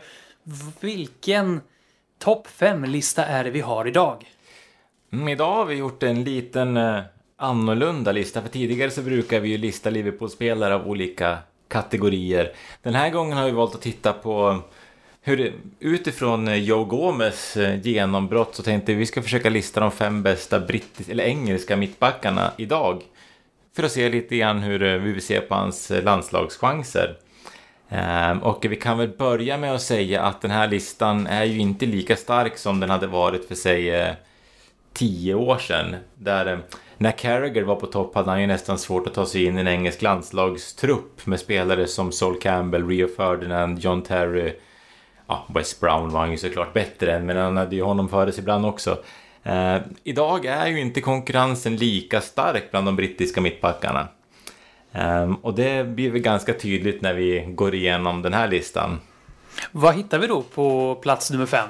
[0.80, 1.60] vilken
[2.18, 4.24] topp 5-lista är det vi har idag?
[5.12, 7.00] Mm, idag har vi gjort en liten eh,
[7.40, 8.42] annorlunda lista.
[8.42, 11.38] För tidigare så brukar vi ju lista Liverpool-spelare av olika
[11.68, 12.52] kategorier.
[12.82, 14.62] Den här gången har vi valt att titta på
[15.22, 19.50] hur det, utifrån eh, Joe Gomez eh, genombrott så tänkte vi att vi ska försöka
[19.50, 23.02] lista de fem bästa brittiska eller engelska mittbackarna idag.
[23.76, 27.16] För att se lite grann hur eh, vi ser på hans landslagschanser.
[27.88, 31.58] Ehm, och vi kan väl börja med att säga att den här listan är ju
[31.58, 34.14] inte lika stark som den hade varit för säg
[34.92, 35.96] tio år sedan.
[36.14, 36.62] Där
[37.00, 39.60] när Carragher var på topp hade han ju nästan svårt att ta sig in i
[39.60, 44.52] en engelsk landslagstrupp med spelare som Sol Campbell, Rio Ferdinand, John Terry.
[45.26, 48.32] Ja, West Brown var han ju såklart bättre än, men han hade ju honom före
[48.32, 48.98] sig ibland också.
[49.42, 54.08] Eh, idag är ju inte konkurrensen lika stark bland de brittiska mittbackarna.
[54.92, 59.00] Eh, och det blir väl ganska tydligt när vi går igenom den här listan.
[59.72, 61.68] Vad hittar vi då på plats nummer fem?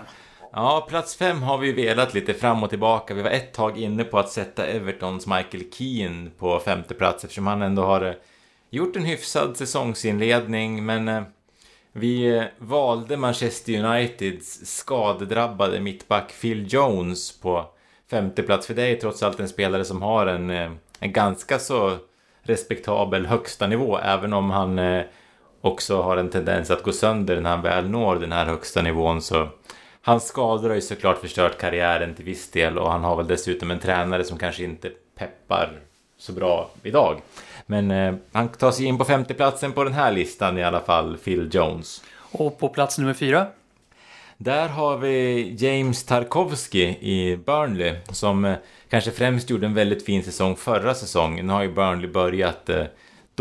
[0.53, 3.15] Ja, plats fem har vi velat lite fram och tillbaka.
[3.15, 7.47] Vi var ett tag inne på att sätta Evertons Michael Keane på femte plats eftersom
[7.47, 8.15] han ändå har eh,
[8.71, 10.87] gjort en hyfsad säsongsinledning.
[10.87, 11.23] Men eh,
[11.93, 17.67] vi eh, valde Manchester Uniteds skadedrabbade mittback Phil Jones på
[18.11, 18.67] femte plats.
[18.67, 20.51] För det är trots allt en spelare som har en,
[21.01, 21.97] en ganska så
[22.43, 24.81] respektabel högsta nivå även om han
[25.61, 29.23] också har en tendens att gå sönder när han väl når den här högsta nivån
[29.23, 29.49] så
[30.03, 33.71] Hans skador har ju såklart förstört karriären till viss del och han har väl dessutom
[33.71, 35.73] en tränare som kanske inte peppar
[36.19, 37.21] så bra idag.
[37.67, 41.17] Men eh, han tar sig in på femteplatsen på den här listan i alla fall,
[41.17, 42.03] Phil Jones.
[42.33, 43.47] Och på plats nummer fyra?
[44.37, 48.57] Där har vi James Tarkovsky i Burnley som eh,
[48.91, 51.47] kanske främst gjorde en väldigt fin säsong förra säsongen.
[51.47, 52.85] Nu har ju Burnley börjat eh,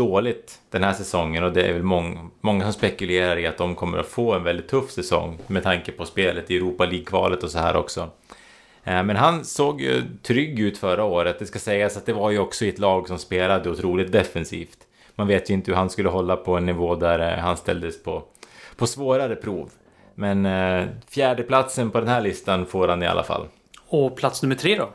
[0.00, 3.74] dåligt den här säsongen och det är väl mång, många som spekulerar i att de
[3.74, 7.50] kommer att få en väldigt tuff säsong med tanke på spelet i Europa League-kvalet och
[7.50, 8.10] så här också.
[8.84, 11.38] Eh, men han såg ju trygg ut förra året.
[11.38, 14.78] Det ska sägas att det var ju också i ett lag som spelade otroligt defensivt.
[15.14, 18.02] Man vet ju inte hur han skulle hålla på en nivå där eh, han ställdes
[18.02, 18.22] på,
[18.76, 19.70] på svårare prov.
[20.14, 23.46] Men eh, fjärdeplatsen på den här listan får han i alla fall.
[23.88, 24.88] Och plats nummer tre då?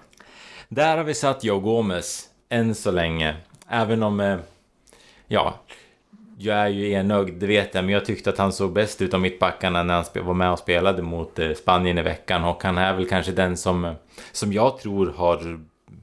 [0.69, 3.35] Där har vi satt Joe Gomez än så länge.
[3.69, 4.37] Även om eh,
[5.27, 5.59] ja,
[6.37, 9.13] jag är ju enögd, det vet jag, men jag tyckte att han såg bäst ut
[9.13, 12.77] av mittbackarna när han var med och spelade mot eh, Spanien i veckan och han
[12.77, 13.95] är väl kanske den som,
[14.31, 15.59] som jag tror har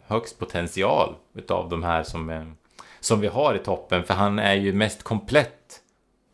[0.07, 2.45] högst potential utav de här som, eh,
[3.01, 5.81] som vi har i toppen, för han är ju mest komplett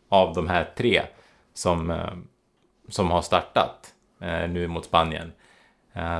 [0.09, 1.01] av de här tre
[1.53, 2.13] som, eh,
[2.89, 3.93] som har startat
[4.49, 5.31] nu mot Spanien.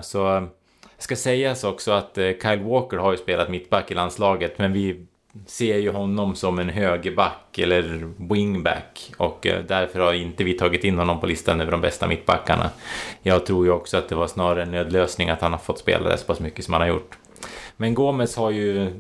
[0.02, 0.48] Så
[0.98, 5.08] ska sägas också att Kyle Walker har ju spelat mittback i landslaget, men vi
[5.46, 10.84] ser ju honom som en högerback eller wingback och eh, därför har inte vi tagit
[10.84, 12.70] in honom på listan över de bästa mittbackarna.
[13.22, 16.10] Jag tror ju också att det var snarare en nödlösning att han har fått spela
[16.10, 17.18] det så pass mycket som han har gjort.
[17.78, 18.94] Men Gomes har ju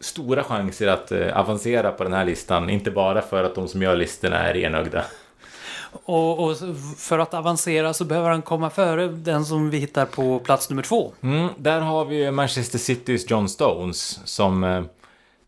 [0.00, 3.82] stora chanser att eh, avancera på den här listan, inte bara för att de som
[3.82, 5.04] gör listorna är enögda.
[6.04, 6.56] Och, och,
[6.96, 10.82] för att avancera så behöver han komma före den som vi hittar på plats nummer
[10.82, 11.12] två.
[11.20, 14.86] Mm, där har vi Manchester Citys John Stones som...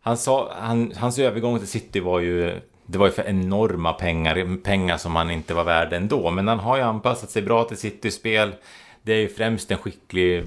[0.04, 2.60] Han sa, han, hans övergång till City var ju...
[2.86, 6.30] Det var ju för enorma pengar, pengar som han inte var värd ändå.
[6.30, 8.54] Men han har ju anpassat sig bra till Citys spel.
[9.02, 10.46] Det är ju främst en skicklig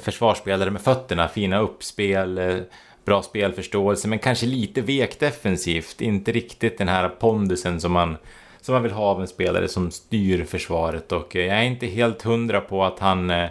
[0.00, 2.56] försvarsspelare med fötterna, fina uppspel, eh,
[3.04, 6.00] bra spelförståelse, men kanske lite vek defensivt.
[6.00, 8.16] Inte riktigt den här pondusen som man
[8.60, 11.86] som man vill ha av en spelare som styr försvaret och eh, jag är inte
[11.86, 13.48] helt hundra på att han eh,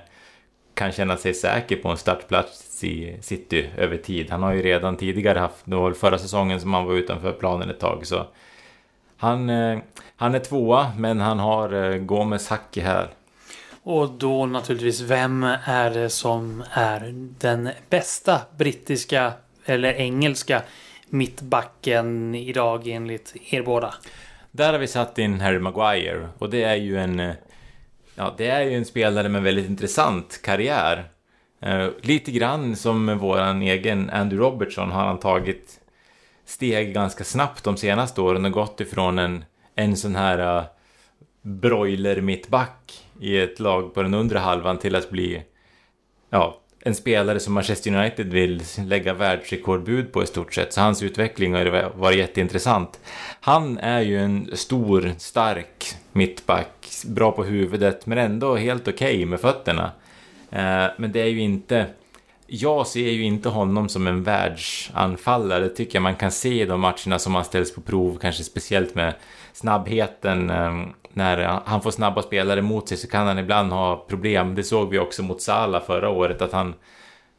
[0.73, 2.68] kan känna sig säker på en startplats
[3.21, 4.29] City över tid.
[4.29, 7.69] Han har ju redan tidigare haft, det var förra säsongen som han var utanför planen
[7.69, 8.25] ett tag så
[9.17, 9.79] han, eh,
[10.15, 13.07] han är tvåa men han har Gomes hack i häl.
[13.83, 19.33] Och då naturligtvis, vem är det som är den bästa brittiska
[19.65, 20.61] eller engelska
[21.09, 23.93] mittbacken idag enligt er båda?
[24.51, 27.19] Där har vi satt in Harry Maguire och det är ju en...
[27.19, 27.33] Eh,
[28.15, 31.05] ja, det är ju en spelare med väldigt intressant karriär.
[31.65, 35.79] Uh, lite grann som våran egen Andy Robertson har han tagit
[36.45, 39.45] steg ganska snabbt de senaste åren och gått ifrån en,
[39.75, 40.63] en sån här uh,
[41.41, 45.43] broiler mittback i ett lag på den undre halvan till att bli
[46.29, 50.73] ja, en spelare som Manchester United vill lägga världsrekordbud på i stort sett.
[50.73, 52.99] Så hans utveckling har varit jätteintressant.
[53.39, 59.25] Han är ju en stor, stark mittback, bra på huvudet men ändå helt okej okay
[59.25, 59.91] med fötterna.
[60.49, 61.85] Eh, men det är ju inte...
[62.47, 66.65] Jag ser ju inte honom som en världsanfallare, det tycker jag man kan se i
[66.65, 69.13] de matcherna som han ställs på prov, kanske speciellt med
[69.53, 70.49] snabbheten.
[70.49, 74.55] Ehm, när han får snabba spelare mot sig så kan han ibland ha problem.
[74.55, 76.73] Det såg vi också mot Sala förra året att han...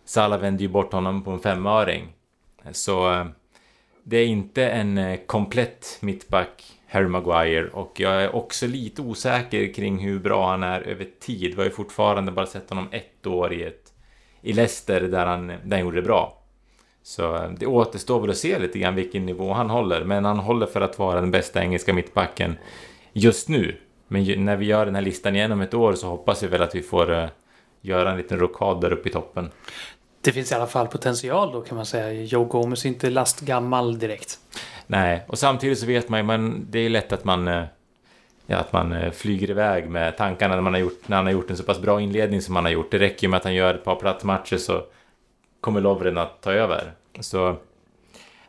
[0.05, 2.09] Sala vände ju bort honom på en femöring.
[2.73, 3.27] Så eh,
[4.03, 7.69] det är inte en eh, komplett mittback, Harry Maguire.
[7.73, 11.51] Och jag är också lite osäker kring hur bra han är över tid.
[11.51, 13.93] Vi har ju fortfarande bara sett honom ett år i, ett,
[14.43, 16.43] i Leicester där han, där han gjorde det bra.
[17.03, 20.05] Så eh, det återstår väl att se lite grann vilken nivå han håller.
[20.05, 22.57] Men han håller för att vara den bästa engelska mittbacken
[23.13, 23.77] just nu.
[24.09, 26.63] Men när vi gör den här listan igen om ett år så hoppas vi väl
[26.63, 27.27] att vi får uh,
[27.81, 29.51] göra en liten rokad där uppe i toppen.
[30.21, 32.23] Det finns i alla fall potential då kan man säga.
[32.23, 34.39] Joe Gomez är inte lastgammal direkt.
[34.87, 37.65] Nej, och samtidigt så vet man ju, men det är lätt att man, eh,
[38.47, 41.33] ja, att man eh, flyger iväg med tankarna när, man har gjort, när han har
[41.33, 42.91] gjort en så pass bra inledning som han har gjort.
[42.91, 44.83] Det räcker ju med att han gör ett par plattmatcher så
[45.61, 46.93] kommer Lovren att ta över.
[47.21, 47.57] Så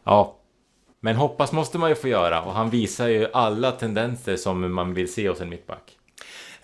[0.03, 0.35] ja,
[0.99, 4.93] men hoppas måste man ju få göra och han visar ju alla tendenser som man
[4.93, 5.97] vill se hos en mittback.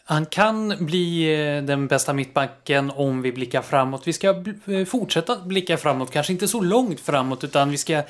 [0.09, 4.07] Han kan bli eh, den bästa mittbacken om vi blickar framåt.
[4.07, 8.03] Vi ska eh, fortsätta blicka framåt, kanske inte så långt framåt utan vi ska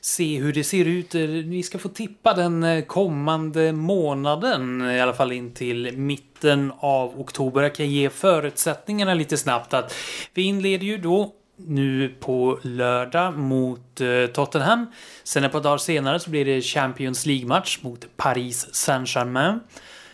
[0.00, 1.14] se hur det ser ut.
[1.14, 7.20] Eh, vi ska få tippa den kommande månaden, i alla fall in till mitten av
[7.20, 7.62] oktober.
[7.62, 9.74] Jag kan ge förutsättningarna lite snabbt.
[9.74, 9.94] att
[10.34, 14.00] Vi inleder ju då nu på lördag mot
[14.32, 14.86] Tottenham.
[15.24, 19.60] Sen ett par dagar senare så blir det Champions League-match mot Paris Saint-Germain.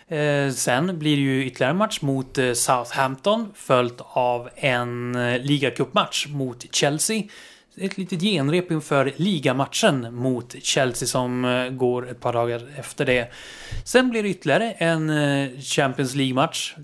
[0.08, 5.40] Eh, sen blir det ju ytterligare en match mot eh, Southampton följt av en eh,
[5.40, 7.22] ligacupmatch mot Chelsea.
[7.76, 13.32] Ett litet genrep inför ligamatchen mot Chelsea som eh, går ett par dagar efter det.
[13.84, 16.74] Sen blir det ytterligare en eh, Champions League-match.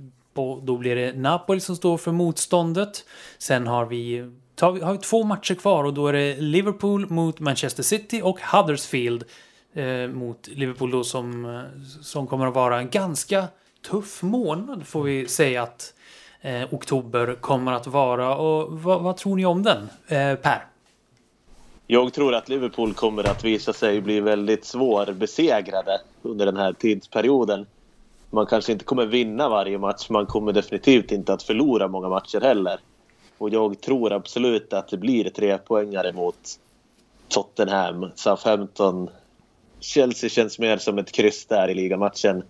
[0.63, 3.05] Då blir det Napoli som står för motståndet.
[3.39, 4.31] Sen har vi,
[4.61, 9.25] har vi två matcher kvar och då är det Liverpool mot Manchester City och Huddersfield
[9.75, 13.45] eh, mot Liverpool då som, eh, som kommer att vara en ganska
[13.91, 15.95] tuff månad får vi säga att
[16.41, 18.37] eh, oktober kommer att vara.
[18.37, 20.67] Och vad, vad tror ni om den, eh, Per?
[21.87, 27.67] Jag tror att Liverpool kommer att visa sig bli väldigt svårbesegrade under den här tidsperioden.
[28.31, 32.41] Man kanske inte kommer vinna varje match, man kommer definitivt inte att förlora många matcher
[32.41, 32.81] heller.
[33.39, 36.59] Och jag tror absolut att det blir tre poängare mot
[37.29, 38.11] Tottenham.
[38.15, 39.11] Southampton.
[39.83, 42.43] Chelsea känns mer som ett kryss där i ligamatchen.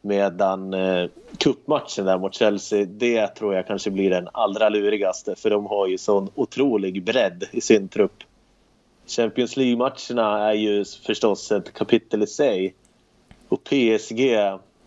[0.00, 1.08] Medan eh,
[1.38, 5.34] cupmatchen där mot Chelsea, det tror jag kanske blir den allra lurigaste.
[5.36, 8.24] För de har ju sån otrolig bredd i sin trupp.
[9.06, 12.74] Champions League-matcherna är ju förstås ett kapitel i sig.
[13.48, 14.36] Och PSG,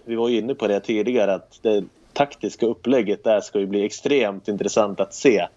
[0.06, 1.84] vi var ju inne på det tidigare, att det
[2.14, 5.48] taktiska upplägget där ska ju bli extremt intressant att se.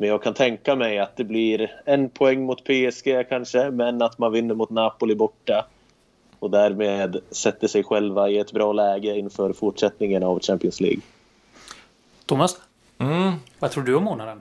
[0.00, 4.18] Men jag kan tänka mig att det blir en poäng mot PSG kanske, men att
[4.18, 5.66] man vinner mot Napoli borta
[6.38, 11.00] och därmed sätter sig själva i ett bra läge inför fortsättningen av Champions League.
[12.26, 12.56] Thomas,
[12.98, 13.32] Mm.
[13.58, 14.40] vad tror du om månaden?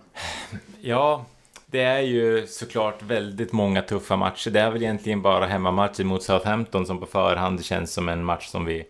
[0.82, 1.26] Ja,
[1.66, 4.50] det är ju såklart väldigt många tuffa matcher.
[4.50, 8.48] Det är väl egentligen bara hemmamatchen mot Southampton som på förhand känns som en match
[8.48, 8.84] som vi,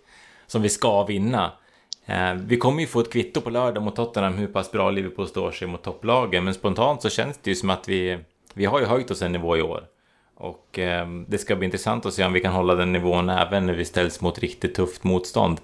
[0.47, 1.51] som vi ska vinna.
[2.09, 5.27] Eh, vi kommer ju få ett kvitto på lördag mot Tottenham hur pass bra Liverpool
[5.27, 6.43] står sig mot topplagen.
[6.43, 8.19] Men spontant så känns det ju som att vi,
[8.53, 9.83] vi har ju höjt oss en nivå i år.
[10.35, 13.65] Och eh, det ska bli intressant att se om vi kan hålla den nivån även
[13.65, 15.61] när vi ställs mot riktigt tufft motstånd.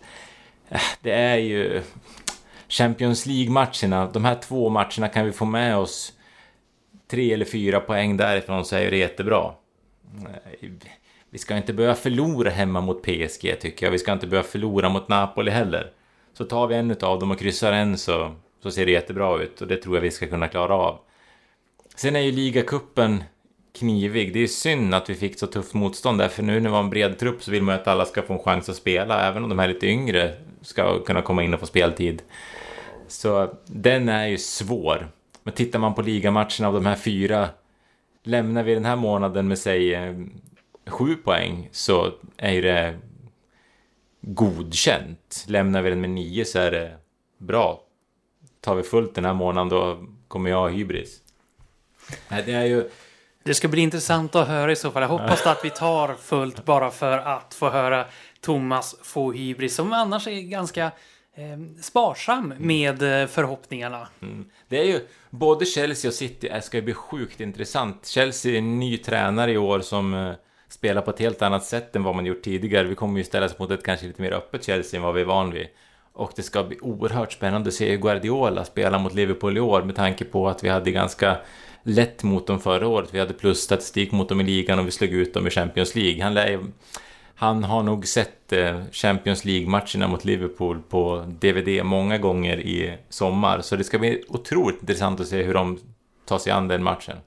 [0.70, 1.82] Eh, det är ju
[2.70, 6.14] Champions League-matcherna, de här två matcherna kan vi få med oss
[7.08, 9.54] tre eller fyra poäng därifrån så är det jättebra.
[10.26, 10.70] Eh,
[11.30, 13.92] vi ska inte behöva förlora hemma mot PSG tycker jag.
[13.92, 15.92] Vi ska inte behöva förlora mot Napoli heller.
[16.38, 18.32] Så tar vi en av dem och kryssar en så,
[18.64, 21.00] så ser det jättebra ut och det tror jag vi ska kunna klara av.
[21.96, 23.24] Sen är ju ligacupen
[23.74, 24.34] knivig.
[24.34, 26.84] Det är synd att vi fick så tufft motstånd där, för nu när vi har
[26.84, 29.28] en bred trupp så vill man ju att alla ska få en chans att spela,
[29.28, 32.22] även om de här lite yngre ska kunna komma in och få speltid.
[33.08, 35.08] Så den är ju svår.
[35.44, 37.50] Men tittar man på ligamatcherna av de här fyra,
[38.24, 40.16] lämnar vi den här månaden med säg
[40.88, 43.00] sju poäng så är ju det
[44.26, 45.46] godkänt.
[45.48, 46.98] Lämnar vi den med nio så är det
[47.38, 47.82] bra.
[48.62, 51.22] Tar vi fullt den här månaden då kommer jag ha hybris.
[52.30, 52.90] Nej, det är ju...
[53.44, 55.02] Det ska bli intressant att höra i så fall.
[55.02, 58.06] Jag hoppas att vi tar fullt bara för att få höra
[58.42, 60.86] Thomas få hybris som annars är ganska
[61.36, 64.08] eh, sparsam med eh, förhoppningarna.
[64.22, 64.46] Mm.
[64.68, 68.08] Det är ju, både Chelsea och City ska ju bli sjukt intressant.
[68.08, 70.36] Chelsea är en ny tränare i år som
[70.70, 72.88] spela på ett helt annat sätt än vad man gjort tidigare.
[72.88, 75.26] Vi kommer ju ställas mot ett kanske lite mer öppet Chelsea än vad vi är
[75.26, 75.68] van vid.
[76.14, 79.82] Och det ska bli oerhört spännande att se hur Guardiola spela mot Liverpool i år
[79.82, 81.38] med tanke på att vi hade ganska
[81.84, 83.10] lätt mot dem förra året.
[83.14, 86.24] Vi hade plusstatistik mot dem i ligan och vi slog ut dem i Champions League.
[86.24, 86.60] Han lär
[87.38, 93.62] han har nog sett eh, Champions League-matcherna mot Liverpool på DVD många gånger i sommar.
[93.62, 95.80] Så det ska bli otroligt intressant att se hur de
[96.26, 97.18] tar sig an den matchen.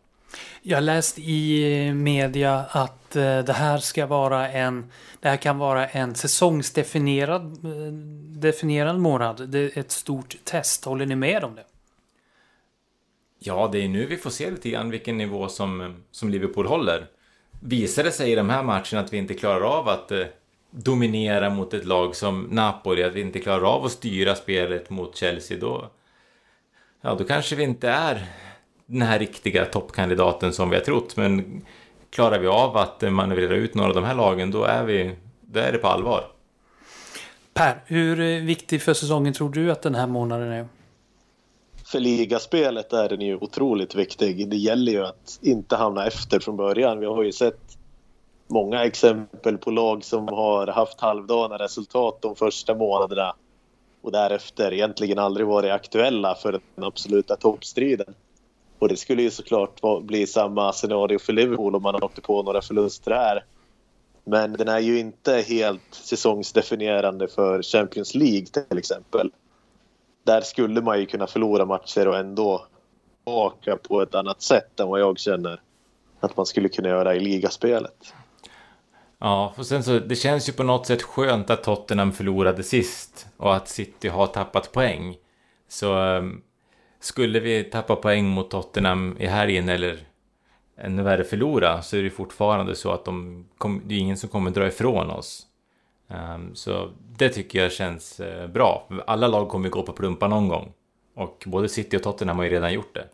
[0.62, 4.90] Jag läst i media att eh, det här ska vara en
[5.20, 7.92] det här kan vara en säsongsdefinierad eh,
[8.40, 9.48] definierad månad.
[9.48, 10.84] Det är ett stort test.
[10.84, 11.64] Håller ni med om det?
[13.38, 17.06] Ja, det är nu vi får se lite grann vilken nivå som, som Liverpool håller.
[17.60, 20.26] Visar det sig i de här matcherna att vi inte klarar av att eh,
[20.70, 25.16] dominera mot ett lag som Napoli, att vi inte klarar av att styra spelet mot
[25.16, 25.90] Chelsea, då...
[27.00, 28.26] Ja, då kanske vi inte är
[28.88, 31.16] den här riktiga toppkandidaten som vi har trott.
[31.16, 31.62] Men
[32.10, 35.60] klarar vi av att manövrera ut några av de här lagen, då är, vi, då
[35.60, 36.24] är det på allvar.
[37.54, 40.68] Per, hur eh, viktig för säsongen tror du att den här månaden är?
[41.84, 44.48] För ligaspelet är den ju otroligt viktig.
[44.48, 47.00] Det gäller ju att inte hamna efter från början.
[47.00, 47.78] Vi har ju sett
[48.46, 53.34] många exempel på lag som har haft halvdana resultat de första månaderna
[54.02, 58.14] och därefter egentligen aldrig varit aktuella för den absoluta toppstriden.
[58.78, 62.62] Och det skulle ju såklart bli samma scenario för Liverpool om man åkte på några
[62.62, 63.44] förluster här.
[64.24, 69.32] Men den är ju inte helt säsongsdefinierande för Champions League till exempel.
[70.24, 72.66] Där skulle man ju kunna förlora matcher och ändå
[73.24, 75.60] åka på ett annat sätt än vad jag känner
[76.20, 78.14] att man skulle kunna göra i ligaspelet.
[79.18, 83.26] Ja, och sen så, det känns ju på något sätt skönt att Tottenham förlorade sist
[83.36, 85.16] och att City har tappat poäng.
[85.68, 86.42] Så um,
[87.00, 89.98] skulle vi tappa poäng mot Tottenham i helgen eller
[90.76, 94.28] ännu värre förlora så är det fortfarande så att de kom, det är ingen som
[94.28, 95.46] kommer dra ifrån oss.
[96.08, 98.88] Um, så det tycker jag känns uh, bra.
[99.06, 100.72] Alla lag kommer gå på plumpa någon gång.
[101.14, 103.04] Och både City och Tottenham har ju redan gjort det.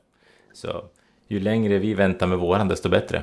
[0.53, 0.85] Så
[1.29, 3.23] ju längre vi väntar med våran desto bättre.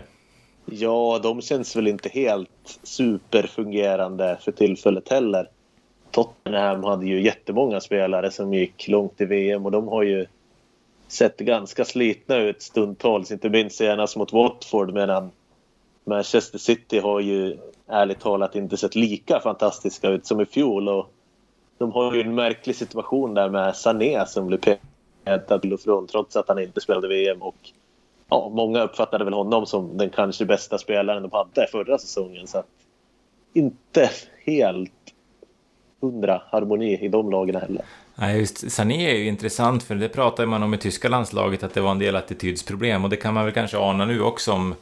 [0.66, 5.50] Ja, de känns väl inte helt superfungerande för tillfället heller.
[6.12, 10.26] Tottenham hade ju jättemånga spelare som gick långt i VM och de har ju
[11.12, 15.32] sett ganska slitna ut stundtals, inte minst senast mot Watford medan
[16.04, 17.58] Manchester City har ju
[17.88, 21.12] ärligt talat inte sett lika fantastiska ut som i fjol och
[21.78, 24.58] de har ju en märklig situation där med Sané som blir
[25.24, 27.72] petad till och från trots att han inte spelade VM och
[28.30, 32.48] ja, många uppfattade väl honom som den kanske bästa spelaren de hade förra säsongen.
[32.48, 32.68] Så att
[33.54, 34.10] inte
[34.46, 34.92] helt
[36.02, 37.86] hundra harmoni i de lagen heller.
[38.16, 41.74] Nej, just Sané är ju intressant för det pratar man om i tyska landslaget att
[41.74, 44.76] det var en del attitydsproblem och det kan man väl kanske ana nu också om,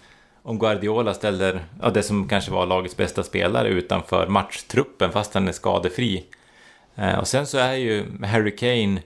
[0.44, 5.48] om Guardiola ställer ja, det som kanske var lagets bästa spelare utanför matchtruppen fast han
[5.48, 6.26] är skadefri.
[6.96, 9.02] Eh, och sen så är ju Harry Kane,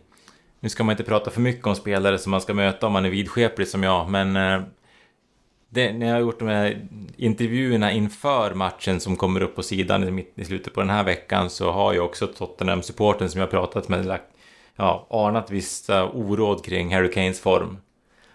[0.59, 3.05] nu ska man inte prata för mycket om spelare som man ska möta om man
[3.05, 4.61] är vidskeplig som jag, men eh,
[5.73, 6.87] det, när jag har gjort de här
[7.17, 11.49] intervjuerna inför matchen som kommer upp på sidan i, i slutet på den här veckan
[11.49, 14.31] så har ju också Tottenham-supporten som jag pratat med lagt,
[14.75, 17.77] ja, anat vissa oråd kring Harry Kanes form.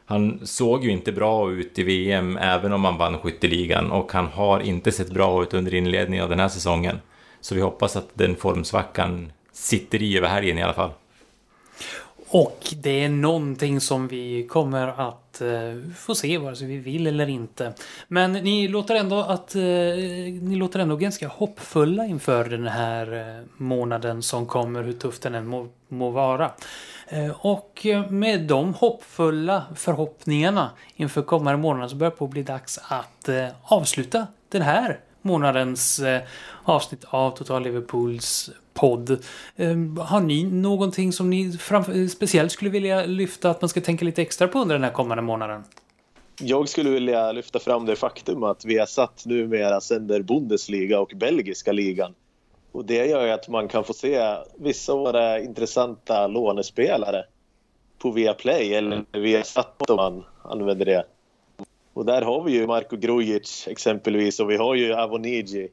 [0.04, 4.26] Han såg ju inte bra ut i VM även om han vann skytteligan och han
[4.26, 7.00] har inte sett bra ut under inledningen av den här säsongen.
[7.40, 10.90] Så vi hoppas att den formsvackan sitter i över helgen i alla fall.
[12.30, 17.06] Och det är någonting som vi kommer att eh, få se vare sig vi vill
[17.06, 17.72] eller inte.
[18.08, 19.62] Men ni låter ändå att eh,
[20.42, 25.34] ni låter ändå ganska hoppfulla inför den här eh, månaden som kommer, hur tuff den
[25.34, 26.50] än må, må vara.
[27.08, 32.42] Eh, och med de hoppfulla förhoppningarna inför kommande månader så börjar det på att bli
[32.42, 36.22] dags att eh, avsluta den här månadens eh,
[36.64, 38.50] avsnitt av Total Liverpools
[38.80, 39.24] podd.
[39.56, 41.58] Ehm, har ni någonting som ni
[42.08, 45.22] speciellt skulle vilja lyfta att man ska tänka lite extra på under den här kommande
[45.22, 45.64] månaden?
[46.40, 51.12] Jag skulle vilja lyfta fram det faktum att vi har satt numera sänder Bundesliga och
[51.16, 52.14] belgiska ligan.
[52.72, 57.24] Och det gör ju att man kan få se vissa av våra intressanta lånespelare
[57.98, 61.04] på Viaplay eller Viasat om man använder det.
[61.92, 65.68] Och där har vi ju Marko Grujic exempelvis och vi har ju Avoniji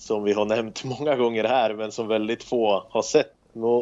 [0.00, 3.32] som vi har nämnt många gånger här men som väldigt få har sett.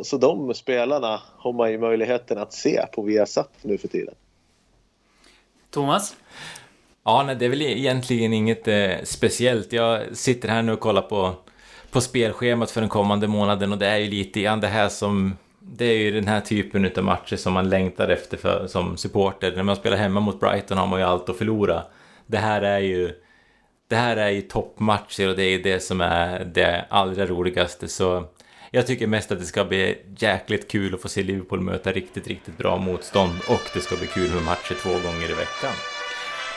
[0.05, 4.15] Så de spelarna har man ju möjligheten att se på Viasat nu för tiden.
[5.71, 6.17] Thomas?
[7.05, 9.73] Ja, nej, det är väl egentligen inget eh, speciellt.
[9.73, 11.35] Jag sitter här nu och kollar på,
[11.91, 15.37] på spelschemat för den kommande månaden och det är ju lite grann det här som...
[15.61, 19.57] Det är ju den här typen av matcher som man längtar efter för, som supporter.
[19.57, 21.83] När man spelar hemma mot Brighton har man ju allt att förlora.
[22.27, 23.13] Det här är ju
[23.89, 27.89] det här är ju toppmatcher och det är det som är det allra roligaste.
[27.89, 28.25] Så
[28.71, 32.27] jag tycker mest att det ska bli jäkligt kul att få se Liverpool möta riktigt,
[32.27, 35.73] riktigt bra motstånd och det ska bli kul med matcher två gånger i veckan.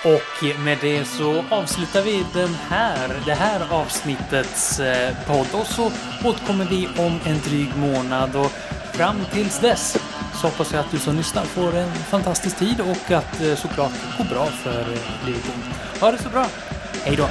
[0.06, 5.92] Och med det så avslutar vi den här, det här avsnittets eh, podd och så
[6.26, 8.52] återkommer vi om en dryg månad och
[8.94, 9.98] fram tills dess
[10.34, 14.18] så hoppas jag att du som lyssnar får en fantastisk tid och att eh, såklart
[14.18, 15.64] går bra för eh, Liverpool.
[16.00, 16.48] Ha det så bra!
[17.06, 17.30] Hej då!